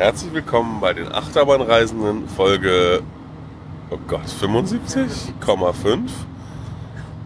Herzlich 0.00 0.32
willkommen 0.32 0.80
bei 0.80 0.94
den 0.94 1.12
Achterbahnreisenden 1.12 2.26
Folge, 2.26 3.02
oh 3.90 3.98
Gott, 4.08 4.24
75,5. 4.24 6.08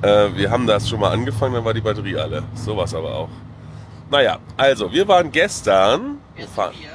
Äh, 0.02 0.36
wir 0.36 0.50
haben 0.50 0.66
das 0.66 0.88
schon 0.88 0.98
mal 0.98 1.12
angefangen, 1.12 1.54
dann 1.54 1.64
war 1.64 1.72
die 1.72 1.80
Batterie 1.80 2.16
alle. 2.16 2.42
Sowas 2.56 2.92
aber 2.92 3.14
auch. 3.14 3.28
Naja, 4.10 4.40
also, 4.56 4.92
wir 4.92 5.06
waren 5.06 5.30
gestern. 5.30 6.18
Wir 6.34 6.46
sind 6.46 6.54
fahren, 6.56 6.74
wir? 6.80 6.90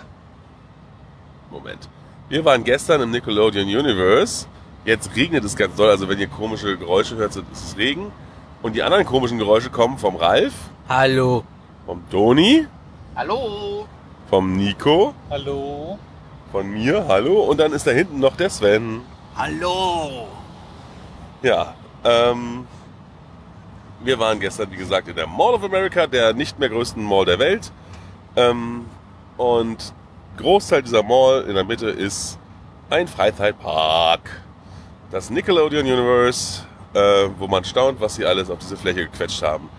Moment. 1.50 1.88
Wir 2.28 2.44
waren 2.44 2.66
gestern 2.66 3.00
im 3.00 3.12
Nickelodeon 3.12 3.66
Universe. 3.66 4.48
Jetzt 4.84 5.16
regnet 5.16 5.46
es 5.46 5.56
ganz 5.56 5.78
doll, 5.78 5.90
also 5.90 6.10
wenn 6.10 6.20
ihr 6.20 6.28
komische 6.28 6.78
Geräusche 6.78 7.16
hört, 7.16 7.32
so 7.32 7.40
ist 7.54 7.70
es 7.70 7.78
Regen. 7.78 8.12
Und 8.62 8.76
die 8.76 8.84
anderen 8.84 9.06
komischen 9.06 9.38
Geräusche 9.38 9.70
kommen 9.70 9.98
vom 9.98 10.18
Ralf, 10.18 10.56
Hallo. 10.90 11.46
vom 11.86 12.04
Doni, 12.10 12.68
Hallo. 13.16 13.88
Vom 14.30 14.56
Nico, 14.56 15.14
Hallo. 15.30 15.98
von 16.52 16.70
mir, 16.70 17.06
hallo. 17.08 17.42
Und 17.44 17.60
dann 17.60 17.74
ist 17.74 17.88
da 17.88 17.92
hinten 17.92 18.20
noch 18.20 18.36
der 18.36 18.50
Sven. 18.50 19.02
Hallo. 19.36 20.28
Ja, 21.42 21.74
ähm, 22.04 22.68
wir 24.04 24.20
waren 24.20 24.40
gestern, 24.40 24.72
wie 24.72 24.76
gesagt, 24.76 25.08
in 25.08 25.16
der 25.16 25.28
Mall 25.28 25.54
of 25.54 25.64
America, 25.64 26.06
der 26.08 26.34
nicht 26.34 26.60
mehr 26.60 26.70
größten 26.70 27.04
Mall 27.04 27.26
der 27.26 27.40
Welt. 27.40 27.72
Ähm, 28.36 28.86
und 29.38 29.94
Großteil 30.38 30.84
dieser 30.84 31.04
Mall 31.04 31.46
in 31.48 31.56
der 31.56 31.64
Mitte 31.64 31.90
ist 31.90 32.38
ein 32.90 33.08
Freizeitpark. 33.08 34.42
Das 35.12 35.30
Nickelodeon 35.30 35.86
Universe, 35.86 36.64
äh, 36.94 37.30
wo 37.38 37.48
man 37.48 37.64
staunt, 37.64 38.00
was 38.00 38.16
sie 38.16 38.26
alles 38.26 38.50
auf 38.50 38.60
diese 38.60 38.78
Fläche 38.78 39.06
gequetscht 39.06 39.42
haben. 39.42 39.70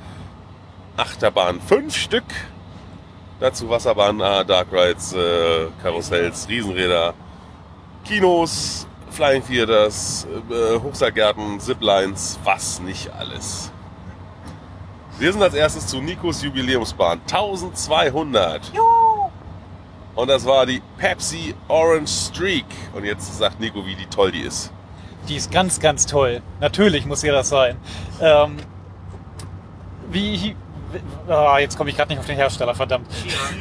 Achterbahn 0.96 1.60
fünf 1.60 1.94
Stück. 1.96 2.24
Dazu 3.40 3.70
Wasserbahnen, 3.70 4.20
äh, 4.20 4.44
Dark 4.44 4.68
Rides, 4.70 5.14
äh, 5.14 5.68
Karussells, 5.82 6.46
Riesenräder, 6.46 7.14
Kinos, 8.04 8.86
Flying 9.10 9.42
Theaters, 9.42 10.26
äh, 10.50 10.78
Hochseilgärten, 10.78 11.58
Ziplines, 11.58 12.38
was 12.44 12.80
nicht 12.80 13.10
alles. 13.18 13.72
Wir 15.18 15.32
sind 15.32 15.42
als 15.42 15.54
erstes 15.54 15.86
zu 15.86 16.02
Nikos 16.02 16.42
Jubiläumsbahn 16.42 17.20
1200. 17.26 18.72
Und 20.14 20.28
das 20.28 20.44
war 20.44 20.66
die 20.66 20.82
Pepsi 20.98 21.54
Orange 21.68 22.10
Streak. 22.10 22.66
Und 22.92 23.04
jetzt 23.04 23.38
sagt 23.38 23.58
Nico, 23.58 23.84
wie 23.86 23.94
die 23.94 24.06
toll 24.06 24.32
die 24.32 24.40
ist. 24.40 24.70
Die 25.28 25.36
ist 25.36 25.50
ganz, 25.50 25.80
ganz 25.80 26.04
toll. 26.04 26.42
Natürlich 26.60 27.06
muss 27.06 27.22
sie 27.22 27.28
das 27.28 27.48
sein. 27.48 27.76
Ähm, 28.20 28.58
wie. 30.10 30.56
Ah, 31.28 31.58
jetzt 31.58 31.76
komme 31.76 31.90
ich 31.90 31.96
gerade 31.96 32.10
nicht 32.10 32.18
auf 32.20 32.26
den 32.26 32.36
Hersteller, 32.36 32.74
verdammt. 32.74 33.06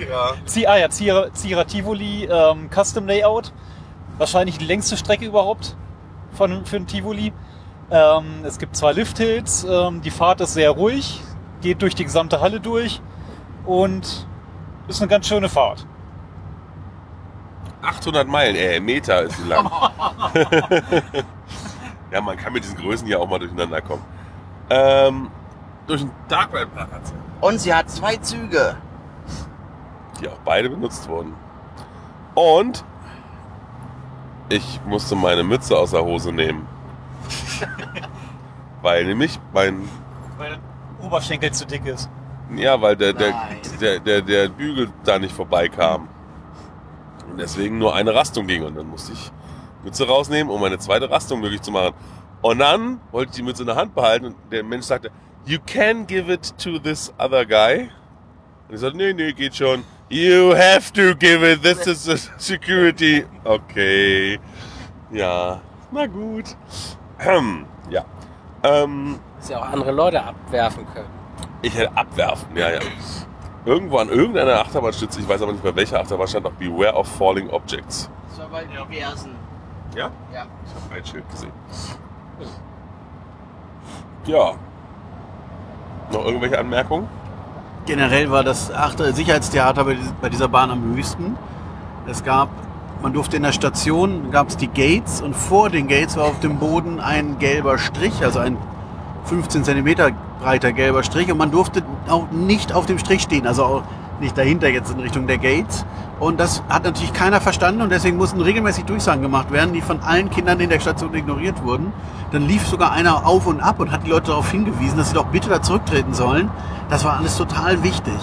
Ja. 0.09 0.31
Zi- 0.45 0.65
Ah 0.67 0.77
ja, 0.77 0.89
Zierer, 0.89 1.33
Zierer 1.33 1.65
Tivoli 1.67 2.25
ähm, 2.25 2.69
Custom 2.69 3.07
Layout. 3.07 3.51
Wahrscheinlich 4.17 4.57
die 4.57 4.65
längste 4.65 4.97
Strecke 4.97 5.25
überhaupt 5.25 5.75
von, 6.33 6.65
für 6.65 6.75
ein 6.77 6.87
Tivoli. 6.87 7.31
Ähm, 7.91 8.43
es 8.43 8.57
gibt 8.59 8.75
zwei 8.75 8.91
Lifthills. 8.91 9.63
Ähm, 9.69 10.01
die 10.01 10.11
Fahrt 10.11 10.41
ist 10.41 10.53
sehr 10.53 10.71
ruhig, 10.71 11.21
geht 11.61 11.81
durch 11.81 11.95
die 11.95 12.03
gesamte 12.03 12.41
Halle 12.41 12.59
durch 12.59 13.01
und 13.65 14.27
ist 14.87 15.01
eine 15.01 15.07
ganz 15.09 15.27
schöne 15.27 15.49
Fahrt. 15.49 15.85
800 17.81 18.27
Meilen, 18.27 18.55
äh, 18.55 18.79
Meter 18.79 19.21
ist 19.23 19.37
sie 19.37 19.47
lang. 19.47 19.69
ja, 22.11 22.21
man 22.21 22.35
kann 22.37 22.51
mit 22.53 22.63
diesen 22.63 22.77
Größen 22.77 23.07
ja 23.07 23.17
auch 23.19 23.29
mal 23.29 23.39
durcheinander 23.39 23.81
kommen. 23.81 24.03
Ähm, 24.69 25.29
durch 25.89 26.01
den 26.01 26.11
Dark 26.27 26.53
Ride 26.53 26.67
Park 26.67 26.91
hat 26.91 27.07
sie. 27.07 27.13
Und 27.41 27.59
sie 27.59 27.73
hat 27.73 27.89
zwei 27.89 28.15
Züge. 28.17 28.77
die 30.19 30.27
auch 30.27 30.39
beide 30.45 30.69
benutzt 30.69 31.07
wurden. 31.09 31.33
Und 32.35 32.83
ich 34.49 34.79
musste 34.85 35.15
meine 35.15 35.43
Mütze 35.43 35.77
aus 35.77 35.91
der 35.91 36.03
Hose 36.03 36.31
nehmen. 36.31 36.67
Weil 38.81 39.05
nämlich 39.05 39.39
mein, 39.53 39.87
Weil 40.37 40.51
der 40.51 41.05
Oberschenkel 41.05 41.51
zu 41.51 41.65
dick 41.65 41.85
ist. 41.85 42.09
ja, 42.55 42.79
weil 42.81 42.95
der, 42.95 43.13
der, 43.13 43.31
Nein. 43.31 43.57
der, 43.79 43.99
der, 43.99 44.21
der 44.21 44.49
Bügel 44.49 44.89
da 45.03 45.19
nicht 45.19 45.33
vorbeikam. 45.33 46.07
Und 47.29 47.39
deswegen 47.39 47.77
nur 47.77 47.93
eine 47.95 48.13
Rastung 48.15 48.47
ging. 48.47 48.63
Und 48.63 48.75
dann 48.75 48.87
musste 48.87 49.13
ich 49.13 49.31
Mütze 49.83 50.07
rausnehmen, 50.07 50.51
um 50.51 50.63
eine 50.63 50.77
zweite 50.79 51.09
Rastung 51.11 51.41
möglich 51.41 51.61
zu 51.61 51.71
machen. 51.71 51.93
Und 52.41 52.59
dann 52.59 53.01
wollte 53.11 53.31
ich 53.31 53.35
die 53.35 53.43
Mütze 53.43 53.63
in 53.63 53.67
der 53.67 53.75
Hand 53.75 53.93
behalten 53.93 54.27
und 54.27 54.35
der 54.51 54.63
Mensch 54.63 54.85
sagte, 54.85 55.11
you 55.49 55.57
can 55.65 56.05
give 56.05 56.29
it 56.29 56.53
to 56.59 56.77
this 56.77 57.11
other 57.19 57.43
guy. 57.43 57.89
Und 58.67 58.75
ich 58.75 58.79
sagte, 58.81 58.97
nee, 58.97 59.13
nee, 59.13 59.33
geht 59.33 59.55
schon. 59.55 59.83
You 60.09 60.55
have 60.55 60.93
to 60.93 61.15
give 61.15 61.43
it, 61.43 61.63
this 61.63 61.87
is 61.87 62.07
a 62.07 62.17
security. 62.37 63.25
Okay. 63.43 64.39
Ja, 65.11 65.59
na 65.91 66.05
gut. 66.05 66.55
Hm, 67.17 67.65
ja. 67.89 68.05
Ähm, 68.63 69.19
Dass 69.39 69.49
ja 69.49 69.59
auch 69.59 69.69
andere 69.69 69.91
Leute 69.91 70.23
abwerfen 70.23 70.85
können. 70.93 71.09
ich 71.63 71.75
hätte 71.75 71.97
abwerfen, 71.97 72.55
ja, 72.55 72.69
ja. 72.69 72.79
Irgendwo 73.65 73.97
an 73.97 74.09
irgendeiner 74.09 74.59
Achterbahnstütze, 74.59 75.19
ich 75.19 75.27
weiß 75.27 75.41
aber 75.41 75.51
nicht 75.51 75.63
mehr 75.63 75.75
welcher 75.75 75.99
Achterbahn, 75.99 76.27
stand 76.27 76.45
auch 76.45 76.53
Beware 76.53 76.93
of 76.93 77.07
Falling 77.07 77.49
Objects. 77.49 78.09
Das 78.29 78.39
war 78.39 78.49
bei 78.49 78.65
diversen. 78.65 79.35
Ja? 79.95 80.11
Ja. 80.31 80.45
Ich 80.65 80.83
habe 80.83 80.95
ein 80.95 81.05
Schild 81.05 81.29
gesehen. 81.29 81.51
Ja. 84.25 84.53
Noch 86.11 86.25
irgendwelche 86.25 86.59
Anmerkungen? 86.59 87.07
Generell 87.85 88.29
war 88.31 88.43
das 88.43 88.71
achte 88.71 89.13
Sicherheitstheater 89.13 89.83
bei 89.83 89.93
dies- 89.95 90.13
bei 90.21 90.29
dieser 90.29 90.47
Bahn 90.47 90.71
am 90.71 90.95
höchsten. 90.95 91.37
Es 92.07 92.23
gab, 92.23 92.49
man 93.01 93.13
durfte 93.13 93.37
in 93.37 93.43
der 93.43 93.51
Station, 93.51 94.31
gab 94.31 94.49
es 94.49 94.57
die 94.57 94.67
Gates 94.67 95.21
und 95.21 95.35
vor 95.35 95.69
den 95.69 95.87
Gates 95.87 96.17
war 96.17 96.25
auf 96.25 96.39
dem 96.39 96.57
Boden 96.57 96.99
ein 96.99 97.37
gelber 97.39 97.77
Strich, 97.77 98.23
also 98.23 98.39
ein 98.39 98.57
15 99.25 99.63
Zentimeter 99.63 100.11
breiter 100.41 100.71
gelber 100.71 101.03
Strich 101.03 101.31
und 101.31 101.37
man 101.37 101.51
durfte 101.51 101.83
auch 102.07 102.31
nicht 102.31 102.73
auf 102.73 102.85
dem 102.85 102.97
Strich 102.97 103.21
stehen, 103.21 103.45
also 103.45 103.83
nicht 104.21 104.37
dahinter 104.37 104.69
jetzt 104.69 104.91
in 104.91 104.99
Richtung 104.99 105.27
der 105.27 105.37
Gates. 105.37 105.85
Und 106.19 106.39
das 106.39 106.63
hat 106.69 106.83
natürlich 106.83 107.13
keiner 107.13 107.39
verstanden 107.39 107.81
und 107.81 107.91
deswegen 107.91 108.17
mussten 108.17 108.41
regelmäßig 108.41 108.85
Durchsagen 108.85 109.21
gemacht 109.21 109.51
werden, 109.51 109.73
die 109.73 109.81
von 109.81 110.01
allen 110.01 110.29
Kindern 110.29 110.59
in 110.59 110.69
der 110.69 110.79
Station 110.81 111.13
ignoriert 111.13 111.63
wurden. 111.63 111.93
Dann 112.31 112.45
lief 112.45 112.67
sogar 112.67 112.91
einer 112.91 113.25
auf 113.25 113.47
und 113.47 113.61
ab 113.61 113.79
und 113.79 113.91
hat 113.91 114.05
die 114.05 114.09
Leute 114.09 114.27
darauf 114.27 114.51
hingewiesen, 114.51 114.97
dass 114.97 115.09
sie 115.09 115.15
doch 115.15 115.27
bitte 115.27 115.49
da 115.49 115.61
zurücktreten 115.61 116.13
sollen. 116.13 116.51
Das 116.89 117.05
war 117.05 117.17
alles 117.17 117.37
total 117.37 117.83
wichtig. 117.83 118.13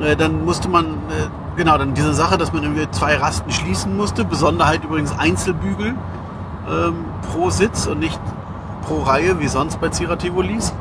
Äh, 0.00 0.16
Dann 0.16 0.44
musste 0.44 0.68
man, 0.68 0.86
äh, 0.86 1.28
genau, 1.56 1.78
dann 1.78 1.94
diese 1.94 2.12
Sache, 2.12 2.36
dass 2.36 2.52
man 2.52 2.62
irgendwie 2.62 2.90
zwei 2.90 3.16
Rasten 3.16 3.50
schließen 3.50 3.96
musste. 3.96 4.24
Besonderheit 4.24 4.84
übrigens 4.84 5.16
Einzelbügel 5.18 5.94
ähm, 6.68 7.04
pro 7.32 7.50
Sitz 7.50 7.86
und 7.86 8.00
nicht 8.00 8.20
pro 8.86 9.02
Reihe, 9.02 9.40
wie 9.40 9.48
sonst 9.48 9.80
bei 9.80 9.88
Zierer 9.88 10.18
Tivolis. 10.18 10.74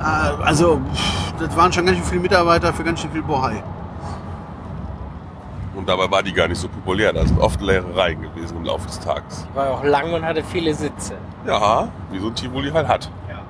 Äh, 0.00 0.02
also, 0.42 0.80
das 1.38 1.56
waren 1.56 1.72
schon 1.72 1.86
ganz 1.86 1.98
schön 1.98 2.06
viele 2.06 2.22
Mitarbeiter 2.22 2.72
für 2.72 2.84
ganz 2.84 3.00
schön 3.00 3.10
viel 3.12 3.22
Bohai. 3.22 3.62
Und 5.84 5.90
dabei 5.90 6.10
war 6.10 6.22
die 6.22 6.32
gar 6.32 6.48
nicht 6.48 6.58
so 6.58 6.66
populär. 6.66 7.12
Da 7.12 7.26
sind 7.26 7.38
oft 7.38 7.60
leere 7.60 7.94
Reihen 7.94 8.22
gewesen 8.22 8.56
im 8.56 8.64
Laufe 8.64 8.86
des 8.86 8.98
Tages. 9.00 9.46
War 9.52 9.70
auch 9.70 9.84
lang 9.84 10.14
und 10.14 10.24
hatte 10.24 10.42
viele 10.42 10.72
Sitze. 10.72 11.12
Ja, 11.46 11.88
wie 12.10 12.20
so 12.20 12.28
ein 12.28 12.34
Tivoli 12.34 12.70
halt 12.70 12.88
hat. 12.88 13.10
Ja. 13.28 13.42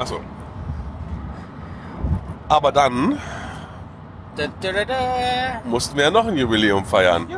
Achso. 0.00 0.18
Aber 2.48 2.72
dann 2.72 3.20
Da, 4.34 4.46
da, 4.60 4.84
da, 4.84 4.94
mussten 5.62 5.96
wir 5.96 6.02
ja 6.02 6.10
noch 6.10 6.26
ein 6.26 6.36
Jubiläum 6.36 6.84
feiern. 6.84 7.28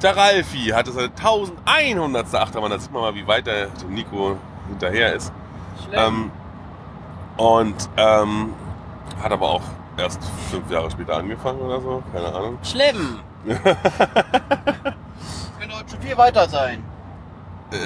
Der 0.00 0.16
Ralfi 0.16 0.66
hatte 0.66 0.92
seine 0.92 1.08
1100. 1.08 2.36
Achterbahn. 2.36 2.70
Da 2.70 2.78
sieht 2.78 2.92
man 2.92 3.02
mal, 3.02 3.16
wie 3.16 3.26
weit 3.26 3.48
der 3.48 3.66
dem 3.66 3.94
Nico 3.94 4.36
hinterher 4.68 5.12
ist. 5.12 5.32
Schlimm. 5.88 5.98
Ähm, 5.98 6.30
und 7.36 7.90
ähm, 7.96 8.54
hat 9.20 9.32
aber 9.32 9.48
auch 9.48 9.62
erst 9.98 10.22
fünf 10.50 10.70
Jahre 10.70 10.90
später 10.90 11.16
angefangen 11.16 11.60
oder 11.60 11.80
so. 11.80 12.02
Keine 12.12 12.32
Ahnung. 12.32 12.58
Schlimm. 12.62 13.20
Könnte 13.44 13.64
heute 15.76 15.90
schon 15.90 16.00
viel 16.00 16.16
weiter 16.16 16.48
sein. 16.48 16.82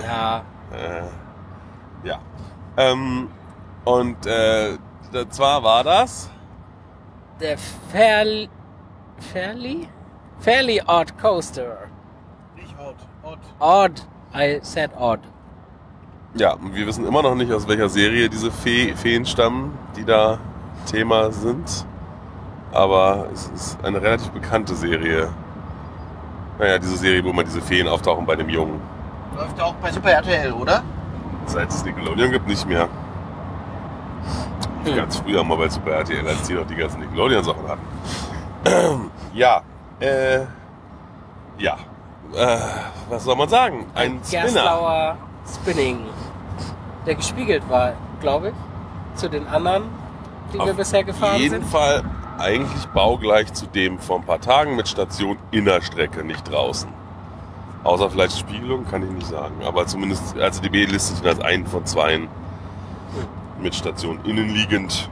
Ja. 0.02 0.42
Äh, 0.72 2.06
ja. 2.06 2.18
Ähm, 2.76 3.28
und 3.84 4.26
äh, 4.26 4.78
zwar 5.30 5.62
war 5.62 5.84
das. 5.84 6.30
Der 7.40 7.58
Fairly. 7.90 8.48
Fairly? 9.32 9.88
Fairly 10.38 10.82
Odd 10.86 11.18
Coaster. 11.20 11.88
Nicht 12.56 12.74
Ort, 12.78 12.96
Ort. 13.22 13.40
Odd. 13.58 14.02
I 14.34 14.60
said 14.62 14.90
odd. 14.98 15.20
Ja, 16.34 16.54
und 16.54 16.74
wir 16.74 16.86
wissen 16.86 17.06
immer 17.06 17.22
noch 17.22 17.34
nicht, 17.34 17.52
aus 17.52 17.68
welcher 17.68 17.90
Serie 17.90 18.30
diese 18.30 18.50
Fee, 18.50 18.94
Feen 18.94 19.26
stammen, 19.26 19.78
die 19.96 20.04
da 20.04 20.38
Thema 20.86 21.30
sind. 21.30 21.86
Aber 22.72 23.26
es 23.32 23.48
ist 23.54 23.78
eine 23.84 24.00
relativ 24.00 24.30
bekannte 24.30 24.74
Serie. 24.74 25.28
Naja, 26.58 26.78
diese 26.78 26.96
Serie, 26.96 27.24
wo 27.24 27.32
man 27.32 27.44
diese 27.44 27.60
Feen 27.60 27.86
auftauchen 27.88 28.24
bei 28.26 28.36
dem 28.36 28.48
Jungen. 28.48 28.80
Läuft 29.36 29.58
ja 29.58 29.64
auch 29.64 29.74
bei 29.74 29.90
Super 29.92 30.10
RTL, 30.12 30.52
oder? 30.52 30.82
Seit 31.46 31.68
es 31.70 31.84
Nickelodeon 31.84 32.30
gibt, 32.30 32.46
nicht 32.46 32.66
mehr. 32.68 32.88
Hm. 34.84 34.96
Ganz 34.96 35.16
früher 35.18 35.42
mal 35.44 35.56
bei 35.56 35.68
Super 35.68 35.92
RTL, 35.92 36.26
als 36.26 36.42
die 36.46 36.54
noch 36.54 36.66
die 36.66 36.74
ganzen 36.76 37.00
Nickelodeon-Sachen 37.00 37.68
hatten. 37.68 39.10
ja, 39.34 39.62
Äh, 40.00 40.40
ja. 41.58 41.76
Äh, 42.34 42.58
was 43.08 43.24
soll 43.24 43.36
man 43.36 43.48
sagen? 43.48 43.86
Ein 43.94 44.20
Spinner. 44.24 44.42
Gerstlauer 44.44 45.16
Spinning, 45.46 46.00
der 47.06 47.14
gespiegelt 47.14 47.62
war, 47.68 47.92
glaube 48.20 48.48
ich, 48.48 48.54
zu 49.20 49.28
den 49.28 49.46
anderen, 49.46 49.84
die 50.52 50.58
wir 50.58 50.64
Auf 50.64 50.76
bisher 50.76 51.04
gefahren 51.04 51.38
jeden 51.38 51.60
sind. 51.62 51.66
Fall 51.66 52.02
eigentlich 52.38 52.86
baugleich 52.94 53.52
zu 53.52 53.66
dem 53.66 53.98
vor 53.98 54.18
ein 54.18 54.24
paar 54.24 54.40
Tagen 54.40 54.76
mit 54.76 54.88
Station 54.88 55.36
Innerstrecke, 55.50 56.24
nicht 56.24 56.50
draußen. 56.50 56.88
Außer 57.84 58.10
vielleicht 58.10 58.38
Spiegelung, 58.38 58.86
kann 58.86 59.02
ich 59.02 59.10
nicht 59.10 59.26
sagen. 59.26 59.54
Aber 59.64 59.86
zumindest, 59.86 60.38
also 60.38 60.62
DB 60.62 60.84
listet 60.84 61.22
ihn 61.22 61.28
als 61.28 61.40
einen 61.40 61.66
von 61.66 61.84
zweien 61.84 62.28
mit 63.60 63.74
Station 63.74 64.20
innenliegend. 64.24 65.08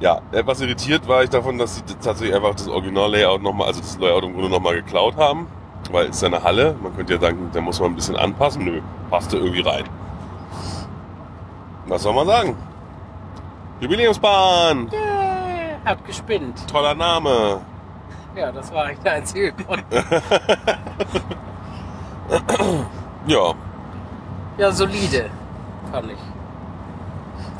Ja, 0.00 0.20
etwas 0.32 0.60
irritiert 0.60 1.06
war 1.06 1.22
ich 1.22 1.30
davon, 1.30 1.58
dass 1.58 1.76
sie 1.76 1.82
tatsächlich 2.02 2.34
einfach 2.34 2.54
das 2.54 2.66
Original-Layout 2.66 3.40
nochmal, 3.40 3.68
also 3.68 3.80
das 3.80 3.98
Layout 3.98 4.24
im 4.24 4.32
Grunde 4.32 4.50
nochmal 4.50 4.74
geklaut 4.74 5.16
haben. 5.16 5.46
Weil 5.90 6.06
es 6.06 6.16
ist 6.16 6.22
ja 6.22 6.28
eine 6.28 6.42
Halle, 6.42 6.74
man 6.82 6.94
könnte 6.96 7.14
ja 7.14 7.20
sagen, 7.20 7.50
da 7.52 7.60
muss 7.60 7.80
man 7.80 7.92
ein 7.92 7.94
bisschen 7.94 8.16
anpassen. 8.16 8.64
Nö, 8.64 8.80
passte 9.10 9.36
irgendwie 9.36 9.60
rein. 9.60 9.84
Was 11.86 12.02
soll 12.02 12.14
man 12.14 12.26
sagen? 12.26 12.56
Jubiläumsbahn! 13.80 14.88
Äh, 14.88 15.11
hat 15.84 16.04
gespinnt. 16.04 16.66
Toller 16.68 16.94
Name. 16.94 17.60
Ja, 18.36 18.50
das 18.52 18.72
war 18.72 18.84
eigentlich 18.84 19.00
der 19.00 19.12
einzige 19.12 19.52
Grund. 19.52 19.84
Ja, 23.26 23.52
Ja, 24.58 24.70
solide, 24.72 25.30
fand 25.92 26.10
ich. 26.10 26.18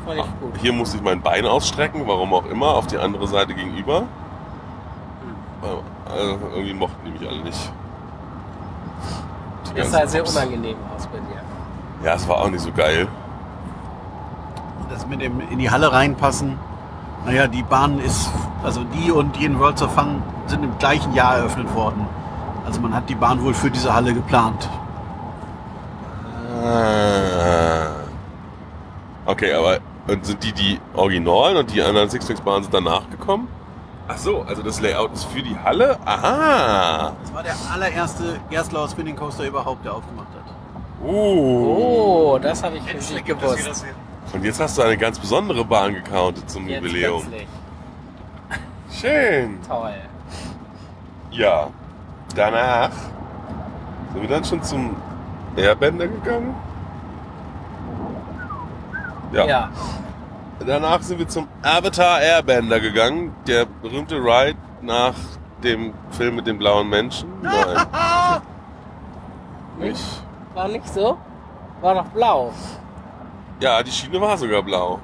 Fand 0.05 0.19
ich 0.19 0.39
gut. 0.41 0.57
hier 0.61 0.73
musste 0.73 0.97
ich 0.97 1.03
mein 1.03 1.21
Bein 1.21 1.45
ausstrecken, 1.45 2.03
warum 2.05 2.33
auch 2.33 2.45
immer, 2.47 2.75
auf 2.75 2.87
die 2.87 2.97
andere 2.97 3.27
Seite 3.27 3.53
gegenüber. 3.53 4.03
Also, 6.09 6.39
irgendwie 6.53 6.73
mochten 6.73 6.97
die 7.05 7.11
mich 7.11 7.27
alle 7.29 7.41
nicht. 7.43 7.71
Die 9.71 9.77
Das 9.79 9.91
sah 9.91 10.05
sehr 10.05 10.21
Cops. 10.21 10.35
unangenehm 10.35 10.75
aus 10.95 11.07
bei 11.07 11.19
dir. 11.19 11.41
Ja, 12.05 12.15
es 12.15 12.27
war 12.27 12.41
auch 12.41 12.49
nicht 12.49 12.59
so 12.61 12.71
geil. 12.73 13.07
Das 14.89 15.07
mit 15.07 15.21
dem 15.21 15.39
in 15.49 15.59
die 15.59 15.71
Halle 15.71 15.91
reinpassen. 15.91 16.59
Naja, 17.25 17.47
die 17.47 17.63
Bahn 17.63 17.99
ist, 17.99 18.29
also 18.63 18.83
die 18.83 19.11
und 19.11 19.35
die 19.37 19.45
in 19.45 19.59
Worlds 19.59 19.81
of 19.81 19.93
Fun 19.93 20.21
sind 20.47 20.63
im 20.63 20.77
gleichen 20.77 21.13
Jahr 21.13 21.37
eröffnet 21.37 21.73
worden. 21.73 22.05
Also 22.65 22.81
man 22.81 22.93
hat 22.93 23.09
die 23.09 23.15
Bahn 23.15 23.41
wohl 23.43 23.53
für 23.53 23.71
diese 23.71 23.93
Halle 23.93 24.13
geplant. 24.13 24.69
Ah. 26.63 27.87
Okay, 29.25 29.53
aber 29.53 29.79
und 30.07 30.25
sind 30.25 30.43
die 30.43 30.51
die 30.51 30.79
Originalen 30.95 31.57
und 31.57 31.73
die 31.73 31.81
anderen 31.81 32.09
Sixpacks-Bahnen 32.09 32.63
sind 32.63 32.73
danach 32.73 33.09
gekommen? 33.09 33.47
Ach 34.07 34.17
so, 34.17 34.41
also 34.41 34.61
das 34.61 34.81
Layout 34.81 35.13
ist 35.13 35.23
für 35.23 35.41
die 35.41 35.57
Halle? 35.57 35.97
Aha! 36.05 37.13
Das 37.21 37.33
war 37.33 37.43
der 37.43 37.55
allererste 37.73 38.37
Gerstlauer 38.49 38.89
Spinning 38.89 39.15
Coaster 39.15 39.45
überhaupt, 39.45 39.85
der 39.85 39.93
aufgemacht 39.93 40.27
hat. 40.27 40.53
Oh. 41.01 42.33
Oh, 42.35 42.39
das 42.41 42.63
habe 42.63 42.77
ich 42.77 42.83
nicht 42.83 43.25
gewusst. 43.25 43.85
Und 44.33 44.43
jetzt 44.43 44.59
hast 44.59 44.77
du 44.77 44.81
eine 44.81 44.97
ganz 44.97 45.19
besondere 45.19 45.63
Bahn 45.63 45.93
gecountet 45.93 46.49
zum 46.49 46.67
Jetzt 46.67 46.83
Jubiläum. 46.83 47.21
plötzlich. 47.21 47.47
Schön. 48.91 49.59
Toll. 49.67 49.93
Ja. 51.31 51.67
Danach 52.35 52.89
sind 54.11 54.21
wir 54.21 54.29
dann 54.29 54.43
schon 54.43 54.63
zum 54.63 54.95
Airbender 55.55 56.07
gegangen. 56.07 56.55
Ja. 59.31 59.45
Ja. 59.45 59.69
Danach 60.65 61.01
sind 61.01 61.19
wir 61.19 61.27
zum 61.27 61.47
Avatar 61.61 62.21
Airbender 62.21 62.79
gegangen. 62.79 63.35
Der 63.47 63.65
berühmte 63.65 64.15
Ride 64.15 64.57
nach 64.81 65.13
dem 65.63 65.93
Film 66.11 66.35
mit 66.35 66.47
den 66.47 66.57
blauen 66.57 66.89
Menschen. 66.89 67.29
Nein. 67.41 67.85
Nicht? 69.79 70.03
War 70.53 70.67
nicht 70.67 70.87
so? 70.87 71.17
War 71.81 71.95
noch 71.95 72.05
blau. 72.09 72.53
Ja, 73.59 73.81
die 73.83 73.91
Schiene 73.91 74.19
war 74.19 74.37
sogar 74.37 74.61
blau. 74.63 74.99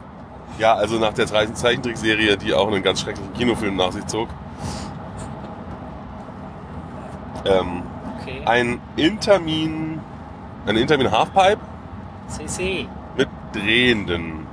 Ja, 0.57 0.73
also 0.73 0.97
nach 0.99 1.13
der 1.13 1.25
30 1.25 1.55
Zeichentrickserie, 1.55 2.35
die 2.37 2.53
auch 2.53 2.67
einen 2.67 2.83
ganz 2.83 3.01
schrecklichen 3.01 3.33
Kinofilm 3.33 3.75
nach 3.75 3.91
sich 3.91 4.05
zog. 4.07 4.27
Ähm, 7.45 7.83
Okay. 8.21 8.41
ein 8.45 8.81
Intermin, 8.97 9.99
eine 10.67 10.79
Intermin 10.81 11.09
Halfpipe 11.09 11.61
CC. 12.27 12.87
mit 13.17 13.29
drehenden 13.53 14.45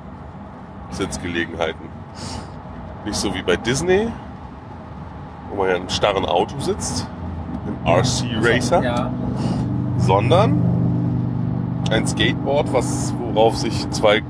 Sitzgelegenheiten. 0.90 1.88
Nicht 3.04 3.16
so 3.16 3.34
wie 3.34 3.42
bei 3.42 3.56
Disney, 3.56 4.08
wo 5.50 5.56
man 5.56 5.66
ja 5.68 5.74
in 5.74 5.80
einem 5.82 5.90
starren 5.90 6.24
Auto 6.24 6.58
sitzt, 6.60 7.08
im 7.66 7.86
RC 7.92 8.24
Racer, 8.40 8.82
Ja. 8.84 9.10
sondern 9.98 10.62
ein 11.90 12.06
Skateboard, 12.06 12.72
was, 12.72 13.14
worauf 13.18 13.56
sich 13.56 13.88
zwei 13.90 14.22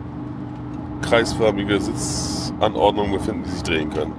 kreisförmige 1.02 1.80
Sitzanordnungen 1.80 3.12
befinden, 3.12 3.44
die 3.44 3.50
sich 3.50 3.62
drehen 3.62 3.90
können. 3.90 4.12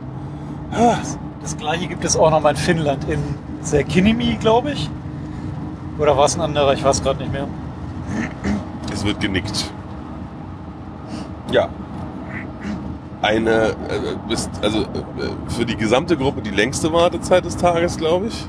Das 1.41 1.57
gleiche 1.57 1.87
gibt 1.87 2.03
es 2.03 2.17
auch 2.17 2.29
noch 2.29 2.41
mal 2.41 2.51
in 2.51 2.57
Finnland, 2.57 3.09
in 3.09 3.19
Serkinimi, 3.61 4.37
glaube 4.39 4.71
ich. 4.71 4.89
Oder 5.97 6.15
war 6.17 6.25
es 6.25 6.35
ein 6.35 6.41
anderer? 6.41 6.73
Ich 6.73 6.83
weiß 6.83 7.01
gerade 7.03 7.19
nicht 7.19 7.31
mehr. 7.31 7.47
Es 8.93 9.03
wird 9.05 9.19
genickt. 9.19 9.71
Ja. 11.51 11.69
Eine, 13.21 13.75
äh, 13.89 14.33
ist, 14.33 14.49
also 14.61 14.81
äh, 14.81 14.85
für 15.47 15.65
die 15.65 15.75
gesamte 15.75 16.17
Gruppe 16.17 16.41
die 16.41 16.51
längste 16.51 16.93
Wartezeit 16.93 17.45
des 17.45 17.57
Tages, 17.57 17.97
glaube 17.97 18.27
ich. 18.27 18.47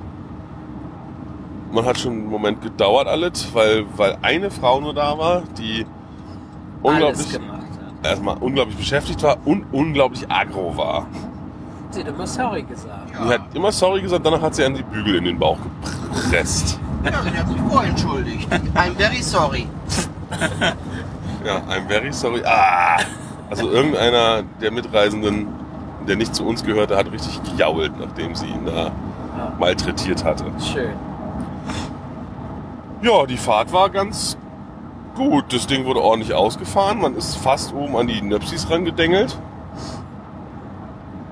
Man 1.73 1.85
hat 1.85 1.99
schon 1.99 2.13
einen 2.13 2.27
Moment 2.31 2.63
gedauert 2.63 3.07
alles, 3.07 3.53
weil, 3.55 3.85
weil 3.97 4.17
eine 4.23 4.51
Frau 4.51 4.81
nur 4.81 4.95
da 4.95 5.19
war, 5.19 5.43
die 5.59 5.85
unglaublich, 6.83 7.31
gemacht 7.33 7.61
hat. 8.03 8.07
erstmal 8.11 8.37
unglaublich 8.39 8.77
beschäftigt 8.77 9.23
war 9.23 9.37
und 9.45 9.65
unglaublich 9.73 10.31
aggro 10.31 10.77
war. 10.77 11.07
Sie 11.91 12.01
hat 12.01 12.09
immer 12.09 12.27
sorry 12.27 12.63
gesagt. 12.63 13.11
Die 13.11 13.29
hat 13.29 13.41
immer 13.55 13.73
sorry 13.73 14.01
gesagt, 14.03 14.25
danach 14.25 14.41
hat 14.43 14.55
sie 14.55 14.65
an 14.65 14.75
die 14.75 14.83
Bügel 14.83 15.17
in 15.17 15.25
den 15.25 15.39
Bauch 15.39 15.59
gepresst. 16.15 16.79
Ja, 17.05 17.23
sie 17.23 17.31
hat 17.39 17.49
sich 17.49 17.61
vorentschuldigt. 17.61 18.49
I'm 18.75 18.95
very 18.97 19.23
sorry. 19.23 19.67
Ja, 21.45 21.57
I'm 21.71 21.87
very 21.89 22.13
sorry. 22.13 22.43
Ah! 22.45 22.99
Also 23.51 23.71
irgendeiner 23.71 24.43
der 24.61 24.71
Mitreisenden, 24.71 25.47
der 26.07 26.17
nicht 26.17 26.35
zu 26.35 26.45
uns 26.45 26.63
gehörte, 26.65 26.97
hat 26.97 27.11
richtig 27.13 27.41
gejault, 27.45 27.93
nachdem 27.99 28.35
sie 28.35 28.47
ihn 28.47 28.65
da 28.67 28.87
Ja. 29.37 29.53
malträtiert 29.59 30.25
hatte. 30.25 30.45
Schön. 30.61 30.91
Ja, 33.03 33.27
die 33.27 33.37
Fahrt 33.37 33.73
war 33.73 33.91
ganz 33.91 34.37
gut. 35.15 35.53
Das 35.53 35.67
Ding 35.67 35.85
wurde 35.85 36.01
ordentlich 36.03 36.35
ausgefahren. 36.35 37.01
Man 37.01 37.15
ist 37.17 37.37
fast 37.37 37.73
oben 37.75 37.97
an 37.97 38.07
die 38.07 38.21
Nöpsis 38.23 38.69
rangedengelt. 38.71 39.39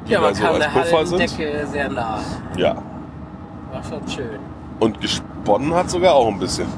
Die 0.06 0.12
Ja, 0.12 0.20
man 0.20 0.34
so 0.34 0.44
kam 0.44 0.58
der 0.58 0.68
Puffer 0.68 1.06
sind. 1.06 1.20
Hallendecke 1.20 1.66
sehr 1.66 1.88
nah. 1.90 2.20
Ja. 2.56 2.76
War 3.72 3.82
schon 3.82 4.08
schön. 4.08 4.38
Und 4.78 5.00
gesponnen 5.00 5.74
hat 5.74 5.90
sogar 5.90 6.14
auch 6.14 6.28
ein 6.28 6.38
bisschen. 6.38 6.68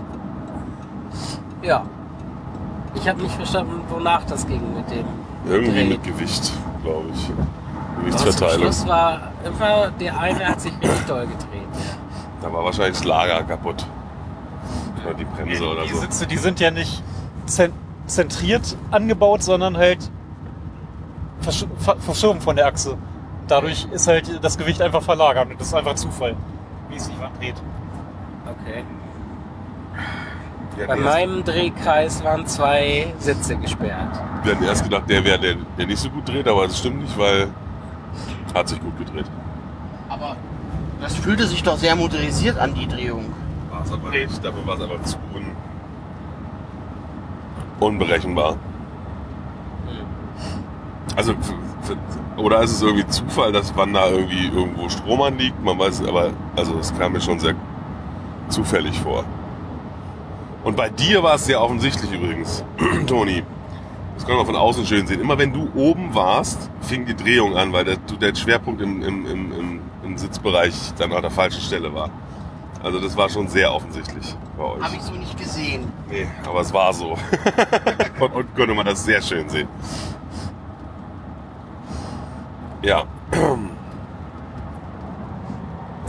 Ja. 1.63 1.83
Ich 2.95 3.07
habe 3.09 3.21
nicht 3.21 3.35
verstanden, 3.35 3.81
wonach 3.91 4.25
das 4.25 4.47
ging 4.47 4.63
mit 4.75 4.91
dem 4.91 5.05
Irgendwie 5.47 5.71
Dreh. 5.81 5.89
mit 5.89 6.03
Gewicht, 6.05 6.53
glaube 6.83 7.05
ich. 7.13 7.25
Aber 7.31 7.37
zum 7.37 8.05
Gewichtsverteilung. 8.05 8.63
Schluss 8.63 8.87
war 8.87 9.21
immer, 9.45 9.91
der 10.01 10.19
eine 10.19 10.49
hat 10.49 10.61
sich 10.61 10.73
richtig 10.81 11.07
doll 11.07 11.27
gedreht. 11.27 11.69
Da 12.41 12.53
war 12.53 12.65
wahrscheinlich 12.65 12.97
das 12.97 13.05
Lager 13.05 13.43
kaputt. 13.43 13.85
Oder 15.09 15.17
die 15.17 15.25
Bremse 15.25 15.69
oder 15.69 15.83
die 15.85 15.89
so. 15.93 16.01
Sitze, 16.01 16.27
die 16.27 16.37
sind 16.37 16.61
ja 16.61 16.71
nicht 16.71 17.03
zen- 17.47 17.73
zentriert 18.07 18.77
angebaut, 18.91 19.43
sondern 19.43 19.77
halt 19.77 20.11
versch 21.41 21.67
ver 21.79 21.97
verschoben 21.97 22.41
von 22.41 22.57
der 22.57 22.67
Achse. 22.67 22.97
Dadurch 23.47 23.87
ist 23.93 24.07
halt 24.09 24.43
das 24.45 24.59
Gewicht 24.59 24.83
einfach 24.83 25.03
verlagert 25.03 25.51
und 25.51 25.61
das 25.61 25.69
ist 25.69 25.75
einfach 25.75 25.95
Zufall, 25.95 26.37
wie 26.91 26.97
es 26.97 27.07
sich 27.07 27.15
dreht. 27.41 27.55
Okay. 28.47 28.85
Bei 30.87 30.97
meinem 30.97 31.43
Drehkreis 31.45 32.23
waren 32.23 32.47
zwei 32.47 33.13
Sitze 33.19 33.57
gesperrt. 33.57 34.21
wir 34.45 34.55
hatten 34.55 34.65
erst 34.65 34.85
gedacht, 34.85 35.09
der 35.09 35.25
wäre 35.25 35.39
der, 35.39 35.57
der 35.77 35.87
nicht 35.87 35.99
so 35.99 36.09
gut 36.09 36.29
dreht, 36.29 36.47
aber 36.47 36.67
das 36.69 36.79
stimmt 36.79 37.03
nicht, 37.03 37.19
weil 37.19 37.49
hat 38.55 38.69
sich 38.69 38.81
gut 38.81 38.97
gedreht. 38.99 39.27
Aber 40.09 40.37
das 41.01 41.17
fühlte 41.17 41.47
sich 41.47 41.63
doch 41.63 41.79
sehr 41.79 41.97
motorisiert 41.97 42.59
an, 42.59 42.75
die 42.75 42.87
Drehung. 42.87 43.25
War 43.79 43.85
es 43.87 43.93
aber 43.93 44.11
nicht, 44.11 44.45
dafür 44.45 44.67
war 44.67 44.75
es 44.75 44.81
aber 44.83 45.03
zu 45.05 45.17
un 45.35 45.47
unberechenbar. 47.79 48.57
Also, 51.15 51.33
f- 51.33 51.55
f- 51.85 51.97
oder 52.37 52.61
ist 52.63 52.73
es 52.73 52.83
irgendwie 52.83 53.07
Zufall, 53.07 53.53
dass 53.53 53.73
wann 53.77 53.93
da 53.93 54.09
irgendwie 54.09 54.47
irgendwo 54.49 54.89
Strom 54.89 55.23
anliegt? 55.23 55.63
Man 55.63 55.79
weiß 55.79 56.01
es, 56.01 56.09
aber 56.09 56.31
also 56.57 56.77
es 56.81 56.93
kam 56.99 57.13
mir 57.13 57.21
schon 57.21 57.39
sehr 57.39 57.55
zufällig 58.49 58.99
vor. 58.99 59.23
Und 60.65 60.77
bei 60.77 60.89
dir 60.89 61.23
war 61.23 61.35
es 61.37 61.47
sehr 61.47 61.63
offensichtlich 61.63 62.11
übrigens, 62.13 62.65
Toni. 63.07 63.45
Das 64.17 64.27
kann 64.27 64.37
man 64.37 64.47
von 64.47 64.57
außen 64.57 64.85
schön 64.85 65.07
sehen. 65.07 65.21
Immer 65.21 65.39
wenn 65.39 65.53
du 65.53 65.69
oben 65.77 66.13
warst, 66.17 66.69
fing 66.81 67.07
die 67.07 67.15
Drehung 67.15 67.57
an, 67.57 67.73
weil 67.73 67.85
der, 67.85 67.97
du- 67.99 68.17
der 68.17 68.35
Schwerpunkt 68.35 68.83
im, 68.83 69.03
im, 69.03 69.25
im, 69.27 69.53
im, 69.53 69.81
im 70.03 70.19
Sitzbereich 70.19 70.75
dann 70.99 71.13
an 71.13 71.23
der 71.23 71.31
falschen 71.31 71.61
Stelle 71.61 71.95
war. 71.95 72.11
Also 72.83 73.01
das 73.01 73.17
war 73.17 73.29
schon 73.29 73.49
sehr 73.49 73.75
offensichtlich 73.75 74.37
bei 74.57 74.65
euch. 74.65 74.83
Habe 74.83 74.95
ich 74.97 75.03
so 75.03 75.13
nicht 75.13 75.37
gesehen. 75.37 75.93
Nee, 76.09 76.29
aber 76.47 76.61
es 76.61 76.73
war 76.73 76.93
so. 76.93 77.17
Von 78.19 78.33
unten 78.33 78.55
konnte 78.57 78.75
man 78.75 78.87
das 78.87 79.05
sehr 79.05 79.21
schön 79.21 79.49
sehen. 79.49 79.69
Ja. 82.83 83.05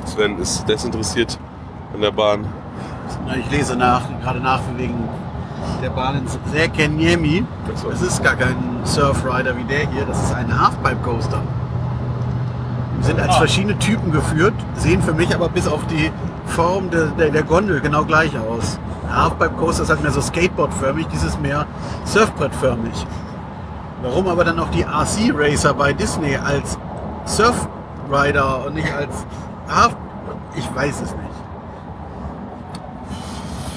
Sven 0.05 0.37
ist 0.37 0.67
desinteressiert 0.69 1.39
an 1.93 2.01
der 2.01 2.11
Bahn. 2.11 2.45
Na, 3.25 3.35
Ich 3.35 3.49
lese 3.49 3.75
nach, 3.75 4.03
gerade 4.21 4.39
nach 4.39 4.61
wegen 4.77 5.09
der 5.81 5.89
Bahn 5.89 6.17
in 6.17 6.51
Serkeniemi. 6.51 7.43
Das 7.89 8.01
ist 8.01 8.23
gar 8.23 8.35
kein 8.35 8.55
Surfrider 8.83 9.57
wie 9.57 9.63
der 9.63 9.87
hier, 9.89 10.05
das 10.05 10.21
ist 10.23 10.33
ein 10.35 10.59
Halfpipe 10.59 10.97
Coaster. 11.03 11.41
Die 12.99 13.03
sind 13.03 13.19
als 13.19 13.29
Ah. 13.35 13.39
verschiedene 13.39 13.77
Typen 13.79 14.11
geführt, 14.11 14.53
sehen 14.75 15.01
für 15.01 15.13
mich 15.13 15.33
aber 15.33 15.49
bis 15.49 15.67
auf 15.67 15.85
die 15.87 16.11
Form 16.47 16.89
der, 16.89 17.07
der, 17.07 17.29
der 17.29 17.43
Gondel 17.43 17.79
genau 17.81 18.03
gleich 18.03 18.37
aus. 18.37 18.79
Der 19.03 19.23
Halfpipe 19.23 19.55
Coaster 19.57 19.83
ist 19.83 19.89
halt 19.89 20.01
mehr 20.03 20.11
so 20.11 20.21
Skateboardförmig, 20.21 21.07
dieses 21.07 21.39
mehr 21.39 21.65
Surfbrettförmig. 22.05 22.93
Warum 24.01 24.27
aber 24.27 24.43
dann 24.43 24.59
auch 24.59 24.69
die 24.69 24.83
RC 24.83 25.33
Racer 25.33 25.73
bei 25.73 25.93
Disney 25.93 26.35
als 26.35 26.77
Surfrider 27.25 28.65
und 28.65 28.75
nicht 28.75 28.93
als 28.93 29.25
Half... 29.69 29.95
Ich 30.55 30.75
weiß 30.75 30.95
es 31.01 31.11
nicht. 31.11 31.29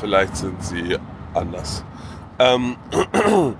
Vielleicht 0.01 0.37
sind 0.37 0.63
sie 0.65 0.99
anders. 1.35 1.85
Ähm, 2.39 2.77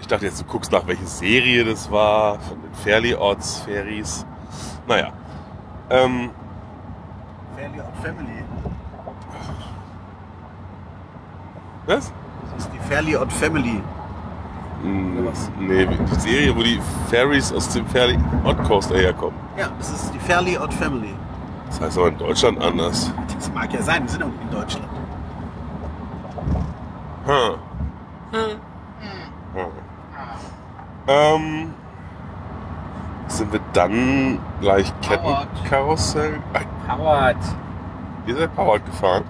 ich 0.00 0.06
dachte 0.06 0.26
jetzt, 0.26 0.40
du 0.40 0.44
guckst 0.44 0.70
nach, 0.70 0.86
welche 0.86 1.06
Serie 1.06 1.64
das 1.64 1.90
war, 1.90 2.38
von 2.40 2.60
den 2.62 2.72
Fairly 2.74 3.14
Odds 3.14 3.60
Fairies. 3.64 4.24
Naja. 4.86 5.08
Ähm, 5.90 6.30
Fairly 7.56 7.80
Odd 7.80 7.96
Family. 8.02 8.44
was? 11.86 12.12
Das 12.56 12.64
ist 12.64 12.70
die 12.72 12.78
Fairly 12.88 13.16
Odd 13.16 13.32
Family. 13.32 13.80
Hm, 14.82 15.18
Oder 15.18 15.30
was? 15.30 15.50
Nee, 15.58 15.86
die 15.86 16.20
Serie, 16.20 16.56
wo 16.56 16.62
die 16.62 16.80
Fairies 17.08 17.52
aus 17.52 17.68
dem 17.68 17.86
Fairly 17.86 18.18
Odd 18.44 18.62
Coaster 18.64 18.96
herkommen. 18.96 19.38
Ja, 19.56 19.68
das 19.78 19.90
ist 19.90 20.12
die 20.14 20.18
Fairly 20.18 20.58
Odd 20.58 20.72
Family. 20.74 21.14
Das 21.66 21.80
heißt 21.80 21.98
aber 21.98 22.08
in 22.08 22.18
Deutschland 22.18 22.60
anders. 22.60 23.12
Das 23.34 23.52
mag 23.52 23.72
ja 23.72 23.82
sein, 23.82 24.02
wir 24.02 24.10
sind 24.10 24.22
auch 24.22 24.28
nicht 24.28 24.42
in 24.42 24.50
Deutschland. 24.50 24.88
Hm. 27.24 27.54
Hm. 28.32 28.58
Hm. 29.54 29.66
Ähm, 31.08 31.74
sind 33.38 33.52
wir 33.52 33.60
dann 33.72 34.38
gleich 34.60 34.92
Powered. 35.00 35.48
Kettenkarussell? 35.54 36.40
Howard. 36.88 37.36
Ihr 38.26 38.36
seid 38.36 38.54
Powered 38.54 38.84
gefahren? 38.86 39.24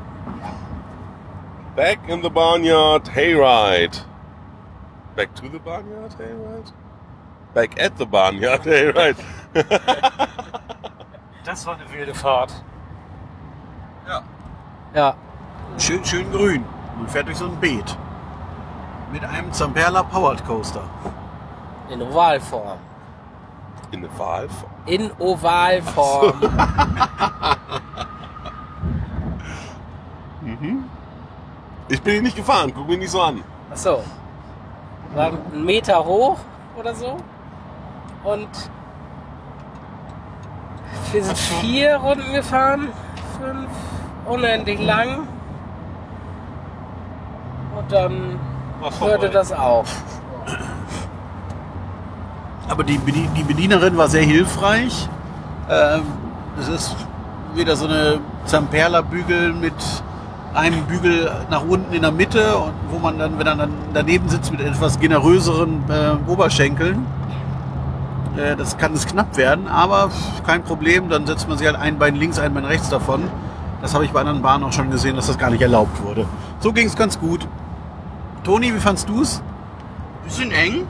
Back 1.76 1.98
in 2.08 2.22
the 2.22 2.28
Barnyard 2.28 3.08
Hayride. 3.14 3.98
Back 5.16 5.34
to 5.34 5.48
the 5.50 5.58
Barnyard 5.58 6.12
Hayride? 6.18 6.72
Back 7.54 7.80
at 7.82 7.92
the 7.98 8.04
Barnyard 8.04 8.62
Hayride. 8.66 9.16
Das 11.44 11.66
war 11.66 11.76
eine 11.76 11.90
wilde 11.92 12.14
Fahrt. 12.14 12.52
Ja. 14.94 15.14
Schön, 15.78 16.04
schön 16.04 16.30
grün. 16.30 16.64
Man 16.98 17.08
fährt 17.08 17.26
durch 17.26 17.38
so 17.38 17.46
ein 17.46 17.56
Beet. 17.56 17.96
Mit 19.10 19.24
einem 19.24 19.50
Zamperla 19.52 20.02
Powered 20.02 20.44
Coaster. 20.46 20.82
In 21.88 22.02
Ovalform. 22.02 22.78
In 23.92 24.08
Wahl? 24.18 24.48
In 24.86 25.10
Ovalform. 25.18 26.34
Mhm. 30.42 30.84
Ich 31.88 32.02
bin 32.02 32.14
hier 32.14 32.22
nicht 32.22 32.36
gefahren, 32.36 32.72
guck 32.74 32.88
mich 32.88 32.98
nicht 32.98 33.10
so 33.10 33.22
an. 33.22 33.44
Achso. 33.70 34.02
War 35.14 35.26
ein 35.52 35.64
Meter 35.64 36.04
hoch 36.04 36.38
oder 36.76 36.94
so. 36.94 37.16
Und 38.24 38.48
wir 41.12 41.24
sind 41.24 41.38
vier 41.38 41.96
Runden 41.96 42.32
gefahren. 42.32 42.88
Fünf. 43.40 43.70
Unendlich 44.26 44.80
lang. 44.80 45.28
Und 47.76 47.92
dann 47.92 48.40
hörte 49.00 49.28
das 49.30 49.52
auf. 49.52 49.88
Aber 52.72 52.84
die, 52.84 52.96
die 52.96 53.42
Bedienerin 53.42 53.98
war 53.98 54.08
sehr 54.08 54.22
hilfreich. 54.22 55.06
Ähm, 55.68 56.00
Es 56.58 56.68
ist 56.68 56.96
wieder 57.54 57.76
so 57.76 57.84
eine 57.86 58.18
Zamperla-Bügel 58.46 59.52
mit 59.52 59.74
einem 60.54 60.82
Bügel 60.84 61.30
nach 61.50 61.64
unten 61.68 61.92
in 61.92 62.00
der 62.00 62.12
Mitte 62.12 62.56
und 62.56 62.72
wo 62.90 62.98
man 62.98 63.18
dann, 63.18 63.38
wenn 63.38 63.46
er 63.46 63.56
dann 63.56 63.72
daneben 63.92 64.26
sitzt 64.30 64.50
mit 64.52 64.62
etwas 64.62 64.98
generöseren 64.98 65.82
äh, 65.90 66.30
Oberschenkeln, 66.30 67.04
äh, 68.38 68.56
das 68.56 68.78
kann 68.78 68.94
es 68.94 69.06
knapp 69.06 69.36
werden, 69.36 69.68
aber 69.68 70.08
kein 70.46 70.62
Problem. 70.62 71.10
Dann 71.10 71.26
setzt 71.26 71.50
man 71.50 71.58
sich 71.58 71.66
halt 71.66 71.76
ein 71.76 71.98
Bein 71.98 72.16
links, 72.16 72.38
ein 72.38 72.54
Bein 72.54 72.64
rechts 72.64 72.88
davon. 72.88 73.24
Das 73.82 73.92
habe 73.92 74.06
ich 74.06 74.12
bei 74.12 74.20
anderen 74.20 74.40
Bahnen 74.40 74.64
auch 74.64 74.72
schon 74.72 74.90
gesehen, 74.90 75.16
dass 75.16 75.26
das 75.26 75.36
gar 75.36 75.50
nicht 75.50 75.60
erlaubt 75.60 76.02
wurde. 76.02 76.24
So 76.60 76.72
ging 76.72 76.86
es 76.86 76.96
ganz 76.96 77.18
gut. 77.18 77.46
Toni, 78.44 78.74
wie 78.74 78.80
fandst 78.80 79.10
du 79.10 79.20
es? 79.20 79.42
Bisschen 80.24 80.52
eng, 80.52 80.86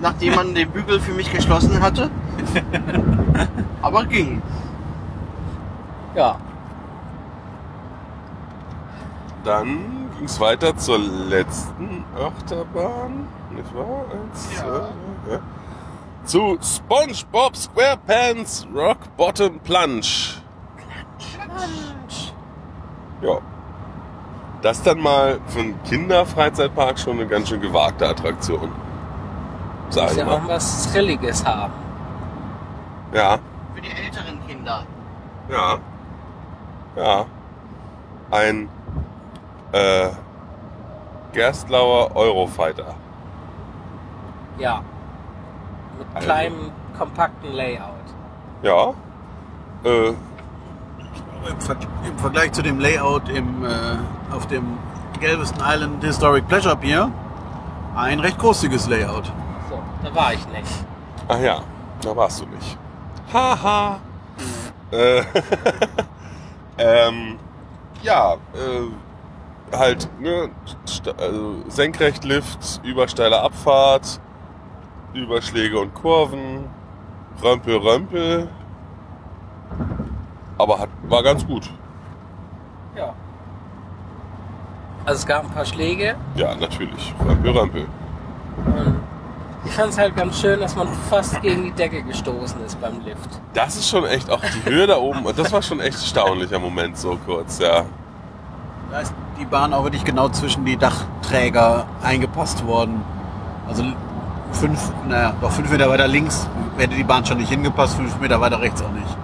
nachdem 0.00 0.34
man 0.34 0.54
den 0.54 0.70
Bügel 0.70 1.00
für 1.00 1.12
mich 1.12 1.32
geschlossen 1.32 1.80
hatte. 1.80 2.10
Aber 3.82 4.04
ging. 4.04 4.42
Ja. 6.14 6.36
Dann 9.44 10.10
ging 10.16 10.26
es 10.26 10.40
weiter 10.40 10.76
zur 10.76 10.98
letzten 10.98 12.04
Achterbahn. 12.16 13.28
Nicht 13.54 13.74
wahr? 13.74 14.04
Eins, 14.12 14.48
Ja. 14.56 14.62
zwei, 14.62 15.32
ja. 15.32 15.38
Zu 16.24 16.58
SpongeBob 16.62 17.56
SquarePants 17.56 18.66
Rock 18.74 18.98
Bottom 19.16 19.58
Plunge. 19.60 20.06
Ja. 23.22 23.38
Das 24.60 24.82
dann 24.82 25.00
mal 25.00 25.38
für 25.46 25.60
einen 25.60 25.82
Kinderfreizeitpark 25.84 26.98
schon 26.98 27.14
eine 27.18 27.26
ganz 27.28 27.48
schön 27.48 27.60
gewagte 27.60 28.06
Attraktion. 28.08 28.72
Sag 29.90 30.04
Muss 30.04 30.12
ich 30.12 30.18
ja 30.18 30.26
auch 30.26 30.48
was 30.48 30.92
Thrilliges 30.92 31.44
haben. 31.44 31.72
Ja, 33.12 33.38
Für 33.74 33.80
die 33.80 33.90
älteren 33.90 34.46
Kinder. 34.46 34.82
ja. 35.48 35.78
Ja. 36.96 37.24
Ein 38.30 38.68
äh, 39.72 40.08
Gerstlauer 41.32 42.14
Eurofighter. 42.16 42.94
Ja. 44.58 44.82
Mit 45.98 46.06
Also- 46.14 46.26
kleinem, 46.26 46.70
kompakten 46.98 47.52
Layout. 47.52 47.92
Ja. 48.62 48.92
Äh, 49.84 50.08
Im, 50.08 51.60
Ver 51.60 51.76
Im 52.04 52.18
Vergleich 52.18 52.52
zu 52.52 52.62
dem 52.62 52.80
Layout 52.80 53.28
im, 53.28 53.64
äh, 53.64 53.68
auf 54.34 54.46
dem 54.48 54.76
Galveston 55.20 55.62
Island 55.64 56.02
Historic 56.04 56.48
Pleasure 56.48 56.76
Pier 56.76 57.10
ein 57.96 58.18
recht 58.20 58.38
großzügiges 58.38 58.88
Layout. 58.88 59.32
Da 60.02 60.14
war 60.14 60.32
ich 60.32 60.46
nicht. 60.48 60.84
ach 61.28 61.40
ja, 61.40 61.60
da 62.02 62.14
warst 62.16 62.40
du 62.40 62.46
nicht. 62.46 62.78
Haha. 63.32 63.98
äh, 64.92 65.20
ähm, 66.78 67.38
ja, 68.02 68.34
äh, 68.54 69.76
halt, 69.76 70.08
ne, 70.20 70.50
also 71.18 71.56
Senkrechtlift, 71.68 72.80
übersteile 72.84 73.40
Abfahrt, 73.42 74.20
Überschläge 75.14 75.78
und 75.78 75.92
Kurven, 75.94 76.64
Römpel, 77.42 77.76
Römpel. 77.76 78.48
Aber 80.58 80.78
hat, 80.78 80.88
war 81.08 81.22
ganz 81.22 81.46
gut. 81.46 81.68
Ja. 82.96 83.12
Also 85.04 85.20
es 85.20 85.26
gab 85.26 85.44
ein 85.44 85.50
paar 85.50 85.64
Schläge 85.64 86.16
Ja, 86.34 86.54
natürlich. 86.54 87.14
Römpel, 87.24 87.50
Römpel. 87.50 87.86
und 88.66 89.00
ich 89.64 89.72
fand 89.72 89.90
es 89.90 89.98
halt 89.98 90.16
ganz 90.16 90.40
schön, 90.40 90.60
dass 90.60 90.76
man 90.76 90.88
fast 91.10 91.40
gegen 91.42 91.64
die 91.64 91.72
Decke 91.72 92.02
gestoßen 92.02 92.64
ist 92.64 92.80
beim 92.80 93.00
Lift. 93.04 93.40
Das 93.54 93.76
ist 93.76 93.88
schon 93.88 94.04
echt, 94.06 94.30
auch 94.30 94.40
die 94.40 94.70
Höhe 94.70 94.86
da 94.86 94.96
oben, 94.96 95.24
das 95.36 95.52
war 95.52 95.62
schon 95.62 95.80
echt 95.80 95.98
erstaunlicher 95.98 96.58
Moment 96.58 96.96
so 96.96 97.18
kurz, 97.26 97.58
ja. 97.58 97.84
Da 98.90 99.00
ist 99.00 99.12
die 99.38 99.44
Bahn 99.44 99.72
auch 99.74 99.84
wirklich 99.84 100.04
genau 100.04 100.28
zwischen 100.28 100.64
die 100.64 100.76
Dachträger 100.76 101.86
eingepasst 102.02 102.66
worden. 102.66 103.02
Also 103.68 103.84
fünf, 104.52 104.92
naja, 105.06 105.34
doch 105.40 105.50
fünf 105.50 105.70
Meter 105.70 105.90
weiter 105.90 106.08
links 106.08 106.48
hätte 106.78 106.94
die 106.94 107.04
Bahn 107.04 107.26
schon 107.26 107.38
nicht 107.38 107.50
hingepasst, 107.50 107.96
fünf 107.96 108.18
Meter 108.18 108.40
weiter 108.40 108.60
rechts 108.60 108.82
auch 108.82 108.92
nicht. 108.92 109.16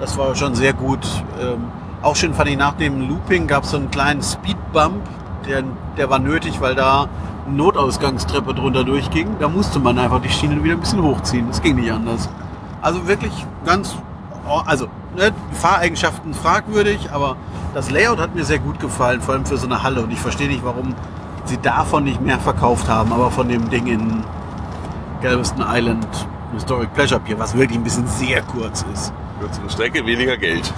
Das 0.00 0.18
war 0.18 0.34
schon 0.34 0.54
sehr 0.54 0.72
gut. 0.72 1.06
Ähm, 1.40 1.64
auch 2.02 2.16
schön 2.16 2.34
fand 2.34 2.50
ich 2.50 2.58
nach 2.58 2.74
dem 2.74 3.08
Looping 3.08 3.46
gab 3.46 3.64
es 3.64 3.70
so 3.70 3.78
einen 3.78 3.90
kleinen 3.90 4.22
Speedbump, 4.22 5.02
der, 5.48 5.62
der 5.96 6.10
war 6.10 6.18
nötig, 6.18 6.60
weil 6.60 6.74
da 6.74 7.08
Notausgangstreppe 7.48 8.54
drunter 8.54 8.84
durchging. 8.84 9.36
Da 9.38 9.48
musste 9.48 9.78
man 9.78 9.98
einfach 9.98 10.20
die 10.20 10.28
Schienen 10.28 10.64
wieder 10.64 10.74
ein 10.74 10.80
bisschen 10.80 11.02
hochziehen. 11.02 11.46
Das 11.48 11.60
ging 11.62 11.76
nicht 11.76 11.92
anders. 11.92 12.28
Also 12.82 13.06
wirklich 13.06 13.32
ganz, 13.64 13.96
also 14.66 14.86
ne, 15.16 15.32
Fahreigenschaften 15.52 16.34
fragwürdig, 16.34 17.10
aber 17.12 17.36
das 17.74 17.90
Layout 17.90 18.20
hat 18.20 18.34
mir 18.34 18.44
sehr 18.44 18.58
gut 18.58 18.78
gefallen, 18.78 19.20
vor 19.20 19.34
allem 19.34 19.46
für 19.46 19.56
so 19.56 19.66
eine 19.66 19.82
Halle. 19.82 20.02
Und 20.02 20.12
ich 20.12 20.20
verstehe 20.20 20.48
nicht, 20.48 20.64
warum 20.64 20.94
sie 21.44 21.58
davon 21.58 22.04
nicht 22.04 22.20
mehr 22.20 22.38
verkauft 22.38 22.88
haben, 22.88 23.12
aber 23.12 23.30
von 23.30 23.48
dem 23.48 23.68
Ding 23.70 23.86
in 23.86 24.24
Galveston 25.22 25.64
Island 25.66 26.06
Historic 26.52 26.92
Pleasure 26.94 27.20
Pier, 27.20 27.38
was 27.38 27.56
wirklich 27.56 27.78
ein 27.78 27.84
bisschen 27.84 28.06
sehr 28.06 28.42
kurz 28.42 28.84
ist. 28.92 29.12
Kürzere 29.40 29.68
Strecke, 29.70 30.06
weniger 30.06 30.36
Geld. 30.36 30.72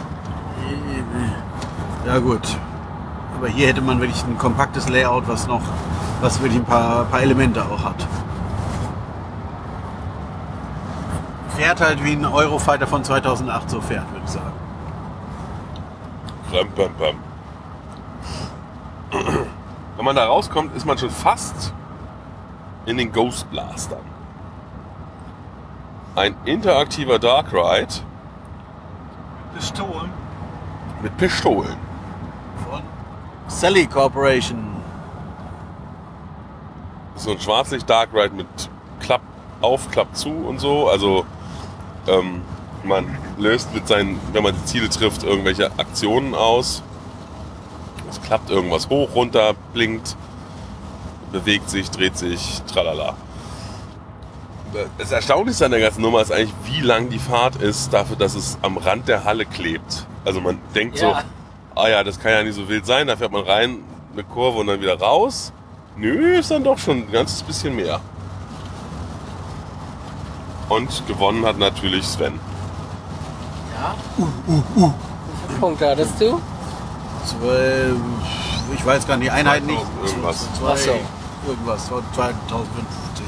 Ja 2.07 2.19
gut. 2.19 2.57
Aber 3.37 3.49
hier 3.49 3.69
hätte 3.69 3.83
man 3.83 4.01
wirklich 4.01 4.23
ein 4.25 4.39
kompaktes 4.39 4.89
Layout, 4.89 5.29
was 5.29 5.47
noch, 5.47 5.61
was 6.21 6.41
wirklich 6.41 6.59
ein 6.59 6.65
paar, 6.65 7.05
paar 7.05 7.21
Elemente 7.21 7.63
auch 7.63 7.85
hat. 7.85 8.07
Fährt 11.57 11.81
halt 11.81 12.03
wie 12.03 12.13
ein 12.13 12.25
Eurofighter 12.25 12.87
von 12.87 13.05
2008 13.05 13.71
so 13.71 13.81
fährt, 13.81 14.11
würde 14.11 14.25
ich 14.25 14.31
sagen. 14.31 14.53
Pam, 16.51 16.69
pam, 16.71 16.95
pam. 16.95 17.17
Wenn 19.97 20.05
man 20.05 20.17
da 20.17 20.27
rauskommt, 20.27 20.75
ist 20.75 20.87
man 20.87 20.97
schon 20.97 21.11
fast 21.11 21.73
in 22.87 22.97
den 22.97 23.13
Ghost 23.13 23.51
Blastern. 23.51 24.05
Ein 26.15 26.35
interaktiver 26.45 27.19
Dark 27.19 27.53
Ride 27.53 27.95
Pistolen. 29.55 30.11
mit 31.03 31.17
Pistolen. 31.17 31.77
Von 32.69 32.83
Sally 33.49 33.87
Corporation. 33.87 34.77
so 37.17 37.31
ein 37.31 37.41
Schwarzlicht 37.41 37.89
Dark 37.89 38.11
Ride 38.13 38.35
mit 38.35 38.47
Klapp 39.01 39.23
auf, 39.63 39.91
Klapp 39.91 40.15
zu 40.17 40.29
und 40.31 40.59
so. 40.61 40.89
Also 40.89 41.25
ähm, 42.07 42.43
man 42.85 43.07
löst 43.39 43.75
mit 43.75 43.89
seinen, 43.89 44.21
wenn 44.33 44.43
man 44.43 44.55
die 44.55 44.65
Ziele 44.67 44.89
trifft, 44.91 45.23
irgendwelche 45.23 45.71
Aktionen 45.79 46.35
aus. 46.35 46.83
Es 48.11 48.21
klappt 48.23 48.51
irgendwas 48.51 48.89
hoch, 48.91 49.15
runter, 49.15 49.55
blinkt, 49.73 50.15
bewegt 51.33 51.71
sich, 51.71 51.91
dreht 51.91 52.17
sich, 52.19 52.63
tralala. 52.71 53.17
Das 54.99 55.11
Erstaunlichste 55.11 55.65
an 55.65 55.71
der 55.71 55.81
ganzen 55.81 56.03
Nummer 56.03 56.21
ist 56.21 56.31
eigentlich, 56.33 56.55
wie 56.65 56.81
lang 56.83 57.09
die 57.09 57.19
Fahrt 57.19 57.57
ist, 57.57 57.93
dafür, 57.95 58.17
dass 58.17 58.35
es 58.35 58.59
am 58.63 58.77
Rand 58.77 59.09
der 59.09 59.25
Halle 59.25 59.47
klebt. 59.47 60.07
Also 60.25 60.41
man 60.41 60.59
denkt 60.75 61.01
Ja. 61.01 61.21
so, 61.21 61.27
ah 61.77 61.89
ja, 61.89 62.03
das 62.03 62.19
kann 62.19 62.33
ja 62.33 62.43
nicht 62.43 62.55
so 62.55 62.69
wild 62.69 62.87
sein, 62.87 63.07
da 63.07 63.17
fährt 63.17 63.33
man 63.33 63.45
rein, 63.45 63.85
eine 64.13 64.25
Kurve 64.25 64.59
und 64.59 64.67
dann 64.67 64.81
wieder 64.81 64.99
raus. 64.99 65.53
Nö, 65.97 66.39
ist 66.39 66.51
dann 66.51 66.65
doch 66.65 66.79
schon 66.79 66.99
ein 66.99 67.13
ganzes 67.13 67.43
bisschen 67.43 67.77
mehr. 67.77 68.01
Und 70.69 71.07
gewonnen 71.07 71.45
hat 71.47 71.59
natürlich 71.59 72.05
Sven. 72.07 72.41
Ja. 73.79 73.95
Wie 74.47 74.63
viele 74.77 75.61
Punkte 75.61 75.89
hattest 75.91 76.21
du? 76.21 76.41
Zwölf, 77.25 77.97
ich 78.75 78.85
weiß 78.85 79.07
gar 79.07 79.17
nicht, 79.17 79.27
die 79.27 79.31
Einheit 79.31 79.65
nicht. 79.65 79.81
2000 79.81 80.09
irgendwas. 80.09 80.49
Zwei, 80.59 80.77
so. 80.77 80.91
Irgendwas, 81.47 81.87
2050. 81.87 83.25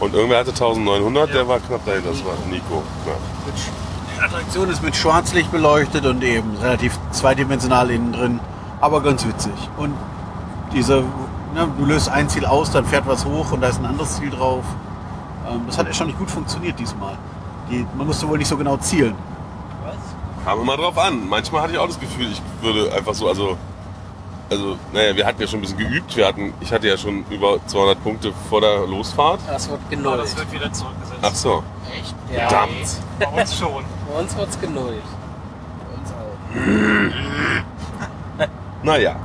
Und 0.00 0.14
irgendwer 0.14 0.38
hatte 0.38 0.50
1900, 0.50 1.34
der 1.34 1.48
war 1.48 1.58
knapp 1.58 1.84
dahinter, 1.84 2.10
das 2.10 2.24
war 2.24 2.34
Nico. 2.48 2.82
Ja. 3.04 3.12
Attraktion 4.20 4.68
ist 4.70 4.82
mit 4.82 4.96
Schwarzlicht 4.96 5.50
beleuchtet 5.50 6.06
und 6.06 6.22
eben 6.22 6.56
relativ 6.56 6.98
zweidimensional 7.10 7.90
innen 7.90 8.12
drin, 8.12 8.40
aber 8.80 9.02
ganz 9.02 9.26
witzig. 9.26 9.52
Und 9.76 9.94
diese, 10.72 11.02
ne, 11.54 11.68
du 11.78 11.84
löst 11.84 12.08
ein 12.08 12.28
Ziel 12.28 12.44
aus, 12.44 12.70
dann 12.70 12.84
fährt 12.84 13.06
was 13.06 13.24
hoch 13.24 13.52
und 13.52 13.60
da 13.60 13.68
ist 13.68 13.78
ein 13.78 13.86
anderes 13.86 14.16
Ziel 14.16 14.30
drauf. 14.30 14.64
Ähm, 15.48 15.62
das 15.66 15.78
hat 15.78 15.86
erstaunlich 15.86 16.18
gut 16.18 16.30
funktioniert 16.30 16.78
diesmal. 16.78 17.16
Die, 17.70 17.86
man 17.96 18.06
musste 18.06 18.28
wohl 18.28 18.38
nicht 18.38 18.48
so 18.48 18.56
genau 18.56 18.76
zielen. 18.78 19.14
Kam 20.44 20.60
immer 20.60 20.76
drauf 20.76 20.96
an. 20.96 21.28
Manchmal 21.28 21.62
hatte 21.62 21.72
ich 21.72 21.78
auch 21.78 21.86
das 21.86 22.00
Gefühl, 22.00 22.28
ich 22.30 22.40
würde 22.62 22.92
einfach 22.92 23.14
so, 23.14 23.28
also, 23.28 23.56
also, 24.50 24.76
naja, 24.92 25.14
wir 25.16 25.26
hatten 25.26 25.40
ja 25.40 25.46
schon 25.46 25.58
ein 25.58 25.62
bisschen 25.62 25.78
geübt. 25.78 26.16
Wir 26.16 26.26
hatten, 26.26 26.54
ich 26.60 26.72
hatte 26.72 26.88
ja 26.88 26.96
schon 26.96 27.24
über 27.30 27.58
200 27.66 28.02
Punkte 28.02 28.32
vor 28.48 28.60
der 28.60 28.86
Losfahrt. 28.86 29.40
Das 29.46 29.68
wird 29.68 29.80
genullt. 29.90 30.20
das 30.20 30.36
wird 30.36 30.50
wieder 30.52 30.72
zurückgesetzt. 30.72 31.18
Ach 31.22 31.34
so, 31.34 31.62
Echt? 31.94 32.14
Ja. 32.32 32.48
verdammt. 32.48 32.72
Bei 33.18 33.26
uns 33.42 33.58
schon. 33.58 33.84
Bei 34.10 34.20
uns 34.20 34.36
wird's 34.36 34.60
genullt. 34.60 35.02
Uns 35.96 36.12
auch. 36.12 38.48
Naja. 38.82 39.16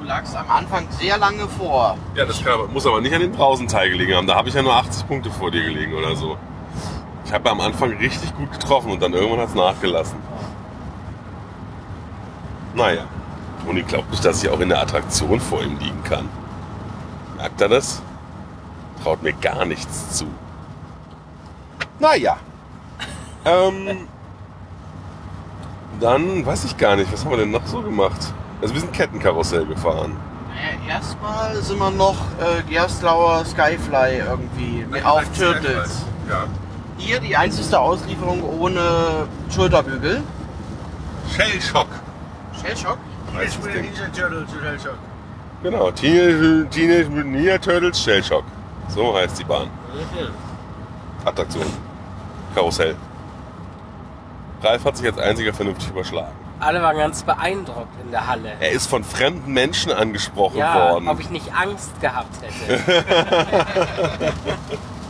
Du 0.00 0.06
lagst 0.06 0.34
am 0.36 0.48
Anfang 0.48 0.86
sehr 0.90 1.18
lange 1.18 1.46
vor. 1.48 1.96
Ja, 2.14 2.24
das 2.24 2.42
kann, 2.42 2.52
aber- 2.54 2.68
muss 2.68 2.86
aber 2.86 3.00
nicht 3.00 3.14
an 3.14 3.20
den 3.20 3.32
Brausenteil 3.32 3.90
gelegen 3.90 4.14
haben. 4.14 4.26
Da 4.26 4.36
habe 4.36 4.48
ich 4.48 4.54
ja 4.54 4.62
nur 4.62 4.74
80 4.74 5.06
Punkte 5.08 5.30
vor 5.30 5.50
dir 5.50 5.62
gelegen 5.64 5.94
oder 5.94 6.14
so. 6.16 6.36
Ich 7.26 7.32
habe 7.32 7.50
am 7.50 7.60
Anfang 7.60 7.96
richtig 7.98 8.34
gut 8.36 8.50
getroffen 8.52 8.92
und 8.92 9.02
dann 9.02 9.12
irgendwann 9.12 9.40
hat 9.40 9.48
es 9.48 9.54
nachgelassen. 9.54 10.16
Naja. 12.74 13.02
Und 13.70 13.76
ich 13.76 13.86
glaube 13.86 14.10
nicht, 14.10 14.24
dass 14.24 14.42
ich 14.42 14.50
auch 14.50 14.58
in 14.58 14.68
der 14.68 14.82
Attraktion 14.82 15.38
vor 15.38 15.62
ihm 15.62 15.78
liegen 15.78 16.02
kann. 16.02 16.28
Merkt 17.36 17.60
er 17.60 17.68
das? 17.68 18.02
Traut 19.00 19.22
mir 19.22 19.32
gar 19.32 19.64
nichts 19.64 20.18
zu. 20.18 20.26
Naja. 21.98 22.36
Ähm, 23.42 24.06
dann 25.98 26.44
weiß 26.44 26.64
ich 26.64 26.76
gar 26.76 26.94
nicht, 26.94 27.10
was 27.10 27.24
haben 27.24 27.30
wir 27.30 27.38
denn 27.38 27.50
noch 27.50 27.66
so 27.66 27.80
gemacht? 27.80 28.34
Also 28.60 28.74
wir 28.74 28.82
sind 28.82 28.92
Kettenkarussell 28.92 29.64
gefahren. 29.64 30.14
Naja, 30.50 30.96
erstmal 30.96 31.56
sind 31.62 31.78
wir 31.78 31.90
noch 31.90 32.16
äh, 32.38 32.62
Gerstlauer 32.68 33.46
Skyfly 33.46 34.18
irgendwie 34.18 34.84
mit 34.90 35.02
auf 35.06 35.24
Turtles. 35.30 36.04
Ja. 36.28 36.44
Hier 36.98 37.18
die 37.18 37.34
einzige 37.34 37.80
Auslieferung 37.80 38.42
ohne 38.42 39.26
Schulterbügel. 39.48 40.22
Shellshock. 41.34 41.88
Shellshock? 42.60 42.98
Heißt 43.34 43.58
das 43.62 43.72
Ding. 43.72 43.88
Genau, 45.62 45.90
Teenage, 45.90 46.66
Teenage 46.70 47.08
Mutant 47.10 47.32
Ninja 47.32 47.58
Turtles 47.58 48.02
Shellshock. 48.02 48.44
So 48.88 49.14
heißt 49.14 49.38
die 49.38 49.44
Bahn. 49.44 49.68
Attraktion. 51.24 51.66
Karussell. 52.54 52.96
Ralf 54.62 54.84
hat 54.84 54.96
sich 54.96 55.06
als 55.06 55.18
einziger 55.18 55.52
vernünftig 55.52 55.90
überschlagen. 55.90 56.32
Alle 56.58 56.82
waren 56.82 56.96
ganz 56.98 57.22
beeindruckt 57.22 57.88
in 58.04 58.10
der 58.10 58.26
Halle. 58.26 58.52
Er 58.60 58.70
ist 58.72 58.86
von 58.86 59.02
fremden 59.02 59.50
Menschen 59.52 59.90
angesprochen 59.92 60.58
Ja, 60.58 60.90
worden. 60.92 61.08
ob 61.08 61.18
ich 61.20 61.30
nicht 61.30 61.50
Angst 61.54 61.98
gehabt 62.02 62.34
hätte. 62.42 63.04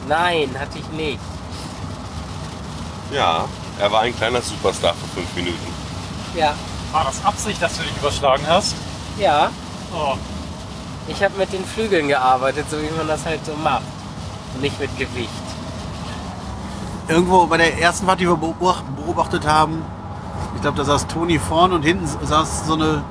Nein, 0.09 0.50
hatte 0.59 0.78
ich 0.78 0.88
nicht. 0.90 1.18
Ja, 3.12 3.46
er 3.80 3.90
war 3.90 4.02
ein 4.02 4.14
kleiner 4.16 4.40
Superstar 4.40 4.94
für 4.94 5.20
fünf 5.20 5.35
Minuten. 5.35 5.59
Ja, 6.37 6.54
War 6.92 7.05
das 7.05 7.24
Absicht, 7.24 7.62
dass 7.62 7.76
du 7.76 7.83
dich 7.83 7.96
überschlagen 7.96 8.44
hast? 8.48 8.74
ja. 9.18 9.50
Oh. 9.92 10.14
Ich 11.09 11.20
habe 11.24 11.37
mit 11.37 11.53
den 11.53 11.64
Flügeln 11.64 12.07
gearbeitet, 12.07 12.66
so 12.70 12.76
wie 12.81 12.90
man 12.96 13.09
das 13.09 13.26
halt 13.26 13.44
so 13.44 13.53
macht. 13.64 13.83
Und 14.55 14.61
nicht 14.62 14.79
mit 14.79 14.96
Gewicht. 14.96 15.29
Irgendwo 17.09 17.46
bei 17.46 17.57
der 17.57 17.76
ersten 17.81 18.07
Fahrt, 18.07 18.20
die 18.20 18.29
wir 18.29 18.37
beobacht- 18.37 18.85
beobachtet 18.94 19.44
haben, 19.48 19.83
ich 20.55 20.62
glaube, 20.62 20.76
da 20.79 20.85
saß 20.85 21.09
Toni 21.09 21.40
vorn 21.40 21.72
und 21.72 21.83
hinten 21.83 22.07
saß 22.24 22.66
so 22.66 22.74
eine 22.74 23.03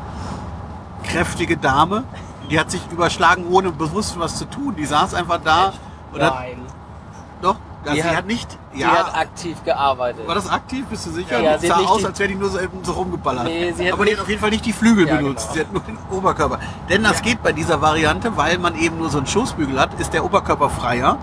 kräftige 1.03 1.57
Dame. 1.57 2.05
Die 2.49 2.57
hat 2.57 2.71
sich 2.71 2.81
überschlagen, 2.89 3.45
ohne 3.51 3.71
bewusst 3.71 4.17
was 4.17 4.37
zu 4.37 4.45
tun. 4.45 4.75
Die 4.77 4.85
saß 4.85 5.13
einfach 5.15 5.39
da 5.43 5.73
und 6.13 6.21
hat, 6.21 6.35
Nein, 6.35 6.61
doch, 6.65 6.73
ja, 7.89 7.95
Die 7.95 8.01
sie 8.01 8.07
hat- 8.07 8.15
hat, 8.17 8.25
nicht, 8.27 8.57
sie 8.73 8.81
ja, 8.81 8.87
hat 8.89 9.15
aktiv 9.15 9.57
gearbeitet. 9.63 10.27
war 10.27 10.35
das 10.35 10.49
aktiv, 10.49 10.85
bist 10.87 11.05
du 11.05 11.11
sicher? 11.11 11.39
Ja, 11.39 11.53
das 11.53 11.61
sie 11.61 11.71
hat 11.71 11.79
sah 11.79 11.85
aus, 11.85 11.97
die- 11.99 12.05
als 12.05 12.19
wäre 12.19 12.29
die 12.29 12.35
nur 12.35 12.49
so, 12.49 12.59
eben 12.59 12.83
so 12.83 12.91
rumgeballert. 12.93 13.43
Nee, 13.45 13.71
sie 13.73 13.85
hat 13.87 13.93
Aber 13.93 14.03
die 14.05 14.11
nicht- 14.11 14.17
hat 14.19 14.23
auf 14.23 14.29
jeden 14.29 14.41
Fall 14.41 14.49
nicht 14.51 14.65
die 14.65 14.73
Flügel 14.73 15.07
Ja, 15.07 15.15
benutzt, 15.17 15.49
genau. 15.49 15.53
sie 15.53 15.59
hat 15.61 15.73
nur 15.73 15.81
den 15.83 15.97
Oberkörper. 16.17 16.59
Denn 16.89 17.03
das 17.03 17.21
geht 17.21 17.41
bei 17.43 17.51
dieser 17.53 17.81
Variante, 17.81 18.35
weil 18.37 18.57
man 18.57 18.75
eben 18.77 18.97
nur 18.97 19.09
so 19.09 19.17
einen 19.17 19.27
Schoßbügel 19.27 19.79
hat, 19.79 19.99
ist 19.99 20.13
der 20.13 20.23
Oberkörper 20.25 20.69
freier. 20.69 21.17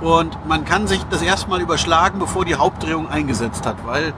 Und 0.00 0.36
man 0.46 0.64
kann 0.64 0.86
sich 0.86 1.02
das 1.10 1.22
erste 1.22 1.48
Mal 1.48 1.60
überschlagen, 1.60 2.18
bevor 2.18 2.44
die 2.44 2.56
Hauptdrehung 2.56 3.08
eingesetzt 3.08 3.64
hat, 3.66 3.76
weil 3.86 4.12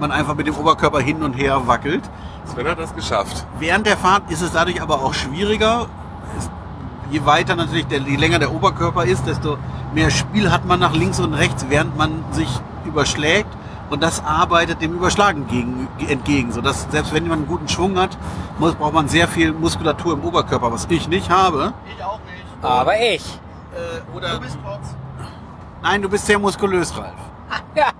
man 0.00 0.10
einfach 0.12 0.34
mit 0.34 0.46
dem 0.46 0.56
Oberkörper 0.56 1.00
hin 1.00 1.22
und 1.22 1.34
her 1.34 1.66
wackelt. 1.66 2.02
Sven 2.52 2.68
hat 2.68 2.78
das 2.78 2.94
geschafft. 2.94 3.44
Während 3.58 3.86
der 3.86 3.96
Fahrt 3.96 4.30
ist 4.30 4.40
es 4.40 4.52
dadurch 4.52 4.80
aber 4.80 5.02
auch 5.02 5.14
schwieriger. 5.14 5.86
Je 7.10 7.24
weiter 7.24 7.56
natürlich, 7.56 7.86
der, 7.86 8.00
je 8.00 8.16
länger 8.16 8.38
der 8.38 8.52
Oberkörper 8.52 9.04
ist, 9.04 9.26
desto 9.26 9.58
mehr 9.94 10.10
Spiel 10.10 10.50
hat 10.50 10.64
man 10.66 10.80
nach 10.80 10.92
links 10.94 11.20
und 11.20 11.34
rechts, 11.34 11.66
während 11.68 11.96
man 11.96 12.24
sich 12.32 12.48
überschlägt. 12.84 13.48
Und 13.88 14.02
das 14.02 14.24
arbeitet 14.24 14.82
dem 14.82 14.94
Überschlagen 14.94 15.46
gegen, 15.46 15.86
entgegen, 16.08 16.50
sodass 16.50 16.88
selbst 16.90 17.14
wenn 17.14 17.28
man 17.28 17.38
einen 17.38 17.46
guten 17.46 17.68
Schwung 17.68 17.96
hat, 17.96 18.18
muss, 18.58 18.74
braucht 18.74 18.94
man 18.94 19.06
sehr 19.08 19.28
viel 19.28 19.52
Muskulatur 19.52 20.14
im 20.14 20.24
Oberkörper, 20.24 20.72
was 20.72 20.86
ich 20.90 21.06
nicht 21.08 21.30
habe. 21.30 21.72
Ich 21.96 22.02
auch 22.02 22.18
nicht. 22.18 22.64
Aber 22.64 22.94
ich. 22.98 23.24
Äh, 23.72 24.16
oder 24.16 24.34
Du 24.34 24.40
bist 24.40 24.58
trotz. 24.64 24.96
nein, 25.82 26.02
du 26.02 26.08
bist 26.08 26.26
sehr 26.26 26.38
muskulös, 26.38 26.96
Ralf. 26.96 27.12
Ja, 27.76 27.92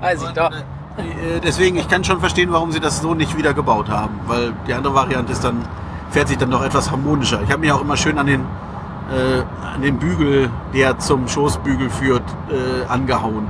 weiß 0.00 0.22
ich 0.24 0.30
doch. 0.32 0.50
äh, 0.50 1.36
äh, 1.36 1.40
deswegen, 1.42 1.76
ich 1.78 1.88
kann 1.88 2.04
schon 2.04 2.20
verstehen, 2.20 2.52
warum 2.52 2.70
sie 2.72 2.80
das 2.80 3.00
so 3.00 3.14
nicht 3.14 3.36
wieder 3.38 3.54
gebaut 3.54 3.88
haben, 3.88 4.20
weil 4.26 4.52
die 4.66 4.74
andere 4.74 4.94
Variante 4.94 5.32
ist 5.32 5.42
dann 5.44 5.64
fährt 6.10 6.28
sich 6.28 6.38
dann 6.38 6.50
doch 6.50 6.62
etwas 6.64 6.90
harmonischer. 6.90 7.42
Ich 7.42 7.50
habe 7.50 7.60
mich 7.60 7.72
auch 7.72 7.80
immer 7.80 7.96
schön 7.96 8.18
an 8.18 8.26
den, 8.26 8.40
äh, 9.12 9.42
an 9.74 9.82
den 9.82 9.98
Bügel, 9.98 10.50
der 10.74 10.98
zum 10.98 11.28
Schoßbügel 11.28 11.90
führt, 11.90 12.22
äh, 12.50 12.84
angehauen. 12.88 13.46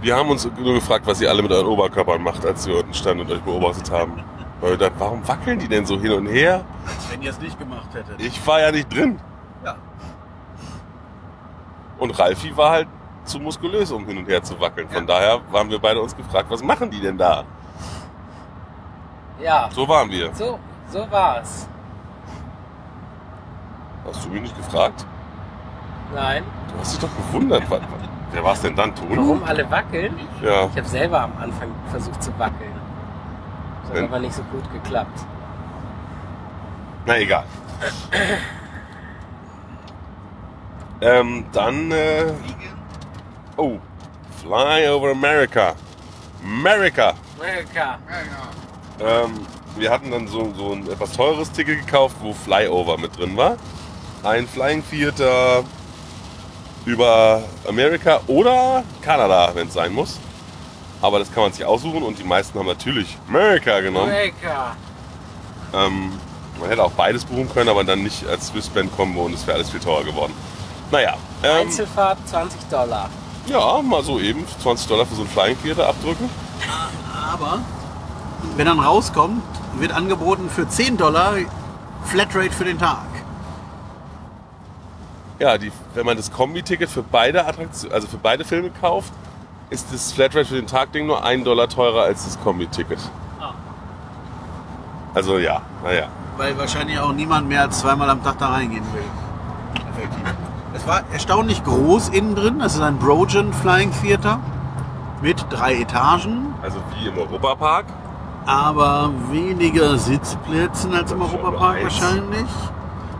Wir 0.00 0.16
haben 0.16 0.30
uns 0.30 0.48
nur 0.58 0.74
gefragt, 0.74 1.06
was 1.06 1.20
ihr 1.20 1.30
alle 1.30 1.42
mit 1.42 1.52
euren 1.52 1.66
Oberkörpern 1.66 2.22
macht, 2.22 2.44
als 2.44 2.66
wir 2.66 2.78
unten 2.78 2.92
standen 2.94 3.24
und 3.24 3.30
euch 3.30 3.40
beobachtet 3.42 3.90
haben. 3.90 4.12
Weil 4.60 4.70
wir 4.70 4.78
dachten, 4.78 4.94
warum 4.98 5.26
wackeln 5.28 5.58
die 5.58 5.68
denn 5.68 5.86
so 5.86 5.98
hin 6.00 6.12
und 6.12 6.26
her? 6.26 6.64
Als 6.86 7.10
wenn 7.10 7.22
ihr 7.22 7.30
es 7.30 7.40
nicht 7.40 7.58
gemacht 7.58 7.88
hättet. 7.92 8.20
Ich 8.20 8.44
war 8.46 8.60
ja 8.60 8.70
nicht 8.72 8.92
drin. 8.92 9.18
Ja. 9.64 9.76
Und 11.98 12.18
Ralfi 12.18 12.56
war 12.56 12.70
halt 12.70 12.88
zu 13.24 13.38
muskulös, 13.38 13.92
um 13.92 14.04
hin 14.06 14.18
und 14.18 14.26
her 14.28 14.42
zu 14.42 14.58
wackeln. 14.60 14.88
Von 14.88 15.06
daher 15.06 15.40
waren 15.52 15.70
wir 15.70 15.78
beide 15.78 16.00
uns 16.00 16.16
gefragt, 16.16 16.46
was 16.50 16.62
machen 16.62 16.90
die 16.90 17.00
denn 17.00 17.16
da? 17.16 17.44
Ja, 19.40 19.68
So 19.72 19.86
waren 19.88 20.10
wir. 20.10 20.32
so, 20.34 20.58
so 20.92 21.10
war's. 21.10 21.66
Hast 24.06 24.24
du 24.24 24.28
mich 24.30 24.42
nicht 24.42 24.56
gefragt? 24.56 25.06
Nein. 26.14 26.44
Du 26.72 26.78
hast 26.80 26.92
dich 26.94 27.00
doch 27.00 27.16
gewundert. 27.16 27.62
Was- 27.70 27.80
Wer 28.32 28.44
war 28.44 28.52
es 28.54 28.62
denn 28.62 28.74
dann, 28.74 28.94
Toni? 28.94 29.16
Warum 29.16 29.42
alle 29.44 29.70
wackeln? 29.70 30.18
Ja. 30.42 30.66
Ich 30.66 30.76
habe 30.78 30.88
selber 30.88 31.20
am 31.20 31.32
Anfang 31.38 31.68
versucht 31.90 32.22
zu 32.22 32.30
wackeln. 32.38 32.72
Das 33.82 33.90
hat 33.90 33.96
Wenn- 33.96 34.04
aber 34.06 34.18
nicht 34.20 34.34
so 34.34 34.42
gut 34.44 34.70
geklappt. 34.72 35.18
Na 37.06 37.18
egal. 37.18 37.44
ähm, 41.00 41.44
dann, 41.52 41.90
äh, 41.90 42.32
oh, 43.56 43.78
Fly 44.40 44.88
over 44.88 45.10
America. 45.12 45.74
America. 46.42 47.12
Amerika. 47.38 47.98
Ähm, 49.00 49.46
wir 49.76 49.90
hatten 49.90 50.10
dann 50.10 50.28
so, 50.28 50.52
so 50.56 50.72
ein 50.72 50.88
etwas 50.90 51.12
teures 51.12 51.50
Ticket 51.52 51.84
gekauft, 51.86 52.16
wo 52.20 52.32
Flyover 52.32 52.98
mit 52.98 53.16
drin 53.18 53.36
war. 53.36 53.56
Ein 54.22 54.46
Flying 54.46 54.82
Theater 54.88 55.64
über 56.84 57.42
Amerika 57.68 58.20
oder 58.26 58.84
Kanada, 59.00 59.50
wenn 59.54 59.68
es 59.68 59.74
sein 59.74 59.92
muss. 59.92 60.18
Aber 61.00 61.18
das 61.18 61.32
kann 61.32 61.44
man 61.44 61.52
sich 61.52 61.64
aussuchen 61.64 62.02
und 62.02 62.18
die 62.18 62.24
meisten 62.24 62.58
haben 62.58 62.66
natürlich 62.66 63.16
America 63.28 63.80
genommen. 63.80 64.10
Amerika. 64.10 64.76
Ähm, 65.74 66.12
man 66.60 66.68
hätte 66.68 66.84
auch 66.84 66.92
beides 66.92 67.24
buchen 67.24 67.52
können, 67.52 67.68
aber 67.68 67.82
dann 67.82 68.02
nicht 68.04 68.26
als 68.26 68.48
Swissband-Kombo 68.48 69.22
und 69.22 69.34
es 69.34 69.46
wäre 69.46 69.56
alles 69.56 69.70
viel 69.70 69.80
teurer 69.80 70.04
geworden. 70.04 70.32
Naja, 70.92 71.16
ähm, 71.42 71.66
Einzelfahrt 71.66 72.18
20 72.28 72.68
Dollar. 72.68 73.10
ja, 73.46 73.82
mal 73.82 74.02
so 74.04 74.20
eben 74.20 74.46
20 74.62 74.86
Dollar 74.86 75.06
für 75.06 75.14
so 75.14 75.22
ein 75.22 75.28
Flying 75.28 75.60
Theater 75.62 75.88
abdrücken. 75.88 76.28
Aber 77.32 77.60
wenn 78.56 78.66
dann 78.66 78.80
rauskommt, 78.80 79.42
wird 79.78 79.92
angeboten 79.92 80.48
für 80.50 80.68
10 80.68 80.96
Dollar 80.96 81.34
Flatrate 82.04 82.50
für 82.50 82.64
den 82.64 82.78
Tag. 82.78 82.98
Ja, 85.38 85.58
die, 85.58 85.72
wenn 85.94 86.06
man 86.06 86.16
das 86.16 86.30
Kombi-Ticket 86.30 86.88
für 86.88 87.02
beide 87.02 87.46
Attraktionen, 87.46 87.94
also 87.94 88.06
für 88.06 88.16
beide 88.16 88.44
Filme 88.44 88.70
kauft, 88.70 89.12
ist 89.70 89.92
das 89.92 90.12
Flatrate 90.12 90.44
für 90.44 90.54
den 90.54 90.66
Tag-Ding 90.66 91.06
nur 91.06 91.24
1 91.24 91.44
Dollar 91.44 91.68
teurer 91.68 92.02
als 92.02 92.24
das 92.24 92.40
Kombi-Ticket. 92.42 92.98
Ah. 93.40 93.54
Also 95.14 95.38
ja, 95.38 95.62
naja. 95.82 96.08
Weil 96.36 96.56
wahrscheinlich 96.58 96.98
auch 96.98 97.12
niemand 97.12 97.48
mehr 97.48 97.62
als 97.62 97.80
zweimal 97.80 98.08
am 98.10 98.22
Tag 98.22 98.38
da 98.38 98.48
reingehen 98.50 98.84
will. 98.92 99.02
Effektiv. 99.90 100.34
Es 100.74 100.86
war 100.86 101.02
erstaunlich 101.12 101.62
groß 101.64 102.08
innen 102.10 102.34
drin. 102.34 102.60
Es 102.60 102.74
ist 102.74 102.80
ein 102.80 102.98
Brogen 102.98 103.52
Flying 103.52 103.92
Theater 104.00 104.40
mit 105.20 105.44
drei 105.50 105.74
Etagen, 105.80 106.54
Also 106.62 106.78
wie 106.98 107.08
im 107.08 107.16
Europapark. 107.18 107.86
Aber 108.46 109.10
weniger 109.30 109.98
Sitzplätzen 109.98 110.94
als 110.94 111.12
im 111.12 111.22
Europapark 111.22 111.82
wahrscheinlich. 111.82 112.46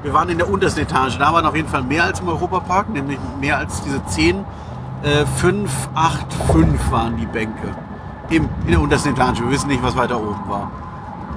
Wir 0.02 0.12
waren 0.12 0.28
in 0.28 0.38
der 0.38 0.50
untersten 0.50 0.82
Etage. 0.82 1.18
Da 1.18 1.32
waren 1.32 1.46
auf 1.46 1.54
jeden 1.54 1.68
Fall 1.68 1.82
mehr 1.82 2.04
als 2.04 2.20
im 2.20 2.28
Europapark, 2.28 2.90
nämlich 2.90 3.18
mehr 3.40 3.58
als 3.58 3.82
diese 3.82 4.04
10. 4.04 4.44
Äh, 5.02 5.26
5, 5.26 5.90
8, 5.94 6.32
5 6.52 6.90
waren 6.90 7.16
die 7.16 7.26
Bänke. 7.26 7.76
Im, 8.30 8.48
in 8.64 8.70
der 8.72 8.80
untersten 8.80 9.12
Etage. 9.12 9.40
Wir 9.40 9.50
wissen 9.50 9.68
nicht, 9.68 9.82
was 9.82 9.96
weiter 9.96 10.20
oben 10.20 10.42
war. 10.48 10.70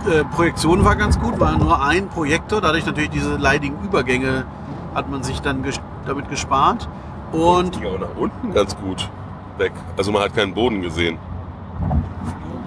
Äh, 0.10 0.24
Projektion 0.24 0.84
war 0.84 0.96
ganz 0.96 1.20
gut, 1.20 1.40
war 1.40 1.58
nur 1.58 1.84
ein 1.84 2.08
Projektor. 2.10 2.62
Dadurch 2.62 2.86
natürlich 2.86 3.10
diese 3.10 3.38
leidigen 3.38 3.76
Übergänge 3.84 4.46
hat 4.94 5.10
man 5.10 5.24
sich 5.24 5.42
dann 5.42 5.62
ges 5.64 5.80
damit 6.06 6.30
gespart. 6.30 6.88
Und 7.32 7.80
ging 7.80 7.88
auch 7.88 8.00
nach 8.00 8.16
unten 8.16 8.54
ganz 8.54 8.76
gut 8.78 9.10
weg. 9.58 9.74
Also 9.98 10.12
man 10.12 10.24
hat 10.24 10.36
keinen 10.36 10.54
Boden 10.54 10.82
gesehen. 10.82 11.18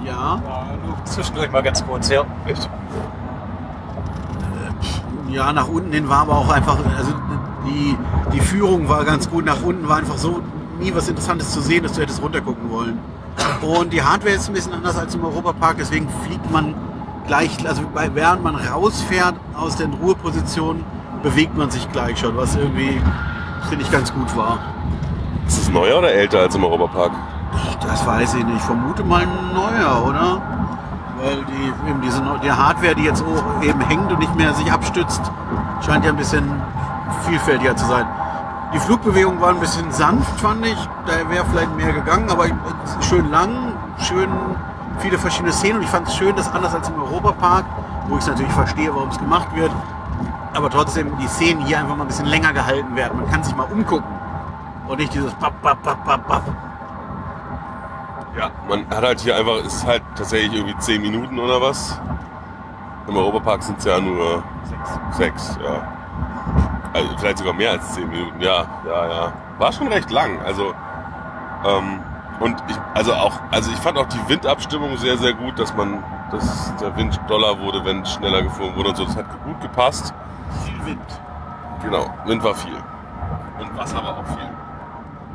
Ja, 0.05 0.41
Ja, 0.45 0.69
zwischendurch 1.05 1.51
mal 1.51 1.63
ganz 1.63 1.85
kurz, 1.87 2.09
ja. 2.11 2.23
Echt? 2.47 2.69
Ja, 5.29 5.53
nach 5.53 5.69
unten 5.69 5.93
hin 5.93 6.09
war 6.09 6.21
aber 6.23 6.39
auch 6.39 6.49
einfach, 6.49 6.79
also 6.97 7.13
die, 7.67 7.97
die 8.33 8.41
Führung 8.41 8.89
war 8.89 9.05
ganz 9.05 9.29
gut. 9.29 9.45
Nach 9.45 9.63
unten 9.63 9.89
war 9.89 9.99
einfach 9.99 10.17
so 10.17 10.41
nie 10.81 10.95
was 10.95 11.09
Interessantes 11.09 11.53
zu 11.53 11.61
sehen, 11.61 11.83
dass 11.83 11.93
du 11.93 12.01
hättest 12.01 12.23
runtergucken 12.23 12.71
wollen. 12.71 12.99
Und 13.61 13.93
die 13.93 14.03
Hardware 14.03 14.35
ist 14.35 14.49
ein 14.49 14.55
bisschen 14.55 14.73
anders 14.73 14.97
als 14.97 15.15
im 15.15 15.25
Europapark, 15.25 15.77
deswegen 15.79 16.09
fliegt 16.25 16.51
man 16.51 16.75
gleich, 17.27 17.51
also 17.69 17.83
während 18.15 18.43
man 18.43 18.57
rausfährt 18.57 19.35
aus 19.55 19.77
der 19.77 19.89
Ruheposition, 19.89 20.85
bewegt 21.23 21.57
man 21.57 21.71
sich 21.71 21.91
gleich 21.93 22.19
schon, 22.19 22.37
was 22.37 22.57
irgendwie, 22.57 23.01
finde 23.69 23.85
ich, 23.85 23.91
ganz 23.91 24.13
gut 24.13 24.35
war. 24.37 24.59
Ist 25.47 25.59
es 25.59 25.69
neuer 25.71 25.99
oder 25.99 26.13
älter 26.13 26.41
als 26.41 26.55
im 26.55 26.65
Europapark? 26.65 27.13
Das 27.89 28.07
weiß 28.07 28.35
ich 28.35 28.45
nicht. 28.45 28.57
Ich 28.57 28.63
vermute 28.63 29.03
mal 29.03 29.27
neuer, 29.55 30.05
oder? 30.05 30.43
Weil 31.17 31.43
die, 31.45 31.89
eben 31.89 32.01
diese 32.03 32.23
die 32.43 32.53
Hardware, 32.53 32.95
die 32.95 33.05
jetzt 33.05 33.25
eben 33.63 33.81
hängt 33.81 34.13
und 34.13 34.19
nicht 34.19 34.35
mehr 34.37 34.53
sich 34.53 34.71
abstützt, 34.71 35.23
scheint 35.81 36.05
ja 36.05 36.11
ein 36.11 36.17
bisschen 36.17 36.45
vielfältiger 37.27 37.75
zu 37.75 37.87
sein. 37.87 38.07
Die 38.75 38.79
Flugbewegung 38.79 39.41
war 39.41 39.49
ein 39.49 39.61
bisschen 39.61 39.91
sanft, 39.91 40.39
fand 40.39 40.67
ich. 40.67 40.79
Da 41.07 41.31
wäre 41.31 41.47
vielleicht 41.51 41.75
mehr 41.77 41.95
gegangen, 41.95 42.29
aber 42.29 42.45
schön 43.01 43.31
lang, 43.31 43.73
schön 43.99 44.29
viele 44.99 45.19
verschiedene 45.19 45.53
Szenen. 45.53 45.79
Und 45.79 45.85
ich 45.85 45.89
fand 45.89 46.07
es 46.07 46.15
schön, 46.15 46.37
dass 46.37 46.53
anders 46.53 46.75
als 46.75 46.91
im 46.91 47.01
Europapark, 47.01 47.65
wo 48.09 48.17
ich 48.17 48.21
es 48.21 48.29
natürlich 48.29 48.53
verstehe, 48.53 48.95
warum 48.95 49.09
es 49.09 49.19
gemacht 49.19 49.49
wird, 49.57 49.73
aber 50.53 50.69
trotzdem 50.69 51.17
die 51.19 51.27
Szenen 51.27 51.63
hier 51.63 51.79
einfach 51.79 51.97
mal 51.97 52.05
ein 52.05 52.09
bisschen 52.09 52.27
länger 52.27 52.53
gehalten 52.53 52.95
werden. 52.95 53.19
Man 53.19 53.31
kann 53.31 53.43
sich 53.43 53.57
mal 53.57 53.67
umgucken 53.73 54.11
und 54.87 54.99
nicht 54.99 55.15
dieses 55.15 55.33
bap, 55.35 55.55
bap, 55.63 55.83
bap, 55.83 56.05
bap, 56.05 56.29
bap. 56.29 56.43
Ja. 58.39 58.53
Man 58.69 58.89
hat 58.89 59.03
halt 59.03 59.21
hier 59.21 59.37
einfach, 59.37 59.57
es 59.67 59.75
ist 59.75 59.87
halt 59.87 60.03
tatsächlich 60.15 60.55
irgendwie 60.55 60.79
10 60.79 61.03
Minuten 61.03 61.39
oder 61.41 61.61
was. 61.61 62.01
Im 63.09 63.17
Europapark 63.17 63.65
sind 63.65 63.79
es 63.79 63.85
ja 63.85 63.99
nur 63.99 64.45
6, 65.13 65.59
ja. 65.61 65.93
Also 66.93 67.09
vielleicht 67.19 67.39
sogar 67.39 67.53
mehr 67.53 67.73
als 67.73 67.95
10 67.95 68.09
Minuten, 68.09 68.41
ja, 68.41 68.65
ja, 68.87 69.09
ja. 69.09 69.33
War 69.59 69.73
schon 69.73 69.89
recht 69.89 70.11
lang. 70.11 70.41
Also, 70.45 70.73
ähm, 71.67 72.01
und 72.39 72.63
ich, 72.69 72.77
also 72.95 73.13
auch, 73.15 73.41
also 73.51 73.73
ich 73.73 73.79
fand 73.79 73.99
auch 73.99 74.07
die 74.07 74.29
Windabstimmung 74.29 74.97
sehr, 74.99 75.19
sehr 75.19 75.33
gut, 75.33 75.59
dass 75.59 75.75
man, 75.75 76.05
dass 76.31 76.77
der 76.77 76.97
Wind 76.97 77.19
doller 77.27 77.59
wurde, 77.59 77.85
wenn 77.85 78.07
schneller 78.07 78.43
geflogen 78.43 78.77
wurde 78.77 78.91
und 78.91 78.97
so. 78.97 79.05
Das 79.05 79.17
hat 79.17 79.27
gut 79.45 79.61
gepasst. 79.61 80.15
Viel 80.65 80.87
Wind. 80.87 81.21
Genau, 81.83 82.07
Wind 82.25 82.45
war 82.45 82.55
viel. 82.55 82.77
Und 83.59 83.77
Wasser 83.77 83.97
war 83.97 84.19
auch 84.19 84.27
viel. 84.27 84.49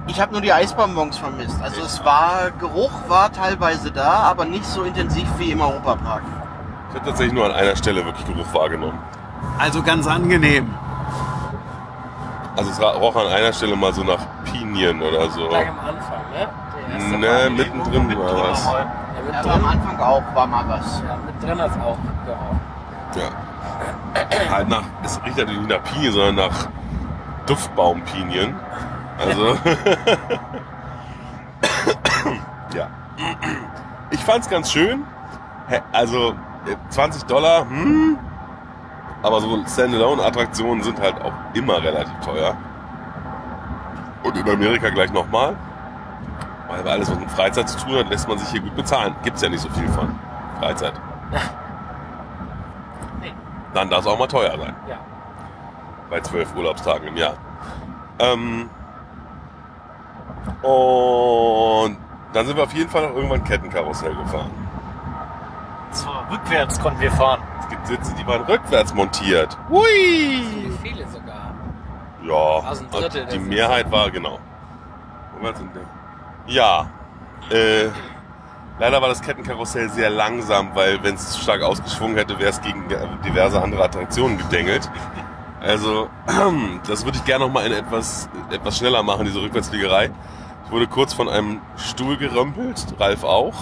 Ich 0.07 0.19
habe 0.19 0.31
nur 0.33 0.41
die 0.41 0.51
Eisbonbons 0.51 1.17
vermisst. 1.17 1.61
Also 1.63 1.81
es 1.81 2.03
war, 2.03 2.51
Geruch 2.59 2.91
war 3.07 3.31
teilweise 3.31 3.91
da, 3.91 4.19
aber 4.23 4.45
nicht 4.45 4.65
so 4.65 4.83
intensiv 4.83 5.27
wie 5.37 5.51
im 5.51 5.61
Europapark. 5.61 6.23
Ich 6.89 6.95
habe 6.95 7.05
tatsächlich 7.05 7.33
nur 7.33 7.45
an 7.45 7.51
einer 7.53 7.75
Stelle 7.75 8.05
wirklich 8.05 8.25
Geruch 8.27 8.53
wahrgenommen. 8.53 8.99
Also 9.59 9.81
ganz 9.81 10.05
angenehm. 10.07 10.73
Also 12.55 12.69
es 12.69 12.79
roch 12.81 13.15
an 13.15 13.27
einer 13.27 13.51
Stelle 13.53 13.75
mal 13.75 13.93
so 13.93 14.03
nach 14.03 14.19
Pinien 14.43 15.01
oder 15.01 15.29
so. 15.31 15.47
Gleich 15.47 15.69
am 15.69 15.79
Anfang, 15.79 16.21
ne? 16.31 16.49
Der 16.87 16.95
erste 16.95 17.17
Ne, 17.17 17.27
Part. 17.27 17.51
mittendrin 17.53 18.19
war 18.19 18.49
was. 18.51 18.65
Ja, 18.65 18.85
mit 19.25 19.35
Aber 19.35 19.53
am 19.55 19.65
Anfang 19.65 19.99
auch 19.99 20.23
war 20.35 20.47
mal 20.47 20.65
was. 20.67 21.01
ja, 21.07 21.17
mit 21.25 21.41
drin 21.41 21.59
hat 21.61 21.71
es 21.71 21.77
auch 21.77 21.97
geraucht. 22.25 23.15
Ja. 23.15 24.51
Halt 24.53 24.69
nach, 24.69 24.83
es 25.03 25.19
riecht 25.25 25.37
natürlich 25.37 25.59
nicht 25.61 25.69
nach 25.69 25.83
Pinien, 25.91 26.13
sondern 26.13 26.35
nach 26.35 26.67
Duftbaumpinien. 27.47 28.55
Also. 29.17 29.47
ja. 32.75 32.87
Ich 34.11 34.19
fand's 34.19 34.49
ganz 34.49 34.71
schön. 34.71 35.03
Also, 35.91 36.31
äh, 36.65 36.75
20 36.89 37.23
Dollar, 37.23 37.61
hm. 37.69 38.17
Aber 39.21 39.39
so 39.39 39.63
Standalone-Attraktionen 39.65 40.83
sind 40.83 40.99
halt 40.99 41.21
auch 41.21 41.33
immer 41.53 41.81
relativ 41.81 42.13
teuer. 42.19 42.55
Und 44.23 44.37
in 44.37 44.49
Amerika 44.49 44.89
gleich 44.89 45.11
nochmal. 45.13 45.55
Weil 46.67 46.87
alles, 46.87 47.09
was 47.09 47.19
mit 47.19 47.31
Freizeit 47.31 47.69
zu 47.69 47.77
tun 47.77 47.95
hat, 47.95 48.09
lässt 48.09 48.27
man 48.27 48.37
sich 48.37 48.49
hier 48.49 48.61
gut 48.61 48.75
bezahlen. 48.75 49.15
Gibt's 49.23 49.41
ja 49.41 49.49
nicht 49.49 49.61
so 49.61 49.69
viel 49.69 49.87
von. 49.89 50.19
Freizeit. 50.59 50.93
Nee. 53.21 53.33
Dann 53.73 53.89
darf 53.89 54.01
es 54.01 54.07
auch 54.07 54.19
mal 54.19 54.27
teuer 54.27 54.57
sein. 54.57 54.75
Ja. 54.89 54.97
Bei 56.09 56.19
zwölf 56.21 56.53
Urlaubstagen 56.55 57.07
im 57.07 57.17
Jahr. 57.17 57.35
Ähm, 58.19 58.69
und 60.61 61.97
dann 62.33 62.45
sind 62.47 62.55
wir 62.55 62.63
auf 62.63 62.73
jeden 62.73 62.89
Fall 62.89 63.07
noch 63.07 63.15
irgendwann 63.15 63.43
Kettenkarussell 63.43 64.15
gefahren. 64.15 64.51
So, 65.91 66.09
rückwärts 66.31 66.79
konnten 66.79 66.99
wir 67.01 67.11
fahren. 67.11 67.41
Es 67.61 67.69
gibt 67.69 67.87
Sitze, 67.87 68.15
die 68.19 68.25
waren 68.25 68.41
rückwärts 68.43 68.93
montiert. 68.93 69.57
Wie 69.69 70.71
viele 70.81 71.07
sogar. 71.07 71.53
Ja, 72.23 72.67
Also 72.67 72.83
ein 72.85 72.89
Drittel 72.91 73.25
die. 73.27 73.39
Mehrheit 73.39 73.91
war, 73.91 74.09
genau. 74.09 74.39
Ja, 76.47 76.87
äh, 77.51 77.89
leider 78.79 79.01
war 79.01 79.09
das 79.09 79.21
Kettenkarussell 79.21 79.89
sehr 79.89 80.09
langsam, 80.09 80.71
weil 80.73 81.03
wenn 81.03 81.15
es 81.15 81.37
stark 81.37 81.61
ausgeschwungen 81.61 82.15
hätte, 82.15 82.39
wäre 82.39 82.49
es 82.49 82.61
gegen 82.61 82.83
diverse 83.25 83.61
andere 83.61 83.83
Attraktionen 83.83 84.37
gedengelt. 84.37 84.89
Also, 85.63 86.09
das 86.87 87.05
würde 87.05 87.17
ich 87.17 87.25
gerne 87.25 87.45
noch 87.45 87.51
mal 87.53 87.65
in 87.65 87.71
etwas, 87.73 88.29
etwas 88.51 88.77
schneller 88.77 89.01
machen, 89.01 89.25
diese 89.25 89.41
Rückwärtsfliegerei. 89.41 90.11
Ich 90.65 90.71
wurde 90.71 90.87
kurz 90.87 91.13
von 91.13 91.29
einem 91.29 91.61
Stuhl 91.77 92.17
gerömpelt, 92.17 92.85
Ralf 92.99 93.23
auch. 93.23 93.53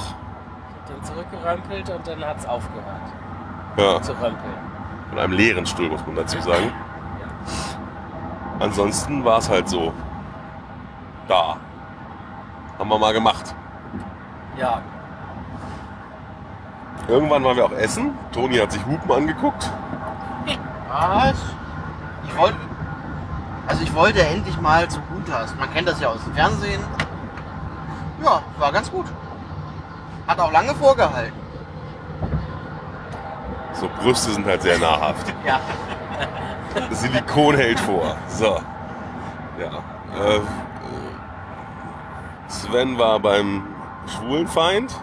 Dann 0.88 1.04
zurückgerömpelt 1.04 1.90
und 1.90 2.08
dann 2.08 2.26
hat's 2.26 2.46
aufgehört 2.46 2.86
Ja, 3.78 4.02
zu 4.02 4.12
römpeln. 4.14 4.54
von 5.10 5.20
einem 5.20 5.34
leeren 5.34 5.66
Stuhl, 5.66 5.90
muss 5.90 6.06
man 6.06 6.16
dazu 6.16 6.42
sagen. 6.42 6.72
Ansonsten 8.60 9.24
war 9.24 9.38
es 9.38 9.50
halt 9.50 9.70
so. 9.70 9.94
Da. 11.28 11.58
Haben 12.80 12.90
wir 12.90 12.98
mal 13.00 13.14
gemacht. 13.14 13.56
Ja, 14.58 14.82
Irgendwann 17.08 17.44
waren 17.44 17.56
wir 17.58 17.66
auch 17.66 17.72
essen. 17.72 18.14
Toni 18.32 18.58
hat 18.58 18.72
sich 18.72 18.86
Hupen 18.86 19.12
angeguckt. 19.12 19.70
Was? 20.90 21.36
Ich 22.26 22.38
wollte. 22.38 22.58
Also 23.68 23.84
ich 23.84 23.94
wollte 23.94 24.26
endlich 24.26 24.60
mal 24.60 24.88
zu 24.90 25.00
Hutas. 25.10 25.56
Man 25.56 25.72
kennt 25.74 25.88
das 25.88 26.00
ja 26.00 26.10
aus 26.10 26.24
dem 26.24 26.34
Fernsehen. 26.34 26.82
Ja, 28.24 28.42
war 28.58 28.72
ganz 28.72 28.92
gut. 28.92 29.06
Hat 30.28 30.40
auch 30.40 30.52
lange 30.52 30.74
vorgehalten. 30.76 31.40
So, 33.74 33.90
Brüste 34.00 34.32
sind 34.32 34.46
halt 34.46 34.62
sehr 34.62 34.78
nahrhaft. 34.80 35.34
Ja. 35.46 35.60
Silikon 36.92 37.56
hält 37.56 37.80
vor. 37.82 38.16
So. 38.30 38.62
Ja. 39.60 39.68
Äh, 40.18 40.40
Sven 42.48 42.98
war 42.98 43.20
beim 43.20 43.68
Schwulenfeind. 44.08 44.98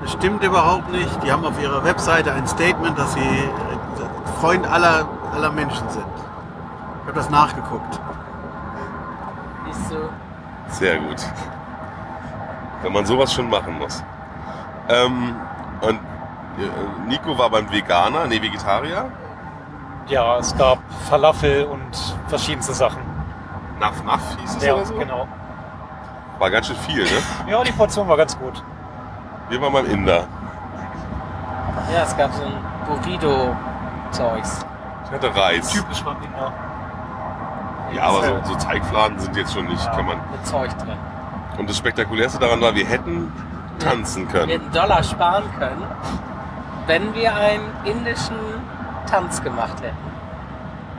Das 0.00 0.12
stimmt 0.12 0.44
überhaupt 0.44 0.92
nicht. 0.92 1.22
Die 1.24 1.32
haben 1.32 1.44
auf 1.44 1.60
ihrer 1.60 1.82
Webseite 1.82 2.32
ein 2.32 2.46
Statement, 2.46 2.96
dass 2.98 3.14
sie 3.14 3.48
Freund 4.46 4.64
aller, 4.64 5.08
aller 5.34 5.50
Menschen 5.50 5.88
sind. 5.90 6.06
Ich 6.06 7.08
habe 7.08 7.14
das 7.16 7.28
nachgeguckt. 7.30 7.98
siehst 9.64 9.90
du. 9.90 9.96
Sehr 10.68 11.00
gut. 11.00 11.16
Wenn 12.80 12.92
man 12.92 13.04
sowas 13.06 13.32
schon 13.32 13.50
machen 13.50 13.76
muss. 13.76 14.04
Ähm, 14.88 15.34
und 15.80 15.96
äh, 15.96 17.08
Nico 17.08 17.36
war 17.36 17.50
beim 17.50 17.68
Veganer, 17.72 18.28
nee, 18.28 18.40
Vegetarier. 18.40 19.10
Ja, 20.06 20.36
es 20.38 20.56
gab 20.56 20.78
Falafel 21.10 21.64
und 21.64 22.14
verschiedenste 22.28 22.72
Sachen. 22.72 23.02
Naf 23.80 24.04
Naf 24.04 24.36
hieß 24.42 24.58
es 24.58 24.64
Ja, 24.64 24.74
oder 24.74 24.84
so. 24.84 24.94
genau. 24.94 25.26
War 26.38 26.50
ganz 26.52 26.68
schön 26.68 26.76
viel, 26.76 27.02
ne? 27.02 27.50
Ja, 27.50 27.64
die 27.64 27.72
Portion 27.72 28.06
war 28.06 28.16
ganz 28.16 28.38
gut. 28.38 28.62
Wir 29.48 29.60
waren 29.60 29.72
beim 29.72 29.86
Inder. 29.86 30.28
Ja, 31.92 32.02
es 32.04 32.16
gab 32.16 32.32
so 32.32 32.44
ein 32.44 32.52
Burrito-Zeugs. 34.10 34.66
Ich 35.06 35.10
hatte 35.12 35.34
Reis. 35.34 35.72
Typisch 35.72 36.00
Inder. 36.00 36.52
Ja, 37.94 38.02
aber 38.02 38.22
so, 38.24 38.52
so 38.52 38.54
Teigfladen 38.56 39.18
sind 39.18 39.36
jetzt 39.36 39.52
schon 39.54 39.66
nicht, 39.66 39.84
Ja, 39.84 39.92
kann 39.92 40.06
man. 40.06 40.16
Mit 40.32 40.44
Zeug 40.46 40.76
drin. 40.78 40.96
Und 41.58 41.70
das 41.70 41.76
Spektakulärste 41.78 42.38
daran 42.38 42.60
war, 42.60 42.74
wir 42.74 42.84
hätten 42.86 43.32
tanzen 43.78 44.26
Wir 44.26 44.32
können. 44.40 44.50
hätten 44.50 44.72
Dollar 44.72 45.02
sparen 45.02 45.44
können, 45.58 45.84
wenn 46.86 47.14
wir 47.14 47.34
einen 47.34 47.62
indischen 47.84 48.36
Tanz 49.08 49.42
gemacht 49.42 49.80
hätten. 49.80 49.96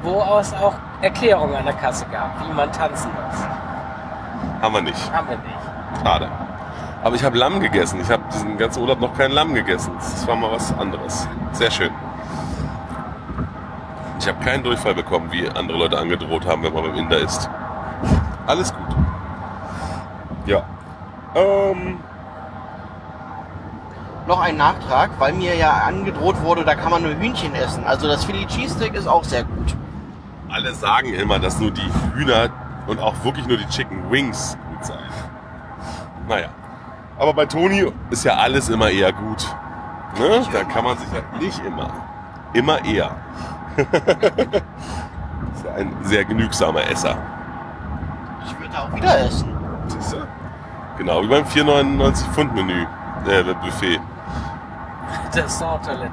Wo 0.02 0.24
es 0.40 0.54
auch 0.54 0.76
Erklärungen 1.02 1.56
an 1.56 1.66
der 1.66 1.74
Kasse 1.74 2.06
gab, 2.12 2.40
wie 2.48 2.54
man 2.54 2.72
tanzen 2.72 3.12
muss. 3.12 4.62
Haben 4.62 4.74
wir 4.76 4.82
nicht. 4.82 5.14
Haben 5.14 5.28
wir 5.30 5.38
nicht. 5.38 6.04
Schade. 6.04 6.30
Aber 7.04 7.16
ich 7.16 7.24
habe 7.24 7.38
Lamm 7.38 7.60
gegessen. 7.60 8.00
Ich 8.02 8.10
habe 8.10 8.24
diesen 8.32 8.58
ganzen 8.58 8.82
Urlaub 8.82 9.00
noch 9.00 9.16
kein 9.18 9.32
Lamm 9.32 9.54
gegessen. 9.54 9.92
Das 9.98 10.26
war 10.28 10.36
mal 10.36 10.52
was 10.52 10.76
anderes. 10.78 11.28
Sehr 11.52 11.72
schön. 11.72 11.92
Ich 14.28 14.34
habe 14.34 14.44
keinen 14.44 14.62
Durchfall 14.62 14.94
bekommen, 14.94 15.32
wie 15.32 15.48
andere 15.48 15.78
Leute 15.78 15.98
angedroht 15.98 16.46
haben, 16.46 16.62
wenn 16.62 16.74
man 16.74 16.84
beim 16.84 16.96
Inder 16.96 17.18
ist. 17.18 17.50
Alles 18.46 18.74
gut. 18.74 18.96
Ja. 20.46 20.64
Ähm, 21.34 21.98
Noch 24.28 24.42
ein 24.42 24.58
Nachtrag, 24.58 25.12
weil 25.18 25.32
mir 25.32 25.56
ja 25.56 25.72
angedroht 25.72 26.42
wurde, 26.42 26.66
da 26.66 26.76
kann 26.76 26.92
man 26.92 27.04
nur 27.04 27.14
Hühnchen 27.14 27.56
essen. 27.56 27.86
Also 27.86 28.10
das 28.10 28.26
Philly 28.26 28.46
Cheesesteak 28.48 28.96
ist 28.96 29.08
auch 29.08 29.24
sehr 29.24 29.46
gut. 29.46 29.78
alle 30.50 30.74
sagen 30.74 31.14
immer, 31.14 31.40
dass 31.40 31.58
nur 31.62 31.72
die 31.72 31.90
Hühner 32.14 32.50
und 32.86 33.00
auch 33.00 33.16
wirklich 33.24 33.48
nur 33.48 33.56
die 33.56 33.68
Chicken 33.70 34.12
Wings 34.12 34.58
gut 34.70 34.84
seien. 34.84 35.00
Naja. 36.28 36.50
Aber 37.18 37.34
bei 37.34 37.46
Toni 37.46 37.90
ist 38.10 38.26
ja 38.26 38.34
alles 38.34 38.68
immer 38.68 38.90
eher 38.90 39.14
gut. 39.14 39.56
Ne? 40.20 40.46
Da 40.52 40.66
kann 40.66 40.84
man 40.84 40.98
sich 40.98 41.08
ja 41.14 41.40
nicht 41.40 41.64
immer. 41.66 41.92
Immer 42.52 42.84
eher. 42.84 43.16
ist 43.78 45.66
ja 45.66 45.74
ein 45.76 45.96
sehr 46.02 46.26
genügsamer 46.26 46.82
Esser. 46.90 47.16
Ich 48.46 48.60
würde 48.60 48.80
auch 48.80 48.94
wieder 48.96 49.20
essen. 49.20 49.56
Siehst 49.88 50.14
du? 50.14 50.18
Genau, 50.98 51.22
wie 51.22 51.28
beim 51.28 51.44
4,99 51.44 52.26
Pfund 52.34 52.56
Menü, 52.56 52.86
äh, 53.28 53.44
Buffet. 53.62 54.00
Das 55.34 55.60
Sortoilette. 55.60 56.12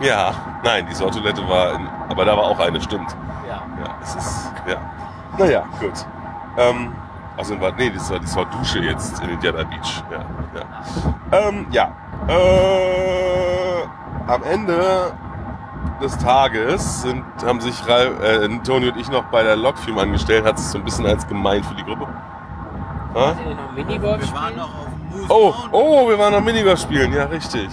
Ja, 0.00 0.32
nein, 0.64 0.86
die 0.88 0.94
Sortoilette 0.94 1.46
war, 1.48 1.74
in, 1.74 1.88
aber 2.08 2.24
da 2.24 2.36
war 2.36 2.44
auch 2.44 2.58
eine, 2.60 2.80
stimmt. 2.80 3.14
Ja. 3.46 3.62
Ja, 3.84 3.94
es 4.02 4.14
ist, 4.14 4.52
ja. 4.66 4.76
Naja, 5.36 5.64
gut. 5.80 6.06
Ähm, 6.56 6.92
also, 7.36 7.60
war, 7.60 7.72
nee, 7.72 7.90
das 7.90 8.10
war, 8.10 8.18
das 8.18 8.34
war 8.34 8.46
Dusche 8.46 8.78
jetzt 8.78 9.22
in 9.22 9.30
Indiana 9.30 9.64
Beach. 9.64 10.02
Ja, 10.10 10.24
ja. 10.58 11.48
Ähm, 11.48 11.66
ja. 11.70 11.92
Äh, 12.28 13.86
am 14.26 14.42
Ende 14.44 15.12
des 16.02 16.16
Tages 16.18 17.02
sind, 17.02 17.24
haben 17.44 17.60
sich 17.60 17.86
Ralf, 17.88 18.20
äh, 18.22 18.48
Toni 18.64 18.88
und 18.88 18.96
ich 18.98 19.10
noch 19.10 19.24
bei 19.24 19.42
der 19.42 19.56
Lokfilm 19.56 19.98
angestellt, 19.98 20.44
hat 20.46 20.58
sich 20.58 20.68
so 20.68 20.78
ein 20.78 20.84
bisschen 20.84 21.06
als 21.06 21.26
gemein 21.26 21.62
für 21.62 21.74
die 21.74 21.84
Gruppe. 21.84 22.06
Ha? 23.14 23.34
Wir 23.74 24.02
waren 24.02 24.56
noch 24.56 24.64
auf 24.64 24.86
dem 24.86 25.08
Moose 25.10 25.26
Oh, 25.32 25.50
Mountain. 25.50 25.70
oh, 25.72 26.08
wir 26.08 26.18
waren 26.18 26.32
noch 26.34 26.42
Minigolf 26.42 26.80
spielen, 26.80 27.12
ja, 27.12 27.24
richtig. 27.24 27.68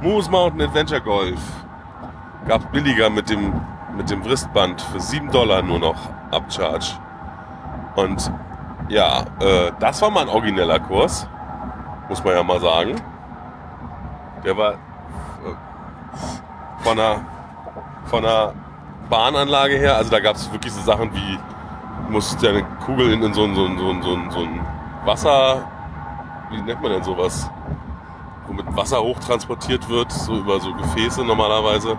Moose 0.00 0.30
Mountain 0.30 0.62
Adventure 0.62 1.00
Golf. 1.00 1.40
Gab 2.46 2.72
billiger 2.72 3.10
mit 3.10 3.28
dem, 3.30 3.52
mit 3.96 4.10
dem 4.10 4.24
Wristband 4.24 4.80
für 4.80 5.00
7 5.00 5.30
Dollar 5.30 5.62
nur 5.62 5.78
noch 5.78 5.96
Upcharge. 6.30 6.86
Und 7.96 8.32
ja, 8.88 9.20
äh, 9.40 9.72
das 9.80 10.00
war 10.02 10.10
mal 10.10 10.22
ein 10.22 10.28
origineller 10.28 10.80
Kurs. 10.80 11.28
Muss 12.08 12.24
man 12.24 12.34
ja 12.34 12.42
mal 12.42 12.60
sagen. 12.60 12.94
Der 14.44 14.56
war 14.56 14.72
äh, 14.72 14.76
von 16.80 16.96
der, 16.96 17.20
von 18.06 18.22
der 18.22 18.54
Bahnanlage 19.08 19.76
her, 19.76 19.96
also 19.96 20.10
da 20.10 20.20
gab 20.20 20.36
es 20.36 20.50
wirklich 20.52 20.72
so 20.72 20.80
Sachen 20.82 21.10
wie, 21.14 21.38
musst 22.10 22.42
deine 22.42 22.62
Kugel 22.84 23.12
in, 23.12 23.22
in 23.22 23.34
so 23.34 23.44
ein, 23.44 23.54
so 23.54 23.64
ein, 23.66 23.78
so 23.78 23.90
ein, 23.90 24.02
so 24.02 24.14
ein, 24.14 24.30
so 24.30 24.40
ein 24.40 24.60
Wasser, 25.04 25.62
wie 26.50 26.60
nennt 26.60 26.82
man 26.82 26.92
denn 26.92 27.02
sowas? 27.02 27.50
Wo 28.46 28.52
mit 28.52 28.76
Wasser 28.76 29.00
hochtransportiert 29.00 29.88
wird, 29.88 30.10
so 30.12 30.36
über 30.36 30.60
so 30.60 30.72
Gefäße 30.74 31.24
normalerweise. 31.24 31.98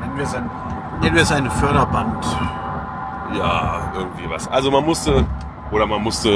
Nennen 0.00 0.16
wir 0.16 0.24
es 0.24 0.34
ein, 0.34 0.50
nennen 1.00 1.14
wir 1.14 1.22
es 1.22 1.32
ein 1.32 1.50
Förderband. 1.50 2.24
Ja, 3.34 3.92
irgendwie 3.94 4.28
was. 4.30 4.48
Also 4.48 4.70
man 4.70 4.84
musste, 4.84 5.24
oder 5.70 5.86
man 5.86 6.02
musste 6.02 6.30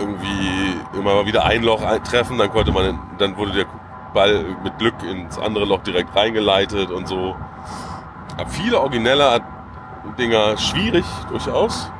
irgendwie 0.00 0.76
immer 0.98 1.14
mal 1.14 1.26
wieder 1.26 1.44
ein 1.44 1.62
Loch 1.62 1.82
treffen, 2.04 2.38
dann 2.38 2.50
konnte 2.50 2.72
man, 2.72 2.98
dann 3.18 3.36
wurde 3.36 3.52
der 3.52 3.66
Ball 4.12 4.56
mit 4.62 4.78
Glück 4.78 4.94
ins 5.02 5.38
andere 5.38 5.64
Loch 5.64 5.82
direkt 5.82 6.14
reingeleitet 6.14 6.90
und 6.90 7.08
so. 7.08 7.36
Aber 8.36 8.48
viele 8.48 8.80
originelle 8.80 9.40
Dinger 10.18 10.56
schwierig, 10.56 11.04
durchaus. 11.28 11.90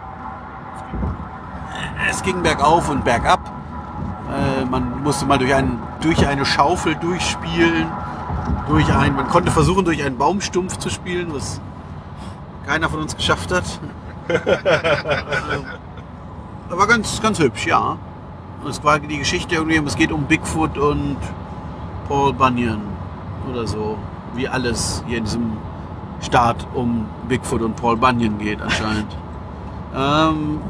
Es 2.10 2.22
ging 2.22 2.42
bergauf 2.42 2.88
und 2.88 3.04
bergab. 3.04 3.40
Äh, 4.28 4.64
man 4.64 5.02
musste 5.02 5.26
mal 5.26 5.38
durch, 5.38 5.54
einen, 5.54 5.80
durch 6.00 6.26
eine 6.26 6.44
Schaufel 6.44 6.94
durchspielen. 6.96 7.86
Durch 8.68 8.92
ein, 8.92 9.14
man 9.16 9.28
konnte 9.28 9.50
versuchen, 9.50 9.84
durch 9.84 10.02
einen 10.02 10.16
Baumstumpf 10.18 10.78
zu 10.78 10.90
spielen, 10.90 11.34
was 11.34 11.60
keiner 12.66 12.88
von 12.88 13.00
uns 13.00 13.16
geschafft 13.16 13.52
hat. 13.52 13.64
Aber 16.70 16.86
ganz, 16.86 17.20
ganz 17.22 17.38
hübsch, 17.38 17.66
ja. 17.66 17.96
Und 18.62 18.70
es 18.70 18.84
war 18.84 18.98
die 18.98 19.18
Geschichte 19.18 19.54
irgendwie, 19.54 19.76
es 19.76 19.96
geht 19.96 20.12
um 20.12 20.24
Bigfoot 20.24 20.76
und 20.76 21.16
Paul 22.08 22.32
Bunyan 22.32 22.80
oder 23.50 23.66
so. 23.66 23.96
Wie 24.34 24.48
alles 24.48 25.02
hier 25.06 25.18
in 25.18 25.24
diesem 25.24 25.52
Staat 26.20 26.66
um 26.74 27.06
Bigfoot 27.28 27.62
und 27.62 27.76
Paul 27.76 27.96
Bunyan 27.96 28.38
geht 28.38 28.60
anscheinend. 28.60 29.16
ähm, 29.96 30.60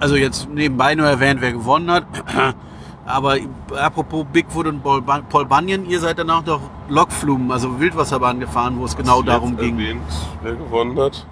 also 0.00 0.16
jetzt 0.16 0.48
nebenbei 0.48 0.94
nur 0.94 1.06
erwähnt, 1.06 1.40
wer 1.40 1.52
gewonnen 1.52 1.90
hat. 1.90 2.04
Aber 3.06 3.36
apropos 3.80 4.26
Bigfoot 4.32 4.66
und 4.66 4.82
Paul 4.82 5.00
Bun- 5.00 5.22
Paul 5.28 5.44
Bunyan, 5.46 5.86
ihr 5.86 6.00
seid 6.00 6.18
danach 6.18 6.42
doch 6.42 6.60
Lokflumen, 6.88 7.52
also 7.52 7.78
Wildwasserbahn 7.78 8.40
gefahren, 8.40 8.76
wo 8.78 8.84
es 8.84 8.96
genau 8.96 9.22
darum 9.22 9.52
Jetzt 9.52 9.60
ging. 9.60 9.74
Erwähnt, 9.78 10.02
wer 10.42 10.54
gewonnen 10.54 10.98
hat. 10.98 11.24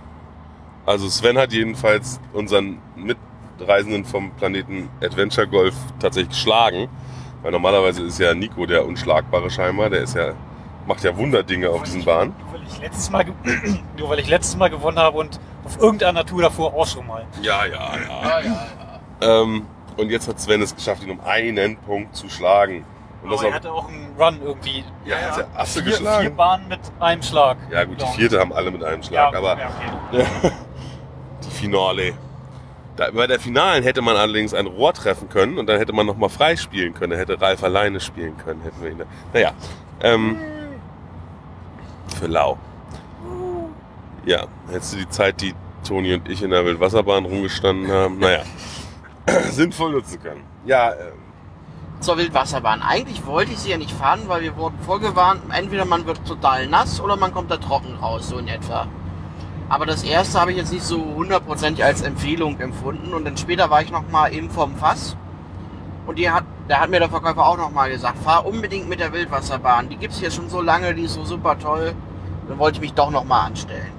Also 0.86 1.08
Sven 1.08 1.36
hat 1.36 1.52
jedenfalls 1.52 2.20
unseren 2.32 2.78
Mitreisenden 2.94 4.04
vom 4.04 4.30
Planeten 4.32 4.88
Adventure 5.02 5.48
Golf 5.48 5.74
tatsächlich 5.98 6.30
geschlagen. 6.30 6.88
Weil 7.44 7.52
normalerweise 7.52 8.02
ist 8.02 8.18
ja 8.18 8.34
Nico 8.34 8.66
der 8.66 8.84
Unschlagbare 8.86 9.50
scheinbar. 9.50 9.90
Der 9.90 10.00
ist 10.00 10.16
ja, 10.16 10.32
macht 10.86 11.04
ja 11.04 11.16
Wunderdinge 11.16 11.68
auf 11.70 11.82
diesen 11.84 12.02
Bahnen. 12.04 12.34
Nur 12.40 12.54
weil 12.54 12.66
ich 12.66 12.80
letztes 12.80 13.10
Mal, 13.10 13.24
ge- 13.26 13.34
nur 13.98 14.08
weil 14.08 14.18
ich 14.18 14.28
letztes 14.28 14.56
Mal 14.56 14.70
gewonnen 14.70 14.98
habe 14.98 15.18
und 15.18 15.38
auf 15.64 15.78
irgendeiner 15.78 16.24
Tour 16.24 16.42
davor 16.42 16.74
auch 16.74 16.86
schon 16.86 17.06
mal. 17.06 17.24
Ja, 17.42 17.64
ja, 17.66 17.72
ja. 17.72 17.98
Ja, 18.08 18.40
ja, 18.40 18.66
ja. 19.20 19.42
Ähm, 19.42 19.66
und 19.96 20.10
jetzt 20.10 20.26
hat 20.26 20.40
Sven 20.40 20.60
es 20.62 20.74
geschafft, 20.74 21.04
ihn 21.04 21.10
um 21.10 21.20
einen 21.20 21.76
Punkt 21.76 22.16
zu 22.16 22.28
schlagen. 22.28 22.84
Und 23.22 23.30
das 23.30 23.40
Aber 23.40 23.48
er 23.48 23.50
auch, 23.52 23.54
hatte 23.56 23.72
auch 23.72 23.88
einen 23.88 24.14
Run 24.18 24.40
irgendwie. 24.42 24.84
ja, 25.04 25.16
er 25.16 25.30
hat 25.30 25.38
ja 25.38 25.44
Asse 25.54 25.82
Vier, 25.82 25.92
vier 25.92 25.98
geschlagen. 26.00 26.36
Bahnen 26.36 26.68
mit 26.68 26.80
einem 26.98 27.22
Schlag. 27.22 27.56
Ja 27.70 27.84
gut, 27.84 28.00
die 28.00 28.06
vierte 28.18 28.40
haben 28.40 28.52
alle 28.52 28.70
mit 28.70 28.82
einem 28.82 29.02
Schlag, 29.02 29.32
Ja, 29.32 29.38
aber 29.38 29.58
ja, 29.58 29.68
okay. 30.10 30.26
die 31.44 31.50
Finale. 31.50 32.12
Da, 32.96 33.10
bei 33.10 33.26
der 33.26 33.40
Finalen 33.40 33.82
hätte 33.82 34.02
man 34.02 34.16
allerdings 34.16 34.54
ein 34.54 34.66
Rohr 34.66 34.92
treffen 34.92 35.28
können 35.28 35.58
und 35.58 35.66
dann 35.66 35.78
hätte 35.78 35.92
man 35.92 36.06
nochmal 36.06 36.28
frei 36.28 36.56
spielen 36.56 36.94
können. 36.94 37.16
Hätte 37.18 37.40
Ralf 37.40 37.64
alleine 37.64 37.98
spielen 38.00 38.36
können. 38.36 38.60
Hätten 38.62 38.82
wir 38.82 38.90
ihn 38.90 38.98
da. 38.98 39.04
Naja, 39.32 39.52
ähm, 40.00 40.38
für 42.18 42.26
lau. 42.26 42.58
Ja, 44.26 44.46
hättest 44.70 44.94
du 44.94 44.98
die 44.98 45.08
Zeit, 45.08 45.40
die 45.40 45.54
Toni 45.86 46.14
und 46.14 46.28
ich 46.28 46.42
in 46.42 46.50
der 46.50 46.64
Wildwasserbahn 46.64 47.26
rumgestanden 47.26 47.90
haben, 47.90 48.18
naja, 48.18 48.42
sinnvoll 49.50 49.92
nutzen 49.92 50.22
können. 50.22 50.42
Ja, 50.64 50.92
ähm, 50.92 51.12
Zur 52.00 52.16
Wildwasserbahn. 52.16 52.80
Eigentlich 52.80 53.26
wollte 53.26 53.52
ich 53.52 53.58
sie 53.58 53.70
ja 53.70 53.76
nicht 53.76 53.90
fahren, 53.90 54.22
weil 54.26 54.42
wir 54.42 54.56
wurden 54.56 54.78
vorgewarnt, 54.80 55.42
entweder 55.52 55.84
man 55.84 56.06
wird 56.06 56.24
total 56.26 56.66
nass 56.68 57.00
oder 57.00 57.16
man 57.16 57.34
kommt 57.34 57.50
da 57.50 57.56
trocken 57.58 57.94
raus, 57.96 58.28
so 58.28 58.38
in 58.38 58.48
etwa. 58.48 58.86
Aber 59.68 59.86
das 59.86 60.02
erste 60.02 60.40
habe 60.40 60.52
ich 60.52 60.58
jetzt 60.58 60.72
nicht 60.72 60.84
so 60.84 61.02
hundertprozentig 61.14 61.84
als 61.84 62.02
Empfehlung 62.02 62.60
empfunden. 62.60 63.14
Und 63.14 63.24
dann 63.24 63.36
später 63.36 63.70
war 63.70 63.82
ich 63.82 63.90
nochmal 63.90 64.32
eben 64.34 64.50
vorm 64.50 64.76
Fass. 64.76 65.16
Und 66.06 66.18
die 66.18 66.30
hat, 66.30 66.44
da 66.68 66.80
hat 66.80 66.90
mir 66.90 67.00
der 67.00 67.08
Verkäufer 67.08 67.46
auch 67.46 67.56
nochmal 67.56 67.90
gesagt, 67.90 68.18
fahr 68.18 68.44
unbedingt 68.46 68.88
mit 68.88 69.00
der 69.00 69.12
Wildwasserbahn. 69.12 69.88
Die 69.88 69.96
gibt's 69.96 70.18
hier 70.18 70.30
schon 70.30 70.50
so 70.50 70.60
lange, 70.60 70.94
die 70.94 71.04
ist 71.04 71.14
so 71.14 71.24
super 71.24 71.58
toll. 71.58 71.94
Dann 72.48 72.58
wollte 72.58 72.76
ich 72.76 72.82
mich 72.82 72.92
doch 72.92 73.10
nochmal 73.10 73.46
anstellen. 73.46 73.90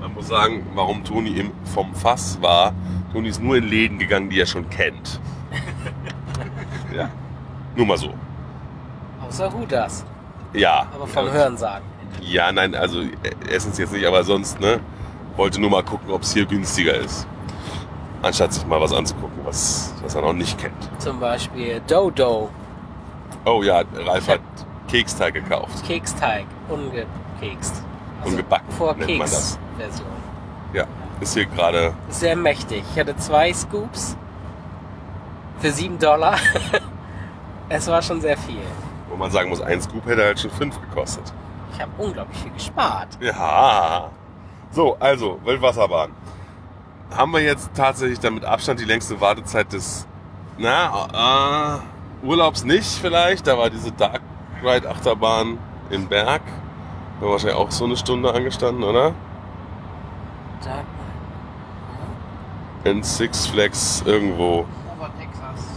Man 0.00 0.12
muss 0.12 0.28
sagen, 0.28 0.66
warum 0.74 1.02
Toni 1.04 1.30
im 1.30 1.52
vom 1.64 1.94
Fass 1.94 2.38
war. 2.42 2.74
Toni 3.12 3.28
ist 3.28 3.42
nur 3.42 3.56
in 3.56 3.64
Läden 3.64 3.98
gegangen, 3.98 4.28
die 4.28 4.38
er 4.38 4.46
schon 4.46 4.68
kennt. 4.68 5.20
ja. 6.94 7.08
Nur 7.74 7.86
mal 7.86 7.96
so. 7.96 8.12
Außer 9.26 9.50
Hudas. 9.50 10.04
Ja. 10.52 10.86
Aber 10.94 11.06
vom 11.06 11.26
ja. 11.26 11.32
Hörensagen. 11.32 11.86
Ja, 12.20 12.52
nein, 12.52 12.74
also 12.74 13.00
äh, 13.00 13.08
essen 13.50 13.72
es 13.72 13.78
jetzt 13.78 13.92
nicht, 13.92 14.06
aber 14.06 14.22
sonst, 14.24 14.60
ne? 14.60 14.80
Wollte 15.36 15.60
nur 15.60 15.70
mal 15.70 15.82
gucken, 15.82 16.10
ob 16.10 16.22
es 16.22 16.32
hier 16.32 16.46
günstiger 16.46 16.94
ist. 16.94 17.26
Anstatt 18.22 18.52
sich 18.52 18.64
mal 18.66 18.80
was 18.80 18.92
anzugucken, 18.92 19.44
was, 19.44 19.92
was 20.02 20.14
er 20.14 20.22
noch 20.22 20.32
nicht 20.32 20.58
kennt. 20.58 20.88
Zum 20.98 21.20
Beispiel 21.20 21.82
Dodo. 21.86 22.50
Oh 23.44 23.62
ja, 23.62 23.82
Ralf 24.06 24.28
hat 24.28 24.40
Keksteig 24.88 25.34
gekauft. 25.34 25.84
Keksteig. 25.86 26.46
Ungekekst. 26.68 27.82
Ungebacken 28.24 28.72
Vor 28.72 28.94
nennt 28.94 29.18
man 29.18 29.20
das. 29.20 29.58
Keks-Version. 29.76 30.08
Ja, 30.72 30.86
ist 31.20 31.34
hier 31.34 31.46
gerade. 31.46 31.94
Sehr 32.08 32.36
mächtig. 32.36 32.82
Ich 32.92 32.98
hatte 32.98 33.16
zwei 33.16 33.52
Scoops 33.52 34.16
für 35.58 35.70
7 35.70 35.98
Dollar. 35.98 36.36
es 37.68 37.86
war 37.88 38.00
schon 38.00 38.20
sehr 38.20 38.36
viel. 38.36 38.62
Wo 39.08 39.16
man 39.16 39.30
sagen 39.30 39.50
muss, 39.50 39.60
ein 39.60 39.80
Scoop 39.80 40.06
hätte 40.06 40.24
halt 40.24 40.40
schon 40.40 40.50
fünf 40.50 40.80
gekostet. 40.80 41.32
Ich 41.74 41.80
habe 41.80 41.90
unglaublich 41.98 42.38
viel 42.38 42.52
gespart. 42.52 43.08
Ja. 43.20 44.10
So, 44.74 44.96
also, 44.98 45.38
Wildwasserbahn. 45.44 46.10
Haben 47.16 47.32
wir 47.32 47.40
jetzt 47.40 47.70
tatsächlich 47.76 48.18
dann 48.18 48.34
mit 48.34 48.44
Abstand 48.44 48.80
die 48.80 48.84
längste 48.84 49.20
Wartezeit 49.20 49.72
des, 49.72 50.04
na, 50.58 51.78
äh, 52.22 52.26
Urlaubs 52.26 52.64
nicht 52.64 52.88
vielleicht. 53.00 53.46
Da 53.46 53.56
war 53.56 53.70
diese 53.70 53.92
Dark 53.92 54.20
Ride 54.64 54.90
Achterbahn 54.90 55.58
in 55.90 56.08
Berg. 56.08 56.42
Da 57.20 57.26
war 57.26 57.32
wahrscheinlich 57.32 57.56
auch 57.56 57.70
so 57.70 57.84
eine 57.84 57.96
Stunde 57.96 58.34
angestanden, 58.34 58.82
oder? 58.82 59.14
Da, 60.64 60.82
In 62.90 63.04
Six 63.04 63.46
Flags 63.46 64.02
irgendwo. 64.04 64.66
Over 64.98 65.10
Texas. 65.20 65.68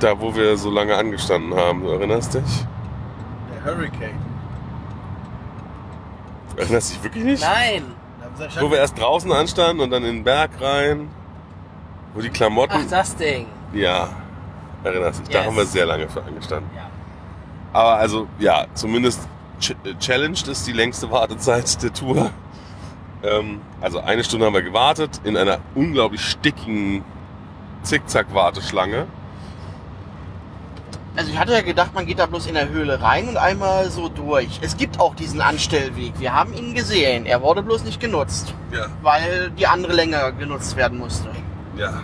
Da, 0.00 0.20
wo 0.20 0.34
wir 0.34 0.58
so 0.58 0.70
lange 0.70 0.94
angestanden 0.94 1.54
haben. 1.54 1.80
Du 1.80 1.92
erinnerst 1.92 2.34
dich? 2.34 2.66
Der 3.54 3.64
Hurricane. 3.64 4.31
Erinnerst 6.56 6.92
dich 6.92 7.02
wirklich 7.02 7.24
nicht? 7.24 7.42
nein! 7.42 7.84
Wo 8.60 8.70
wir 8.70 8.78
erst 8.78 8.98
draußen 8.98 9.30
anstanden 9.30 9.82
und 9.82 9.90
dann 9.90 10.02
in 10.04 10.16
den 10.16 10.24
Berg 10.24 10.50
rein. 10.60 11.08
Wo 12.14 12.20
die 12.20 12.30
Klamotten. 12.30 12.74
Ach, 12.76 12.90
das 12.90 13.14
Ding. 13.16 13.46
Ja, 13.72 14.08
erinnerst 14.84 15.20
dich. 15.20 15.28
Da 15.28 15.38
Yes. 15.40 15.46
haben 15.48 15.56
wir 15.56 15.66
sehr 15.66 15.86
lange 15.86 16.08
für 16.08 16.22
angestanden. 16.22 16.70
Ja. 16.74 16.88
Aber 17.72 17.96
also, 17.96 18.26
ja, 18.38 18.66
zumindest 18.74 19.20
ch 19.60 19.70
äh, 19.84 19.94
challenged 19.98 20.48
ist 20.48 20.66
die 20.66 20.72
längste 20.72 21.10
Wartezeit 21.10 21.82
der 21.82 21.92
Tour. 21.92 22.30
Ähm, 23.22 23.60
also 23.80 24.00
eine 24.00 24.24
Stunde 24.24 24.46
haben 24.46 24.54
wir 24.54 24.62
gewartet 24.62 25.20
in 25.24 25.36
einer 25.36 25.58
unglaublich 25.74 26.22
stickigen 26.22 27.04
Zickzack-Warteschlange. 27.82 29.06
Also 31.14 31.30
ich 31.30 31.38
hatte 31.38 31.52
ja 31.52 31.60
gedacht, 31.60 31.92
man 31.94 32.06
geht 32.06 32.18
da 32.18 32.24
bloß 32.26 32.46
in 32.46 32.54
der 32.54 32.70
Höhle 32.70 33.02
rein 33.02 33.28
und 33.28 33.36
einmal 33.36 33.90
so 33.90 34.08
durch. 34.08 34.60
Es 34.62 34.76
gibt 34.78 34.98
auch 34.98 35.14
diesen 35.14 35.42
Anstellweg. 35.42 36.14
Wir 36.18 36.34
haben 36.34 36.54
ihn 36.54 36.74
gesehen. 36.74 37.26
Er 37.26 37.42
wurde 37.42 37.62
bloß 37.62 37.84
nicht 37.84 38.00
genutzt, 38.00 38.54
Ja. 38.72 38.86
weil 39.02 39.50
die 39.50 39.66
andere 39.66 39.92
länger 39.92 40.32
genutzt 40.32 40.74
werden 40.76 40.98
musste. 40.98 41.28
Ja. 41.76 42.00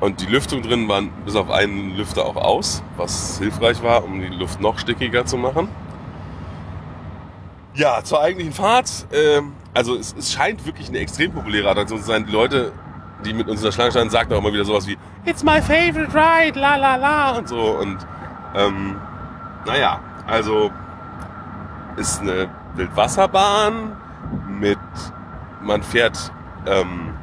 Und 0.00 0.20
die 0.20 0.26
Lüftung 0.26 0.62
drin 0.62 0.88
waren 0.88 1.10
bis 1.24 1.36
auf 1.36 1.50
einen 1.50 1.96
Lüfter 1.96 2.24
auch 2.26 2.36
aus, 2.36 2.82
was 2.96 3.38
hilfreich 3.38 3.82
war, 3.82 4.04
um 4.04 4.20
die 4.20 4.28
Luft 4.28 4.60
noch 4.60 4.78
stickiger 4.78 5.24
zu 5.24 5.36
machen. 5.38 5.68
Ja, 7.74 8.02
zur 8.02 8.20
eigentlichen 8.20 8.52
Fahrt. 8.52 9.06
Ähm, 9.12 9.52
also 9.74 9.96
es, 9.96 10.14
es 10.18 10.32
scheint 10.32 10.66
wirklich 10.66 10.88
eine 10.88 10.98
extrem 10.98 11.32
populäre 11.32 11.70
Attraktion 11.70 12.00
zu 12.00 12.06
sein. 12.06 12.26
Die 12.26 12.32
Leute, 12.32 12.72
die 13.24 13.32
mit 13.32 13.48
uns 13.48 13.60
in 13.60 13.64
der 13.66 13.72
Schlange 13.72 13.90
standen, 13.90 14.10
sagten 14.10 14.34
auch 14.34 14.38
immer 14.38 14.52
wieder 14.52 14.64
sowas 14.64 14.86
wie 14.86 14.98
It's 15.24 15.42
my 15.44 15.60
favorite 15.60 16.14
ride, 16.14 16.58
la 16.58 16.76
la 16.76 16.96
la 16.96 17.30
und 17.38 17.48
so. 17.48 17.78
Und 17.78 17.98
ähm, 18.54 18.96
naja, 19.66 20.00
also 20.26 20.70
ist 21.96 22.22
eine 22.22 22.48
Wildwasserbahn 22.74 23.96
mit, 24.48 24.78
man 25.60 25.82
fährt 25.82 26.32
ähm, 26.66 27.14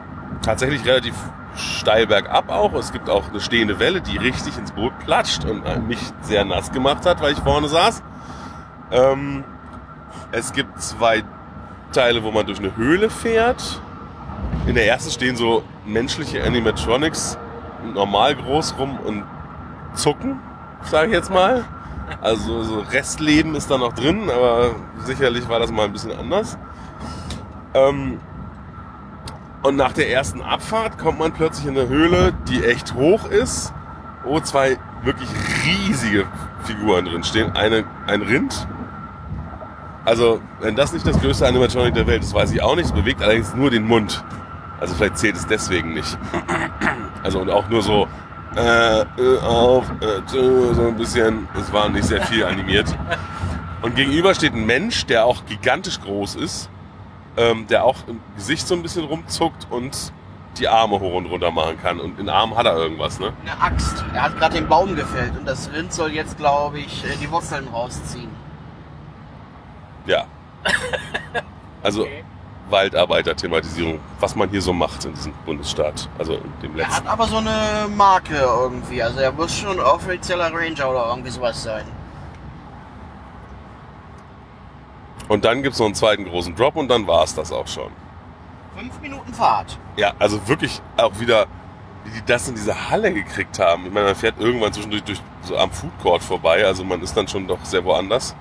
tatsächlich 0.42 0.86
relativ 0.86 1.16
steil 1.56 2.06
bergab 2.06 2.50
auch. 2.50 2.74
Es 2.74 2.92
gibt 2.92 3.10
auch 3.10 3.30
eine 3.30 3.40
stehende 3.40 3.80
Welle, 3.80 4.02
die 4.02 4.18
richtig 4.18 4.58
ins 4.58 4.72
Boot 4.72 4.98
platscht 5.00 5.46
und 5.46 5.88
mich 5.88 6.00
sehr 6.22 6.46
nass 6.46 6.72
gemacht 6.72 7.06
hat, 7.06 7.22
weil 7.22 7.34
ich 7.34 7.40
vorne 7.40 7.68
saß. 7.68 8.04
Ähm, 8.92 9.44
es 10.32 10.54
gibt 10.54 10.80
zwei 10.80 11.24
Teile, 11.92 12.24
wo 12.24 12.32
man 12.32 12.46
durch 12.46 12.60
eine 12.60 12.76
Höhle 12.76 13.10
fährt. 13.10 13.82
In 14.68 14.76
der 14.76 14.86
ersten 14.86 15.10
stehen 15.10 15.36
so 15.36 15.64
menschliche 15.86 16.44
Animatronics 16.44 17.38
normal 17.94 18.36
groß 18.36 18.76
rum 18.78 19.00
und 19.00 19.24
zucken, 19.94 20.40
sage 20.84 21.08
ich 21.08 21.14
jetzt 21.14 21.32
mal. 21.32 21.66
Also 22.22 22.64
so 22.64 22.80
Restleben 22.80 23.56
ist 23.56 23.70
da 23.70 23.78
noch 23.78 23.94
drin, 23.94 24.30
aber 24.30 24.76
sicherlich 25.00 25.48
war 25.50 25.60
das 25.60 25.72
mal 25.72 25.86
ein 25.86 25.92
bisschen 25.92 26.18
anders. 26.18 26.58
Ähm, 27.74 28.20
und 29.64 29.76
nach 29.76 29.92
der 29.92 30.10
ersten 30.10 30.42
Abfahrt 30.42 30.98
kommt 30.98 31.20
man 31.20 31.34
plötzlich 31.34 31.68
in 31.68 31.78
eine 31.78 31.90
Höhle, 31.90 32.34
die 32.48 32.64
echt 32.64 32.94
hoch 32.94 33.26
ist, 33.26 33.74
wo 34.24 34.40
zwei 34.40 34.78
wirklich 35.04 35.30
riesige 35.66 36.26
Figuren 36.64 37.06
drin 37.06 37.24
stehen. 37.24 37.52
Eine, 37.56 37.84
ein 38.06 38.22
Rind. 38.22 38.68
Also, 40.06 40.40
wenn 40.62 40.76
das 40.76 40.94
nicht 40.94 41.06
das 41.06 41.20
größte 41.20 41.46
Animatronic 41.46 41.94
der 41.94 42.08
Welt 42.08 42.24
ist, 42.24 42.34
weiß 42.34 42.52
ich 42.52 42.62
auch 42.62 42.76
nicht. 42.76 42.86
Es 42.86 42.92
bewegt 42.94 43.22
allerdings 43.22 43.54
nur 43.54 43.70
den 43.70 43.86
Mund. 43.86 44.24
Also 44.80 44.94
vielleicht 44.96 45.18
zählt 45.18 45.36
es 45.36 45.48
deswegen 45.48 45.94
nicht. 45.94 46.18
Also 47.24 47.40
und 47.40 47.50
auch 47.50 47.68
nur 47.70 47.82
so 47.82 48.08
äh, 48.56 49.02
äh, 49.02 49.40
auf, 49.42 49.86
äh, 50.02 50.26
zu, 50.26 50.74
so 50.74 50.88
ein 50.88 50.98
bisschen. 50.98 51.48
Es 51.60 51.72
war 51.72 51.90
nicht 51.90 52.06
sehr 52.06 52.22
viel 52.24 52.44
animiert. 52.46 52.88
Und 53.82 53.96
gegenüber 53.96 54.34
steht 54.34 54.54
ein 54.54 54.66
Mensch, 54.66 55.06
der 55.06 55.26
auch 55.26 55.46
gigantisch 55.46 56.02
groß 56.02 56.36
ist, 56.36 56.70
ähm, 57.36 57.68
der 57.68 57.84
auch 57.84 58.08
im 58.08 58.20
Gesicht 58.36 58.68
so 58.68 58.76
ein 58.76 58.82
bisschen 58.82 59.06
rumzuckt 59.06 59.68
und 59.70 60.12
die 60.58 60.68
Arme 60.68 61.00
hoch 61.00 61.14
und 61.14 61.28
runter 61.28 61.52
machen 61.52 61.78
kann. 61.80 62.00
Und 62.00 62.12
in 62.12 62.26
den 62.26 62.30
Armen 62.30 62.56
hat 62.56 62.66
er 62.66 62.76
irgendwas, 62.76 63.20
ne? 63.20 63.34
Eine 63.44 63.62
Axt. 63.62 64.04
Er 64.14 64.24
hat 64.24 64.38
gerade 64.38 64.56
den 64.56 64.68
Baum 64.68 64.96
gefällt 64.96 65.38
und 65.38 65.48
das 65.48 65.72
Rind 65.72 65.94
soll 65.94 66.12
jetzt, 66.12 66.38
glaube 66.38 66.80
ich, 66.80 67.04
äh, 67.06 67.16
die 67.22 67.30
Wurzeln 67.30 67.68
rausziehen. 67.68 68.30
Ja. 70.06 70.26
Also 71.84 72.02
Okay. 72.02 72.24
Waldarbeiter-Thematisierung, 72.70 74.00
was 74.20 74.36
man 74.36 74.50
hier 74.50 74.62
so 74.62 74.74
macht 74.74 75.06
in 75.06 75.14
diesem 75.14 75.34
Bundesstaat. 75.46 76.10
Also 76.18 76.36
in 76.36 76.54
dem 76.62 76.78
Er 76.80 76.86
hat 76.88 76.94
letzten. 76.94 77.08
aber 77.08 77.28
so 77.28 77.38
eine 77.38 77.88
Marke 77.96 78.36
irgendwie. 78.36 79.02
Also 79.02 79.20
er 79.20 79.32
muss 79.32 79.56
schon 79.58 79.80
offizieller 79.80 80.52
Ranger 80.54 80.90
oder 80.90 81.08
irgendwie 81.10 81.30
sowas 81.30 81.62
sein. 81.64 81.86
Und 85.28 85.44
dann 85.44 85.62
gibt's 85.64 85.80
noch 85.80 85.88
einen 85.88 85.96
zweiten 85.96 86.26
großen 86.26 86.56
Drop 86.56 86.76
und 86.76 86.88
dann 86.88 87.06
war's 87.08 87.36
das 87.36 87.52
auch 87.52 87.68
schon. 87.68 87.92
Fünf 88.78 89.00
Minuten 89.02 89.34
Fahrt. 89.34 89.78
Ja, 89.98 90.14
also 90.20 90.48
wirklich 90.48 90.82
auch 90.96 91.20
wieder, 91.20 91.48
wie 92.06 92.12
die 92.12 92.26
das 92.26 92.48
in 92.48 92.56
diese 92.56 92.90
Halle 92.90 93.14
gekriegt 93.14 93.60
haben. 93.60 93.86
Ich 93.88 93.92
meine, 93.92 94.06
man 94.08 94.16
fährt 94.16 94.40
irgendwann 94.40 94.72
zwischendurch 94.72 95.04
durch, 95.04 95.22
so 95.42 95.58
am 95.58 95.72
Food 95.72 95.92
Court 96.02 96.24
vorbei, 96.24 96.66
also 96.66 96.84
man 96.84 97.02
ist 97.02 97.16
dann 97.18 97.28
schon 97.28 97.48
doch 97.48 97.64
sehr 97.64 97.84
woanders. 97.84 98.36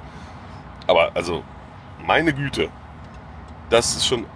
Aber 0.86 1.10
also, 1.14 1.42
meine 2.06 2.32
Güte, 2.32 2.68
das 3.70 3.96
ist 3.96 4.06
schon 4.06 4.26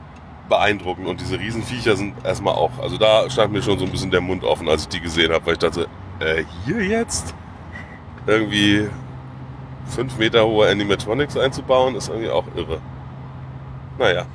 beeindruckend 0.48 1.06
und 1.06 1.20
diese 1.20 1.38
Riesenviecher 1.38 1.96
sind 1.96 2.14
erstmal 2.24 2.54
auch, 2.54 2.72
also 2.80 2.98
da 2.98 3.30
stand 3.30 3.52
mir 3.52 3.62
schon 3.62 3.78
so 3.78 3.84
ein 3.84 3.90
bisschen 3.90 4.10
der 4.10 4.20
Mund 4.20 4.44
offen, 4.44 4.68
als 4.68 4.82
ich 4.82 4.88
die 4.88 5.00
gesehen 5.00 5.32
habe, 5.32 5.46
weil 5.46 5.52
ich 5.54 5.58
dachte, 5.60 5.88
äh, 6.18 6.44
hier 6.64 6.82
jetzt? 6.82 7.34
Irgendwie 8.26 8.88
fünf 9.86 10.18
Meter 10.18 10.46
hohe 10.46 10.68
Animatronics 10.68 11.36
einzubauen, 11.36 11.94
ist 11.94 12.08
irgendwie 12.08 12.28
auch 12.30 12.44
irre. 12.54 12.80
Naja. 13.98 14.26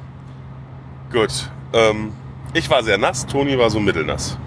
Gut. 1.11 1.49
Ähm, 1.73 2.13
ich 2.53 2.69
war 2.69 2.83
sehr 2.83 2.97
nass, 2.97 3.25
Toni 3.25 3.57
war 3.57 3.69
so 3.69 3.79
mittelnass. 3.79 4.37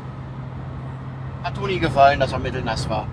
Hat 1.45 1.55
Toni 1.55 1.79
gefallen, 1.79 2.19
dass 2.19 2.33
er 2.33 2.39
mittelnass 2.39 2.89
war. 2.89 3.07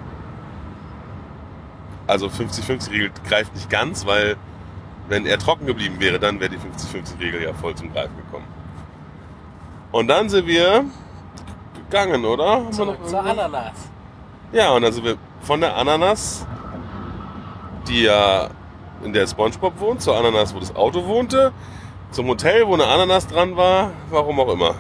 Also 2.07 2.27
50-50-Regel 2.27 3.11
greift 3.27 3.53
nicht 3.53 3.69
ganz, 3.69 4.05
weil 4.05 4.35
wenn 5.07 5.25
er 5.25 5.37
trocken 5.37 5.65
geblieben 5.65 5.99
wäre, 5.99 6.19
dann 6.19 6.39
wäre 6.39 6.49
die 6.51 6.57
50-50-Regel 6.57 7.43
ja 7.43 7.53
voll 7.53 7.75
zum 7.75 7.93
Greifen 7.93 8.15
gekommen. 8.17 8.45
Und 9.91 10.07
dann 10.07 10.29
sind 10.29 10.47
wir 10.47 10.85
gegangen, 11.75 12.25
oder? 12.25 12.51
Haben 12.51 12.73
Zurück 12.73 12.97
zur 13.07 13.19
Ananas. 13.19 13.73
Ja, 14.51 14.71
und 14.71 14.81
dann 14.81 14.91
sind 14.93 15.05
wir 15.05 15.17
von 15.41 15.61
der 15.61 15.75
Ananas, 15.77 16.45
die 17.87 18.03
ja 18.03 18.49
in 19.03 19.13
der 19.13 19.27
Spongebob 19.27 19.79
wohnt, 19.79 20.01
zur 20.01 20.17
Ananas, 20.17 20.53
wo 20.55 20.59
das 20.59 20.75
Auto 20.75 21.05
wohnte, 21.05 21.51
zum 22.11 22.27
Hotel, 22.27 22.65
wo 22.67 22.73
eine 22.73 22.87
Ananas 22.87 23.27
dran 23.27 23.55
war, 23.55 23.91
warum 24.09 24.39
auch 24.39 24.51
immer, 24.53 24.75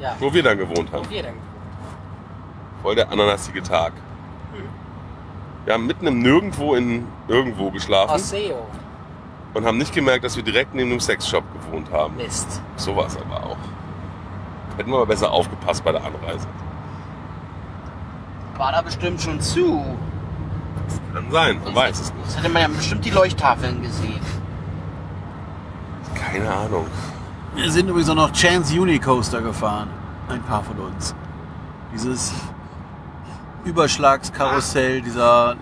Ja. 0.00 0.14
wo 0.20 0.32
wir 0.32 0.42
dann 0.42 0.56
gewohnt 0.58 0.92
haben. 0.92 1.04
Wo 1.04 1.10
wir 1.10 1.22
dann 1.22 1.34
Voll 2.82 2.94
der 2.94 3.10
ananasige 3.10 3.62
Tag. 3.62 3.92
Wir 5.64 5.74
haben 5.74 5.86
mitten 5.86 6.06
im 6.06 6.20
Nirgendwo 6.20 6.74
in 6.74 7.06
irgendwo 7.28 7.70
geschlafen 7.70 8.12
Osseo. 8.12 8.66
und 9.54 9.66
haben 9.66 9.78
nicht 9.78 9.94
gemerkt, 9.94 10.24
dass 10.24 10.36
wir 10.36 10.42
direkt 10.42 10.74
neben 10.74 10.90
einem 10.90 11.00
Sexshop 11.00 11.44
gewohnt 11.52 11.92
haben. 11.92 12.16
Mist. 12.16 12.62
So 12.76 12.96
war 12.96 13.06
es 13.06 13.16
aber 13.16 13.44
auch. 13.44 13.58
Hätten 14.76 14.90
wir 14.90 14.98
mal 14.98 15.06
besser 15.06 15.30
aufgepasst 15.30 15.84
bei 15.84 15.92
der 15.92 16.02
Anreise. 16.02 16.46
War 18.56 18.72
da 18.72 18.82
bestimmt 18.82 19.20
schon 19.20 19.40
zu. 19.40 19.84
Kann 21.12 21.30
sein, 21.30 21.60
man 21.64 21.74
weiß 21.74 22.00
es 22.00 22.14
nicht. 22.14 22.26
Das 22.26 22.38
hätte 22.38 22.48
man 22.48 22.62
ja 22.62 22.68
bestimmt 22.68 23.04
die 23.04 23.10
Leuchttafeln 23.10 23.82
gesehen. 23.82 24.20
Keine 26.14 26.50
Ahnung. 26.50 26.86
Wir 27.54 27.70
sind 27.70 27.88
übrigens 27.88 28.08
auch 28.10 28.14
noch 28.14 28.32
Chance 28.32 28.80
Unicoaster 28.80 29.40
gefahren. 29.40 29.88
Ein 30.28 30.42
paar 30.42 30.62
von 30.62 30.78
uns. 30.78 31.14
Dieses 31.92 32.32
Überschlagskarussell, 33.64 35.02
dieser 35.02 35.56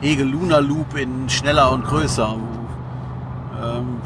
Hege 0.00 0.24
Luna 0.24 0.58
Loop 0.58 0.96
in 0.96 1.28
schneller 1.28 1.72
und 1.72 1.84
größer. 1.84 2.36
Wo, 2.36 3.66
ähm, 3.66 4.00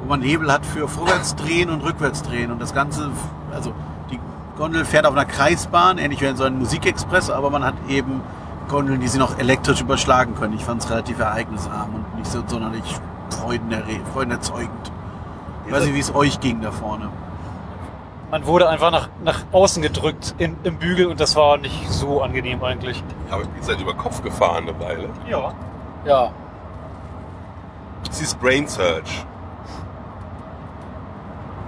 wo 0.00 0.08
man 0.08 0.22
Hebel 0.22 0.52
hat 0.52 0.66
für 0.66 0.88
vorwärts 0.88 1.36
drehen 1.36 1.70
und 1.70 1.82
rückwärts 1.82 2.22
drehen. 2.22 2.50
Und 2.50 2.60
das 2.60 2.74
Ganze, 2.74 3.10
also 3.54 3.72
die 4.10 4.18
Gondel 4.56 4.84
fährt 4.84 5.06
auf 5.06 5.12
einer 5.12 5.24
Kreisbahn, 5.24 5.98
ähnlich 5.98 6.20
wie 6.20 6.26
in 6.26 6.36
so 6.36 6.44
einem 6.44 6.58
Musikexpress, 6.58 7.30
aber 7.30 7.50
man 7.50 7.64
hat 7.64 7.74
eben 7.88 8.20
Gondeln, 8.68 9.00
die 9.00 9.08
sie 9.08 9.18
noch 9.18 9.38
elektrisch 9.38 9.80
überschlagen 9.80 10.34
können. 10.34 10.54
Ich 10.54 10.64
fand 10.64 10.82
es 10.82 10.90
relativ 10.90 11.18
ereignisarm 11.18 11.94
und 11.94 12.18
nicht 12.18 12.30
so 12.30 12.42
sonderlich 12.46 12.82
freudenerre- 13.30 14.04
freudenerzeugend. 14.12 14.92
Ich 15.66 15.72
weiß 15.72 15.84
nicht, 15.84 15.94
wie 15.94 16.00
es 16.00 16.14
euch 16.14 16.40
ging 16.40 16.60
da 16.60 16.72
vorne. 16.72 17.08
Man 18.30 18.46
wurde 18.46 18.68
einfach 18.68 18.92
nach, 18.92 19.08
nach 19.24 19.42
außen 19.50 19.82
gedrückt 19.82 20.36
in, 20.38 20.56
im 20.62 20.78
Bügel 20.78 21.06
und 21.06 21.18
das 21.18 21.34
war 21.34 21.56
nicht 21.56 21.90
so 21.90 22.22
angenehm 22.22 22.62
eigentlich. 22.62 23.02
Aber 23.28 23.42
ihr 23.42 23.62
seid 23.62 23.80
über 23.80 23.94
Kopf 23.94 24.22
gefahren 24.22 24.68
eine 24.68 24.78
Weile. 24.78 25.08
Ja. 25.28 25.52
Ja. 26.04 26.32
Es 28.08 28.20
ist 28.20 28.40
Brain 28.40 28.68
Search. 28.68 29.24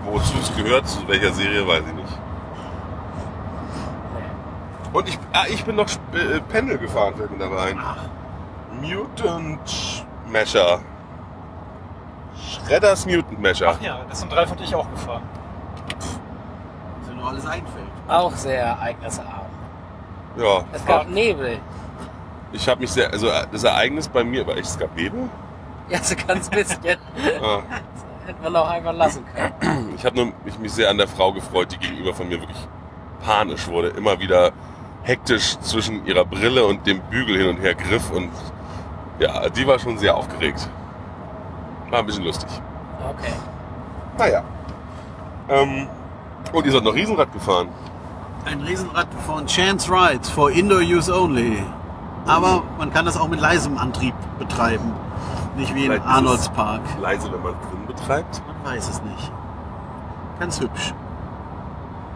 Wozu 0.05 0.35
es 0.41 0.55
gehört, 0.57 0.89
zu 0.89 1.07
welcher 1.09 1.33
Serie, 1.33 1.67
weiß 1.67 1.83
ich 1.89 1.95
nicht. 1.95 2.19
Und 4.93 5.09
ich, 5.09 5.19
ah, 5.33 5.45
ich 5.49 5.65
bin 5.65 5.77
noch 5.77 5.89
äh, 5.89 6.41
Pendel 6.49 6.79
gefahren, 6.79 7.15
fällt 7.17 7.31
mir 7.31 7.39
dabei 7.39 7.71
ein. 7.71 7.81
Mutant 8.81 10.07
Mesher. 10.29 10.81
Shredders 12.37 13.07
Mutant 13.07 13.41
Mesher. 13.41 13.75
Ach 13.77 13.83
ja, 13.83 14.01
das 14.09 14.21
sind 14.21 14.35
Ralf 14.35 14.53
und 14.53 14.61
ich 14.61 14.75
auch 14.75 14.91
gefahren. 14.91 15.23
Noch 17.23 17.29
alles 17.31 17.47
einfällt. 17.47 17.87
Auch 18.09 18.33
sehr 18.35 18.61
ereignisarm. 18.65 19.27
Ja, 20.37 20.65
Es 20.73 20.85
gab 20.85 21.09
Nebel. 21.09 21.59
ich 22.53 22.69
habe 22.69 22.81
mich 22.81 22.91
sehr, 22.91 23.11
also 23.13 23.29
äh, 23.29 23.47
das 23.53 23.65
Ereignis 23.65 24.09
bei 24.09 24.25
mir 24.25 24.47
war 24.47 24.57
echt, 24.57 24.67
es 24.67 24.79
gab 24.79 24.95
Nebel. 24.97 25.29
Ja, 25.89 25.99
so 26.03 26.15
ganz 26.27 26.49
bisschen. 26.51 26.79
Ah, 27.43 27.61
Hätte 28.27 28.41
man 28.43 28.55
auch 28.57 28.69
einfach 28.71 28.95
lassen 28.95 29.25
können. 29.35 29.93
ich 29.97 30.05
habe 30.05 30.17
nur 30.17 30.33
mich, 30.45 30.59
mich 30.59 30.73
sehr 30.73 30.89
an 30.91 30.97
der 30.99 31.09
Frau 31.09 31.33
gefreut, 31.33 31.73
die 31.73 31.79
gegenüber 31.79 32.15
von 32.15 32.29
mir 32.29 32.41
wirklich 32.41 32.69
panisch 33.25 33.67
wurde. 33.69 33.89
Immer 33.89 34.19
wieder 34.21 34.53
hektisch 35.03 35.59
zwischen 35.59 36.07
ihrer 36.07 36.25
Brille 36.25 36.65
und 36.65 36.87
dem 36.87 37.01
Bügel 37.03 37.37
hin 37.37 37.49
und 37.49 37.59
her 37.59 37.75
griff 37.75 38.11
und 38.13 38.31
ja, 39.19 39.49
die 39.49 39.67
war 39.67 39.79
schon 39.79 39.99
sehr 39.99 40.17
aufgeregt. 40.17 40.69
War 41.91 41.99
ein 41.99 42.07
bisschen 42.07 42.25
lustig. 42.25 42.49
Okay. 43.09 43.33
Naja. 44.19 44.43
Ähm, 45.49 45.89
und 46.53 46.67
ihr 46.67 46.73
seid 46.73 46.85
noch 46.85 46.95
Riesenrad 46.95 47.33
gefahren. 47.33 47.69
Ein 48.45 48.61
Riesenrad 48.63 49.07
von 49.27 49.47
Chance 49.47 49.91
Rides 49.93 50.29
for 50.29 50.51
Indoor 50.51 50.81
Use 50.81 51.13
Only. 51.15 51.63
Aber 52.27 52.63
man 52.79 52.93
kann 52.93 53.05
das 53.05 53.17
auch 53.17 53.29
mit 53.29 53.41
leisem 53.41 53.79
Antrieb 53.79 54.15
betreiben. 54.39 54.93
Nicht 55.57 55.75
wie 55.75 55.81
in 55.85 55.93
Vielleicht 55.93 56.05
ist 56.05 56.11
Arnolds 56.11 56.43
es- 56.43 56.49
Park. 56.51 56.81
Leise, 57.01 57.33
wenn 57.33 57.43
man 57.43 57.53
drin 57.53 57.87
betreibt. 57.87 58.43
Man 58.65 58.73
weiß 58.75 58.89
es 58.89 59.03
nicht. 59.03 59.33
Ganz 60.41 60.61
hübsch. 60.61 60.95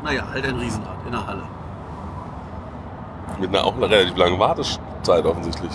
Naja, 0.03 0.23
halt 0.33 0.47
ein 0.47 0.57
Riesenrad 0.57 0.97
in 1.07 1.13
der 1.13 1.27
Halle. 1.27 1.43
Mit 3.39 3.51
einer 3.55 3.65
auch 3.65 3.77
einer 3.77 3.91
relativ 3.91 4.17
langen 4.17 4.39
Wartezeit 4.39 5.25
offensichtlich. 5.27 5.73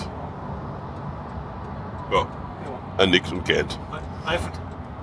Ja. 2.12 2.24
Er 2.98 3.08
nickt 3.08 3.32
und 3.32 3.46
geht. 3.46 3.78
Ralf 4.26 4.50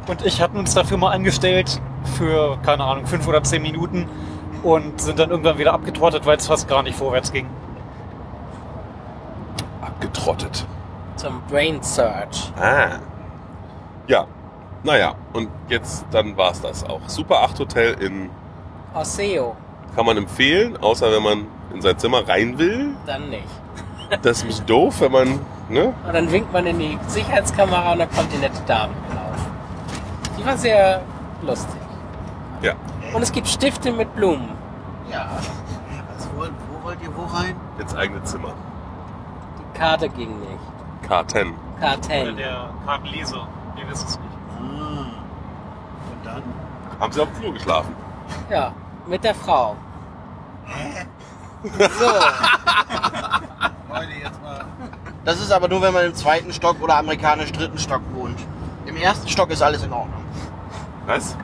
und 0.06 0.24
ich 0.24 0.40
hatten 0.40 0.56
uns 0.56 0.74
dafür 0.74 0.96
mal 0.96 1.10
angestellt 1.12 1.80
für, 2.16 2.58
keine 2.64 2.84
Ahnung, 2.84 3.06
fünf 3.06 3.26
oder 3.28 3.42
zehn 3.42 3.62
Minuten 3.62 4.08
und 4.62 5.00
sind 5.00 5.18
dann 5.18 5.30
irgendwann 5.30 5.58
wieder 5.58 5.72
abgetrottet, 5.72 6.26
weil 6.26 6.36
es 6.36 6.46
fast 6.46 6.68
gar 6.68 6.82
nicht 6.82 6.96
vorwärts 6.96 7.32
ging. 7.32 7.46
Abgetrottet. 9.80 10.66
Zum 11.16 11.40
Brain 11.48 11.82
Search. 11.82 12.52
Ah. 12.60 12.98
Ja. 14.06 14.26
Naja, 14.84 15.14
und 15.32 15.48
jetzt, 15.68 16.06
dann 16.12 16.36
war's 16.36 16.60
das 16.60 16.84
auch. 16.84 17.00
Super 17.08 17.42
8 17.42 17.58
Hotel 17.58 17.94
in, 18.00 18.30
Osseo. 18.94 19.56
kann 19.96 20.06
man 20.06 20.16
empfehlen, 20.16 20.76
außer 20.80 21.10
wenn 21.10 21.22
man 21.22 21.46
in 21.74 21.82
sein 21.82 21.98
Zimmer 21.98 22.26
rein 22.28 22.58
will. 22.58 22.90
Dann 23.06 23.28
nicht. 23.30 23.42
Das 24.22 24.38
ist 24.38 24.44
ein 24.44 24.46
bisschen 24.46 24.66
doof, 24.66 25.02
wenn 25.02 25.12
man, 25.12 25.40
ne? 25.68 25.92
Und 26.06 26.14
dann 26.14 26.32
winkt 26.32 26.50
man 26.50 26.64
in 26.66 26.78
die 26.78 26.98
Sicherheitskamera 27.08 27.92
und 27.92 27.98
dann 27.98 28.10
kommt 28.10 28.32
die 28.32 28.38
nette 28.38 28.62
Dame 28.66 28.94
gelaufen. 29.06 29.52
Die 30.38 30.46
war 30.46 30.56
sehr 30.56 31.02
lustig. 31.42 31.76
Ja. 32.62 32.72
Und 33.14 33.22
es 33.22 33.32
gibt 33.32 33.48
Stifte 33.48 33.92
mit 33.92 34.14
Blumen. 34.14 34.48
Ja. 35.10 35.28
Was 36.16 36.28
wollt, 36.36 36.52
wo 36.70 36.84
wollt 36.84 37.00
ihr 37.02 37.14
wo 37.16 37.24
rein? 37.24 37.56
Ins 37.78 37.94
eigene 37.94 38.22
Zimmer. 38.24 38.52
Die 39.58 39.78
Karte 39.78 40.08
ging 40.08 40.38
nicht. 40.40 41.08
K10. 41.08 41.52
Oder 41.78 41.86
K10. 41.86 42.34
der 42.34 42.70
Kartenleser, 42.84 43.46
ihr 43.76 43.88
wisst 43.90 44.08
es 44.08 44.18
nicht. 44.18 44.32
Ah. 44.58 45.06
Und 46.12 46.26
dann? 46.26 46.42
Haben 47.00 47.12
sie 47.12 47.20
auf 47.20 47.28
dem 47.28 47.36
Flur 47.36 47.54
geschlafen? 47.54 47.94
Ja, 48.50 48.72
mit 49.06 49.22
der 49.24 49.34
Frau. 49.34 49.76
So, 51.62 51.68
Leute, 53.94 54.12
jetzt 54.22 54.42
mal. 54.42 54.64
Das 55.24 55.40
ist 55.40 55.50
aber 55.50 55.68
nur, 55.68 55.80
wenn 55.82 55.92
man 55.94 56.04
im 56.04 56.14
zweiten 56.14 56.52
Stock 56.52 56.80
oder 56.82 56.96
amerikanisch 56.98 57.50
dritten 57.52 57.78
Stock 57.78 58.02
wohnt. 58.14 58.38
Im 58.86 58.96
ersten 58.96 59.28
Stock 59.28 59.50
ist 59.50 59.62
alles 59.62 59.82
in 59.82 59.92
Ordnung. 59.92 60.22
Was? 61.06 61.36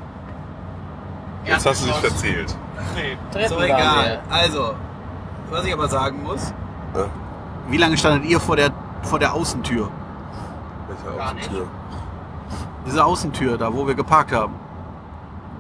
Jetzt 1.44 1.66
hast 1.66 1.82
du 1.82 1.86
dich 1.86 1.96
verzählt. 1.96 2.56
Nee, 2.94 3.46
So 3.48 3.60
egal. 3.60 4.22
Also, 4.30 4.74
was 5.50 5.64
ich 5.64 5.72
aber 5.72 5.88
sagen 5.88 6.22
muss. 6.22 6.52
Ja. 6.94 7.06
Wie 7.68 7.76
lange 7.76 7.96
standet 7.96 8.28
ihr 8.28 8.40
vor 8.40 8.56
der, 8.56 8.70
vor 9.02 9.18
der 9.18 9.34
Außentür? 9.34 9.88
Welche 10.88 11.16
Gar 11.16 11.26
Außentür? 11.34 11.66
Diese 12.86 13.04
Außentür 13.04 13.58
da, 13.58 13.72
wo 13.72 13.86
wir 13.86 13.94
geparkt 13.94 14.32
haben. 14.32 14.54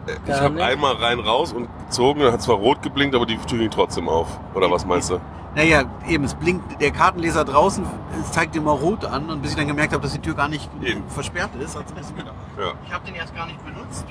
Ich 0.06 0.24
Gar 0.26 0.40
habe 0.42 0.54
nicht. 0.54 0.62
einmal 0.62 0.94
rein 0.96 1.18
raus 1.18 1.52
und 1.52 1.66
gezogen, 1.86 2.20
dann 2.20 2.32
hat 2.32 2.42
zwar 2.42 2.56
rot 2.56 2.82
geblinkt, 2.82 3.14
aber 3.16 3.24
die 3.24 3.38
Tür 3.38 3.58
ging 3.58 3.70
trotzdem 3.70 4.08
auf. 4.08 4.38
Oder 4.52 4.70
was 4.70 4.84
meinst 4.84 5.10
du? 5.10 5.18
Naja, 5.54 5.84
eben, 6.06 6.24
es 6.24 6.34
blinkt, 6.34 6.80
der 6.80 6.90
Kartenleser 6.90 7.44
draußen 7.44 7.86
es 8.20 8.32
zeigt 8.32 8.56
immer 8.56 8.72
rot 8.72 9.04
an 9.04 9.30
und 9.30 9.40
bis 9.42 9.52
ich 9.52 9.56
dann 9.56 9.66
gemerkt 9.66 9.92
habe, 9.92 10.02
dass 10.02 10.12
die 10.12 10.18
Tür 10.18 10.34
gar 10.34 10.48
nicht 10.48 10.68
Eben. 10.82 11.04
versperrt 11.08 11.50
ist, 11.56 11.76
hat 11.76 11.86
es 11.86 11.92
bisschen 11.92 12.16
gedauert. 12.16 12.36
Ja. 12.58 12.72
Ich 12.86 12.92
habe 12.92 13.04
den 13.06 13.14
erst 13.14 13.34
gar 13.34 13.46
nicht 13.46 13.64
benutzt. 13.64 14.04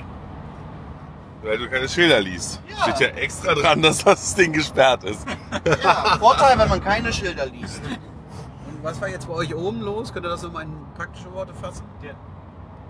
Weil 1.44 1.58
du 1.58 1.68
keine 1.68 1.88
Schilder 1.88 2.20
liest. 2.20 2.60
Ja. 2.68 2.82
Steht 2.94 3.00
ja 3.00 3.06
extra 3.16 3.54
dran, 3.54 3.82
dass 3.82 4.02
das 4.02 4.34
Ding 4.34 4.52
gesperrt 4.52 5.04
ist. 5.04 5.26
Ja, 5.82 6.16
Vorteil, 6.18 6.58
wenn 6.58 6.68
man 6.68 6.82
keine 6.82 7.12
Schilder 7.12 7.46
liest. 7.46 7.82
Und 7.84 8.82
was 8.82 9.00
war 9.00 9.08
jetzt 9.08 9.28
bei 9.28 9.34
euch 9.34 9.54
oben 9.54 9.80
los? 9.82 10.12
Könnt 10.12 10.24
ihr 10.24 10.30
das 10.30 10.42
in 10.42 10.50
in 10.50 10.72
praktische 10.96 11.30
Worte 11.34 11.52
fassen? 11.54 11.84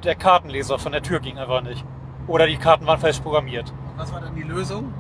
Der 0.05 0.15
Kartenleser 0.15 0.79
von 0.79 0.93
der 0.93 1.03
Tür 1.03 1.19
ging 1.19 1.37
einfach 1.39 1.63
nicht. 1.63 1.85
Oder 2.29 2.47
die 2.47 2.57
Karten 2.57 2.87
waren 2.87 3.01
falsch 3.01 3.19
programmiert. 3.21 3.73
Was 3.97 4.13
war 4.13 4.21
dann 4.21 4.35
die 4.37 4.43
Lösung? 4.43 4.93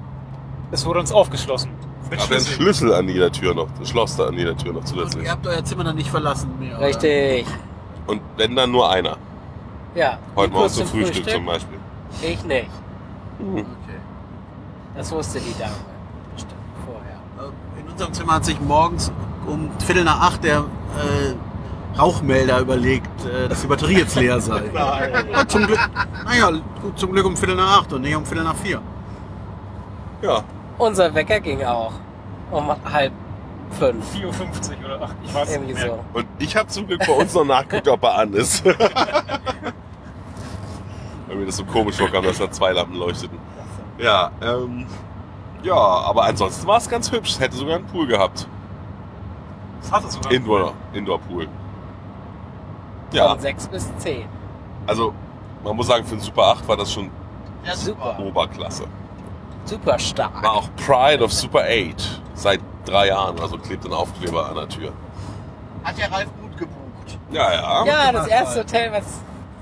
Es 0.72 0.84
wurde 0.84 0.98
uns 1.00 1.12
aufgeschlossen. 1.12 1.70
Mit 2.11 2.20
Aber 2.20 2.34
ein 2.34 2.40
Schlüssel 2.40 2.92
an 2.92 3.09
jeder 3.09 3.30
Tür 3.30 3.55
noch. 3.55 3.68
Das 3.78 3.88
Schloss 3.88 4.16
da 4.16 4.26
an 4.26 4.34
jeder 4.34 4.57
Tür 4.57 4.72
noch 4.72 4.80
Und 4.80 4.86
zusätzlich. 4.88 5.24
ihr 5.24 5.30
habt 5.30 5.46
euer 5.46 5.64
Zimmer 5.64 5.84
dann 5.84 5.96
nicht 5.96 6.11
verlassen 6.11 6.59
mehr. 6.59 6.76
oder? 6.76 6.86
Richtig. 6.86 7.46
Und 8.07 8.20
wenn 8.36 8.57
dann 8.57 8.70
nur 8.72 8.90
einer. 8.90 9.16
Ja. 9.94 10.18
Heute 10.34 10.52
Morgen 10.52 10.68
zum 10.70 10.86
Frühstück, 10.86 11.28
zum 11.30 11.46
Beispiel. 11.46 11.78
Ich 12.22 12.42
nicht. 12.44 12.68
Okay. 13.53 13.64
Das 14.97 15.11
wusste 15.12 15.40
die 15.40 15.55
Dame 15.59 15.72
bestimmt 16.34 16.55
vorher. 16.86 17.49
Äh, 17.49 17.80
In 17.80 17.88
unserem 17.90 18.12
Zimmer 18.12 18.34
hat 18.34 18.45
sich 18.45 18.61
morgens 18.61 19.11
um 19.47 19.70
Viertel 19.84 20.05
nach 20.05 20.20
acht 20.20 20.45
der 20.45 20.59
äh, 20.61 21.99
Rauchmelder 21.99 22.61
überlegt, 22.61 23.24
äh, 23.24 23.49
dass 23.49 23.61
die 23.61 23.66
Batterie 23.66 23.99
jetzt 23.99 24.16
leer 24.16 24.40
sei. 24.40 24.62
Ja, 25.32 25.47
zum 25.47 25.66
Glück, 25.66 25.78
naja, 26.24 26.51
gut, 26.82 26.99
zum 26.99 27.12
Glück 27.12 27.26
um 27.26 27.36
Viertel 27.36 27.57
nach 27.57 27.80
acht 27.80 27.92
und 27.92 28.03
nicht 28.03 28.16
um 28.16 28.24
Viertel 28.24 28.45
nach 28.45 28.57
vier. 28.57 28.80
Ja. 30.22 30.42
Unser 30.78 31.14
Wecker 31.14 31.40
ging 31.40 31.62
auch 31.64 31.92
um 32.51 32.68
halb 32.92 33.12
fünf. 33.78 34.05
4.50 34.14 34.24
Uhr 34.24 34.84
oder 34.86 35.03
8, 35.03 35.16
ich 35.24 35.34
weiß 35.34 35.53
Irgendwie 35.53 35.72
nicht 35.74 35.82
mehr. 35.84 35.95
so. 36.12 36.18
Und 36.18 36.26
ich 36.38 36.57
habe 36.57 36.68
zum 36.68 36.86
Glück 36.86 37.01
bei 37.07 37.12
uns 37.12 37.34
noch 37.34 37.45
nachgeguckt, 37.45 37.88
ob 37.88 38.03
er 38.05 38.18
an 38.18 38.32
ist. 38.32 38.64
Weil 41.35 41.41
mir 41.41 41.47
das 41.47 41.57
so 41.57 41.64
komisch 41.64 41.97
vorkam, 41.97 42.22
dass 42.22 42.39
da 42.39 42.49
zwei 42.49 42.70
Lampen 42.70 42.95
leuchteten. 42.95 43.37
Ja, 43.99 44.30
ähm, 44.41 44.87
ja, 45.64 45.74
aber 45.74 46.26
ansonsten 46.26 46.64
war 46.64 46.76
es 46.76 46.89
ganz 46.89 47.11
hübsch. 47.11 47.30
Es 47.32 47.41
hätte 47.41 47.57
sogar 47.57 47.74
einen 47.74 47.87
Pool 47.87 48.07
gehabt. 48.07 48.47
Das 49.82 49.91
hat 49.91 50.05
es 50.05 50.14
sogar. 50.14 50.30
Indoor, 50.30 50.72
Indoor-Pool. 50.93 51.49
Ja, 53.12 53.30
Von 53.30 53.41
sechs 53.41 53.66
bis 53.66 53.91
zehn. 53.99 54.28
also 54.87 55.12
man 55.64 55.74
muss 55.74 55.89
sagen, 55.89 56.05
für 56.05 56.12
einen 56.12 56.20
Super 56.20 56.43
8 56.45 56.68
war 56.68 56.76
das 56.76 56.93
schon 56.93 57.11
Ja, 57.64 57.74
super. 57.74 58.16
Oberklasse. 58.20 58.85
Super 59.64 59.99
stark. 59.99 60.41
War 60.41 60.53
auch 60.53 60.68
Pride 60.76 61.24
of 61.24 61.32
Super 61.32 61.62
8. 61.64 62.22
Seit 62.35 62.61
drei 62.85 63.09
Jahren, 63.09 63.41
also 63.41 63.59
klebt 63.59 63.85
ein 63.87 63.93
Aufkleber 63.93 64.49
an 64.49 64.55
der 64.55 64.68
Tür. 64.68 64.93
Hat 65.82 65.99
ja 65.99 66.07
Ralf 66.07 66.28
gut 66.41 66.57
gebucht. 66.57 67.18
Ja, 67.32 67.53
ja. 67.53 67.85
Ja, 67.87 68.12
das 68.12 68.28
erste 68.28 68.61
Hotel, 68.61 68.93
was 68.93 69.05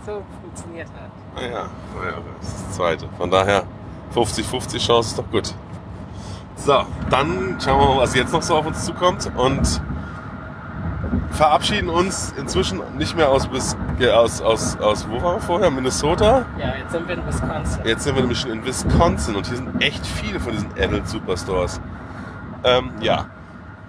so 0.05 0.23
funktioniert 0.43 0.89
hat. 0.89 1.12
Naja, 1.35 1.67
naja, 1.99 2.17
das 2.41 2.49
ist 2.49 2.67
das 2.69 2.77
zweite. 2.77 3.09
Von 3.17 3.31
daher 3.31 3.65
50-50 4.15 4.79
Chance 4.85 5.09
ist 5.11 5.19
doch 5.19 5.31
gut. 5.31 5.55
So, 6.57 6.85
dann 7.11 7.59
schauen 7.63 7.81
wir 7.81 7.87
mal, 7.95 7.99
was 8.03 8.15
jetzt 8.15 8.33
noch 8.33 8.43
so 8.43 8.55
auf 8.57 8.67
uns 8.67 8.85
zukommt 8.85 9.31
und 9.37 9.81
verabschieden 11.31 11.89
uns 11.89 12.33
inzwischen 12.37 12.81
nicht 12.99 13.17
mehr 13.17 13.29
aus, 13.31 13.49
Wis- 13.51 13.77
äh, 13.99 14.11
aus, 14.11 14.41
aus, 14.43 14.77
aus 14.79 15.09
wo 15.09 15.21
waren 15.23 15.37
wir 15.37 15.41
vorher? 15.41 15.71
Minnesota. 15.71 16.45
Ja, 16.59 16.75
jetzt 16.77 16.93
sind 16.93 17.09
wir 17.09 17.15
in 17.17 17.27
Wisconsin. 17.27 17.81
Jetzt 17.85 18.05
sind 18.05 18.15
wir 18.15 18.21
nämlich 18.23 18.39
schon 18.41 18.51
in 18.53 18.65
Wisconsin 18.65 19.35
und 19.35 19.47
hier 19.47 19.57
sind 19.57 19.81
echt 19.83 20.07
viele 20.07 20.39
von 20.39 20.53
diesen 20.53 20.71
Adult 20.79 21.09
Superstores. 21.09 21.81
Ähm, 22.65 22.91
ja. 23.01 23.27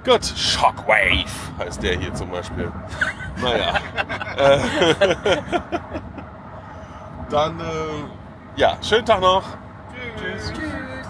Gut, 0.06 0.26
Shockwave 0.36 1.26
heißt 1.60 1.84
der 1.84 1.98
hier 1.98 2.14
zum 2.14 2.32
Beispiel. 2.32 2.72
Naja. 3.42 3.74
äh, 4.38 4.60
dann, 7.30 7.60
äh, 7.60 7.64
ja, 8.56 8.78
schönen 8.82 9.06
Tag 9.06 9.22
noch. 9.22 9.44
Tschüss. 10.18 10.52
Tschüss. 10.54 11.03